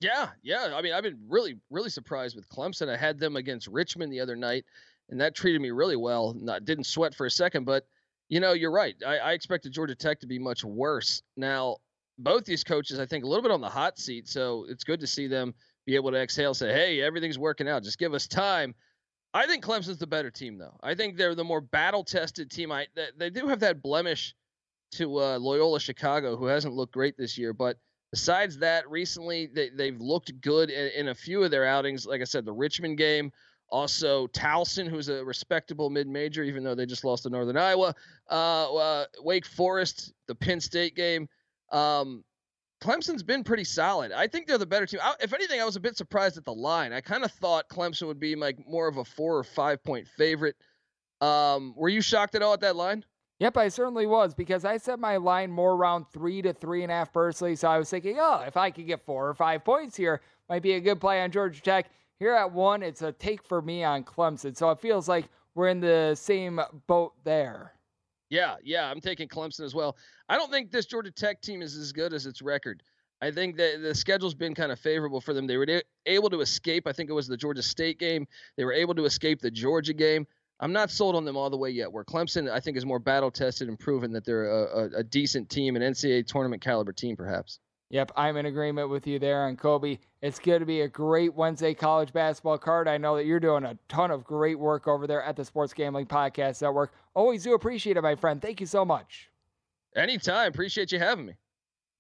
Yeah, 0.01 0.31
yeah. 0.43 0.73
I 0.75 0.83
mean, 0.83 0.93
I've 0.93 1.05
been 1.05 1.21
really, 1.29 1.61
really 1.71 1.89
surprised 1.89 2.35
with 2.35 2.49
Clemson. 2.49 2.89
I 2.89 2.97
had 2.97 3.21
them 3.21 3.37
against 3.37 3.69
Richmond 3.69 4.13
the 4.13 4.19
other 4.19 4.35
night, 4.35 4.65
and 5.13 5.21
that 5.21 5.35
treated 5.35 5.61
me 5.61 5.71
really 5.71 5.95
well. 5.95 6.35
Not, 6.35 6.65
didn't 6.65 6.85
sweat 6.85 7.15
for 7.15 7.27
a 7.27 7.31
second, 7.31 7.65
but 7.65 7.87
you 8.29 8.41
know, 8.41 8.55
you're 8.55 8.73
right. 8.73 8.97
I, 9.07 9.19
I 9.19 9.33
expected 9.33 9.73
Georgia 9.73 9.95
Tech 9.95 10.19
to 10.21 10.27
be 10.27 10.39
much 10.39 10.65
worse. 10.65 11.23
Now, 11.37 11.77
both 12.19 12.47
these 12.47 12.65
coaches, 12.65 12.99
I 12.99 13.05
think, 13.05 13.25
a 13.25 13.29
little 13.29 13.43
bit 13.43 13.51
on 13.53 13.61
the 13.61 13.69
hot 13.69 13.99
seat, 13.99 14.27
so 14.27 14.65
it's 14.69 14.85
good 14.85 15.01
to 15.01 15.07
see 15.07 15.27
them 15.27 15.55
be 15.85 15.97
able 15.97 16.11
to 16.13 16.17
exhale, 16.17 16.55
say, 16.55 16.73
"Hey, 16.73 17.03
everything's 17.03 17.39
working 17.39 17.69
out. 17.69 17.83
Just 17.83 17.99
give 17.99 18.15
us 18.15 18.27
time." 18.27 18.75
I 19.35 19.47
think 19.47 19.65
Clemson's 19.65 19.99
the 19.99 20.07
better 20.07 20.31
team, 20.31 20.59
though. 20.59 20.79
I 20.83 20.95
think 20.95 21.17
they're 21.17 21.35
the 21.35 21.45
more 21.45 21.61
battle-tested 21.61 22.51
team. 22.51 22.73
I 22.73 22.87
they, 22.95 23.09
they 23.17 23.31
do 23.31 23.49
have 23.49 23.61
that 23.61 23.83
blemish 23.83 24.35
to 24.93 25.19
uh, 25.19 25.39
Loyola 25.39 25.81
Chicago, 25.81 26.37
who 26.37 26.47
hasn't 26.47 26.75
looked 26.75 26.95
great 26.95 27.17
this 27.17 27.37
year, 27.37 27.53
but 27.53 27.77
besides 28.11 28.59
that, 28.59 28.89
recently 28.91 29.47
they, 29.47 29.71
they've 29.71 30.01
looked 30.01 30.39
good 30.41 30.71
in, 30.71 30.89
in 30.89 31.09
a 31.09 31.15
few 31.15 31.43
of 31.43 31.51
their 31.51 31.65
outings. 31.65 32.07
Like 32.07 32.21
I 32.21 32.25
said, 32.25 32.45
the 32.45 32.53
Richmond 32.53 32.99
game, 32.99 33.33
also 33.73 34.27
Towson, 34.29 34.87
who's 34.87 35.09
a 35.09 35.25
respectable 35.25 35.89
mid-major, 35.89 36.45
even 36.45 36.63
though 36.63 36.75
they 36.75 36.87
just 36.87 37.05
lost 37.05 37.23
to 37.25 37.31
Northern 37.31 37.57
Iowa. 37.57 37.95
Uh, 38.31 38.77
uh, 38.77 39.05
Wake 39.21 39.47
Forest, 39.47 40.13
the 40.29 40.35
Penn 40.35 40.61
State 40.61 40.95
game. 40.95 41.27
Um, 41.73 42.23
Clemson's 42.83 43.23
been 43.23 43.43
pretty 43.43 43.65
solid. 43.65 44.13
I 44.13 44.27
think 44.27 44.47
they're 44.47 44.59
the 44.59 44.67
better 44.67 44.87
team. 44.87 45.01
I, 45.03 45.15
if 45.21 45.33
anything, 45.33 45.61
I 45.61 45.65
was 45.65 45.77
a 45.77 45.81
bit 45.81 45.97
surprised 45.97 46.37
at 46.37 46.45
the 46.45 46.53
line. 46.53 46.93
I 46.93 47.01
kind 47.01 47.25
of 47.25 47.33
thought 47.33 47.69
Clemson 47.69 48.07
would 48.09 48.21
be 48.21 48.37
like 48.37 48.59
more 48.69 48.89
of 48.89 48.99
a 48.99 49.05
four 49.05 49.39
or 49.39 49.45
five 49.45 49.83
point 49.83 50.07
favorite. 50.07 50.57
Um, 51.21 51.73
were 51.77 51.89
you 51.89 52.03
shocked 52.03 52.35
at 52.35 52.43
all 52.43 52.53
at 52.53 52.61
that 52.61 52.77
line? 52.77 53.05
Yep, 53.39 53.57
I 53.57 53.69
certainly 53.69 54.07
was 54.07 54.35
because 54.35 54.65
I 54.65 54.77
set 54.77 54.99
my 54.99 55.17
line 55.17 55.51
more 55.51 55.73
around 55.73 56.07
three 56.13 56.43
to 56.43 56.53
three 56.53 56.83
and 56.83 56.93
a 56.93 56.95
half 56.95 57.13
personally. 57.13 57.57
So 57.57 57.69
I 57.69 57.79
was 57.79 57.89
thinking, 57.89 58.19
oh, 58.21 58.45
if 58.47 58.57
I 58.57 58.71
could 58.71 58.87
get 58.87 59.01
four 59.01 59.29
or 59.29 59.35
five 59.35 59.65
points 59.65 59.97
here, 59.97 60.21
might 60.49 60.63
be 60.63 60.75
a 60.75 60.81
good 60.81 61.01
play 61.01 61.23
on 61.23 61.31
Georgia 61.31 61.63
Tech. 61.63 61.91
Here 62.23 62.35
at 62.35 62.53
one, 62.53 62.85
it's 62.85 63.03
a 63.03 63.11
take 63.11 63.43
for 63.43 63.61
me 63.61 63.83
on 63.83 64.05
Clemson. 64.05 64.57
So 64.57 64.71
it 64.71 64.79
feels 64.79 65.09
like 65.09 65.25
we're 65.57 65.67
in 65.67 65.81
the 65.81 66.15
same 66.15 66.61
boat 66.87 67.15
there. 67.25 67.73
Yeah, 68.31 68.55
yeah, 68.63 68.89
I'm 68.89 69.01
taking 69.01 69.27
Clemson 69.27 69.65
as 69.65 69.75
well. 69.75 69.97
I 70.29 70.37
don't 70.37 70.49
think 70.49 70.71
this 70.71 70.87
Georgia 70.87 71.11
Tech 71.11 71.43
team 71.43 71.63
is 71.63 71.77
as 71.77 71.91
good 71.91 72.13
as 72.15 72.25
its 72.27 72.41
record. 72.41 72.85
I 73.21 73.33
think 73.33 73.57
that 73.57 73.83
the 73.83 73.93
schedule's 73.93 74.37
been 74.37 74.55
kind 74.55 74.71
of 74.71 74.79
favorable 74.79 75.21
for 75.21 75.35
them. 75.35 75.49
They 75.49 75.57
were 75.57 75.67
able 76.07 76.31
to 76.31 76.43
escape. 76.43 76.87
I 76.87 76.93
think 76.93 77.11
it 77.11 77.13
was 77.13 77.27
the 77.27 77.37
Georgia 77.37 77.61
State 77.61 77.99
game. 77.99 78.29
They 78.57 78.65
were 78.65 78.73
able 78.73 78.95
to 78.95 79.05
escape 79.05 79.41
the 79.41 79.51
Georgia 79.51 79.93
game. 79.93 80.25
I'm 80.61 80.73
not 80.73 80.93
sold 80.93 81.17
on 81.17 81.25
them 81.25 81.37
all 81.37 81.51
the 81.51 81.57
way 81.57 81.71
yet. 81.71 81.91
Where 81.91 82.05
Clemson, 82.05 82.49
I 82.49 82.61
think, 82.61 82.77
is 82.77 82.87
more 82.87 83.01
battle 83.01 83.33
tested 83.33 83.69
and 83.69 83.77
proven 83.77 84.13
that 84.13 84.25
they're 84.25 84.49
a, 84.49 84.63
a, 84.63 84.99
a 84.99 85.03
decent 85.03 85.51
team, 85.51 85.75
an 85.75 85.83
NCAA 85.83 86.25
tournament 86.29 86.63
caliber 86.63 86.93
team, 86.93 87.17
perhaps. 87.17 87.59
Yep, 87.93 88.13
I'm 88.17 88.39
in 88.39 88.47
agreement 88.47 88.89
with 88.89 89.07
you 89.07 89.19
there 89.19 89.43
on 89.47 89.55
Kobe. 89.55 89.99
It's 90.23 90.39
going 90.39 90.61
to 90.61 90.67
be 90.67 90.81
a 90.81 90.89
great 90.89 91.35
Wednesday 91.35 91.75
college 91.75 92.11
basketball 92.11 92.57
card. 92.57 92.89
I 92.89 92.97
know 92.97 93.17
that 93.17 93.27
you're 93.27 93.39
doing 93.39 93.65
a 93.65 93.77
ton 93.89 94.11
of 94.11 94.25
great 94.25 94.59
work 94.59 94.89
over 94.89 95.07
there 95.07 95.23
at 95.23 95.37
the 95.37 95.45
Sports 95.45 95.75
Gambling 95.75 96.07
Podcast 96.07 96.63
Network. 96.63 96.95
Always 97.13 97.45
do 97.45 97.53
appreciate 97.53 97.99
it, 97.99 98.03
my 98.03 98.15
friend. 98.15 98.41
Thank 98.41 98.61
you 98.61 98.67
so 98.67 98.83
much. 98.87 99.29
Anytime. 99.95 100.49
Appreciate 100.49 100.91
you 100.91 100.99
having 100.99 101.27
me. 101.27 101.35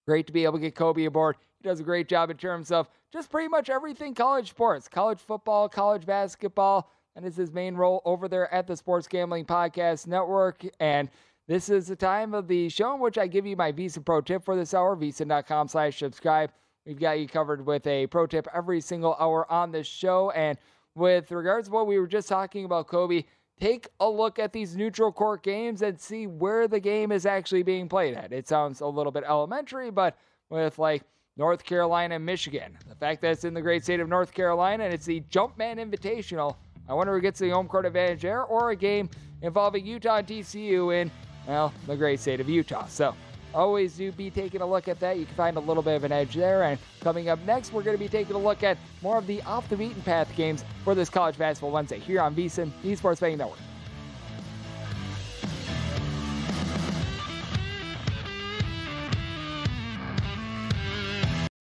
Great 0.08 0.26
to 0.26 0.32
be 0.32 0.44
able 0.44 0.54
to 0.54 0.60
get 0.60 0.74
Kobe 0.74 1.04
aboard. 1.04 1.36
He 1.60 1.68
does 1.68 1.80
a 1.80 1.84
great 1.84 2.08
job 2.08 2.30
in 2.30 2.38
terms 2.38 2.72
of 2.72 2.88
just 3.12 3.30
pretty 3.30 3.48
much 3.48 3.68
everything 3.68 4.14
college 4.14 4.48
sports, 4.48 4.88
college 4.88 5.20
football, 5.20 5.68
college 5.68 6.06
basketball. 6.06 6.90
and 7.14 7.22
That 7.22 7.28
is 7.28 7.36
his 7.36 7.52
main 7.52 7.74
role 7.74 8.00
over 8.06 8.28
there 8.28 8.52
at 8.52 8.66
the 8.66 8.78
Sports 8.78 9.06
Gambling 9.06 9.44
Podcast 9.44 10.06
Network. 10.06 10.64
And 10.80 11.10
this 11.48 11.68
is 11.68 11.88
the 11.88 11.96
time 11.96 12.34
of 12.34 12.46
the 12.46 12.68
show 12.68 12.94
in 12.94 13.00
which 13.00 13.18
I 13.18 13.26
give 13.26 13.46
you 13.46 13.56
my 13.56 13.72
VSiN 13.72 14.04
Pro 14.04 14.20
tip 14.20 14.44
for 14.44 14.56
this 14.56 14.74
hour, 14.74 14.96
VSiN.com 14.96 15.68
slash 15.68 15.98
subscribe. 15.98 16.52
We've 16.86 16.98
got 16.98 17.18
you 17.20 17.28
covered 17.28 17.64
with 17.64 17.86
a 17.86 18.06
pro 18.08 18.26
tip 18.26 18.48
every 18.54 18.80
single 18.80 19.16
hour 19.18 19.50
on 19.50 19.70
this 19.70 19.86
show. 19.86 20.30
And 20.30 20.58
with 20.94 21.30
regards 21.30 21.68
to 21.68 21.74
what 21.74 21.86
we 21.86 21.98
were 21.98 22.06
just 22.06 22.28
talking 22.28 22.64
about, 22.64 22.88
Kobe, 22.88 23.24
take 23.60 23.88
a 24.00 24.08
look 24.08 24.38
at 24.38 24.52
these 24.52 24.76
neutral 24.76 25.12
court 25.12 25.42
games 25.42 25.82
and 25.82 26.00
see 26.00 26.26
where 26.26 26.66
the 26.66 26.80
game 26.80 27.12
is 27.12 27.26
actually 27.26 27.62
being 27.62 27.88
played 27.88 28.14
at. 28.14 28.32
It 28.32 28.48
sounds 28.48 28.80
a 28.80 28.86
little 28.86 29.12
bit 29.12 29.24
elementary, 29.24 29.90
but 29.90 30.16
with 30.50 30.78
like 30.78 31.02
North 31.36 31.64
Carolina 31.64 32.16
and 32.16 32.26
Michigan, 32.26 32.76
the 32.88 32.94
fact 32.96 33.22
that 33.22 33.32
it's 33.32 33.44
in 33.44 33.54
the 33.54 33.62
great 33.62 33.84
state 33.84 34.00
of 34.00 34.08
North 34.08 34.32
Carolina 34.32 34.84
and 34.84 34.92
it's 34.92 35.06
the 35.06 35.20
Jumpman 35.30 35.78
Invitational, 35.78 36.56
I 36.88 36.94
wonder 36.94 37.14
who 37.14 37.20
gets 37.20 37.38
the 37.38 37.50
home 37.50 37.68
court 37.68 37.86
advantage 37.86 38.22
there, 38.22 38.42
or 38.42 38.70
a 38.70 38.76
game 38.76 39.08
involving 39.40 39.86
Utah 39.86 40.16
and 40.16 40.26
TCU 40.26 41.00
in 41.00 41.10
well, 41.46 41.72
the 41.86 41.96
great 41.96 42.20
state 42.20 42.40
of 42.40 42.48
Utah. 42.48 42.86
So 42.86 43.14
always 43.54 43.96
do 43.96 44.12
be 44.12 44.30
taking 44.30 44.60
a 44.60 44.66
look 44.66 44.88
at 44.88 45.00
that. 45.00 45.18
You 45.18 45.26
can 45.26 45.34
find 45.34 45.56
a 45.56 45.60
little 45.60 45.82
bit 45.82 45.96
of 45.96 46.04
an 46.04 46.12
edge 46.12 46.34
there. 46.34 46.64
And 46.64 46.78
coming 47.00 47.28
up 47.28 47.38
next, 47.44 47.72
we're 47.72 47.82
going 47.82 47.96
to 47.96 48.02
be 48.02 48.08
taking 48.08 48.34
a 48.34 48.38
look 48.38 48.62
at 48.62 48.78
more 49.02 49.18
of 49.18 49.26
the 49.26 49.42
off 49.42 49.68
the 49.68 49.76
beaten 49.76 50.02
path 50.02 50.34
games 50.36 50.64
for 50.84 50.94
this 50.94 51.10
college 51.10 51.36
basketball 51.38 51.70
Wednesday 51.70 51.98
here 51.98 52.20
on 52.20 52.34
VSiN, 52.34 52.70
Esports 52.82 53.20
Betting 53.20 53.38
Network. 53.38 53.58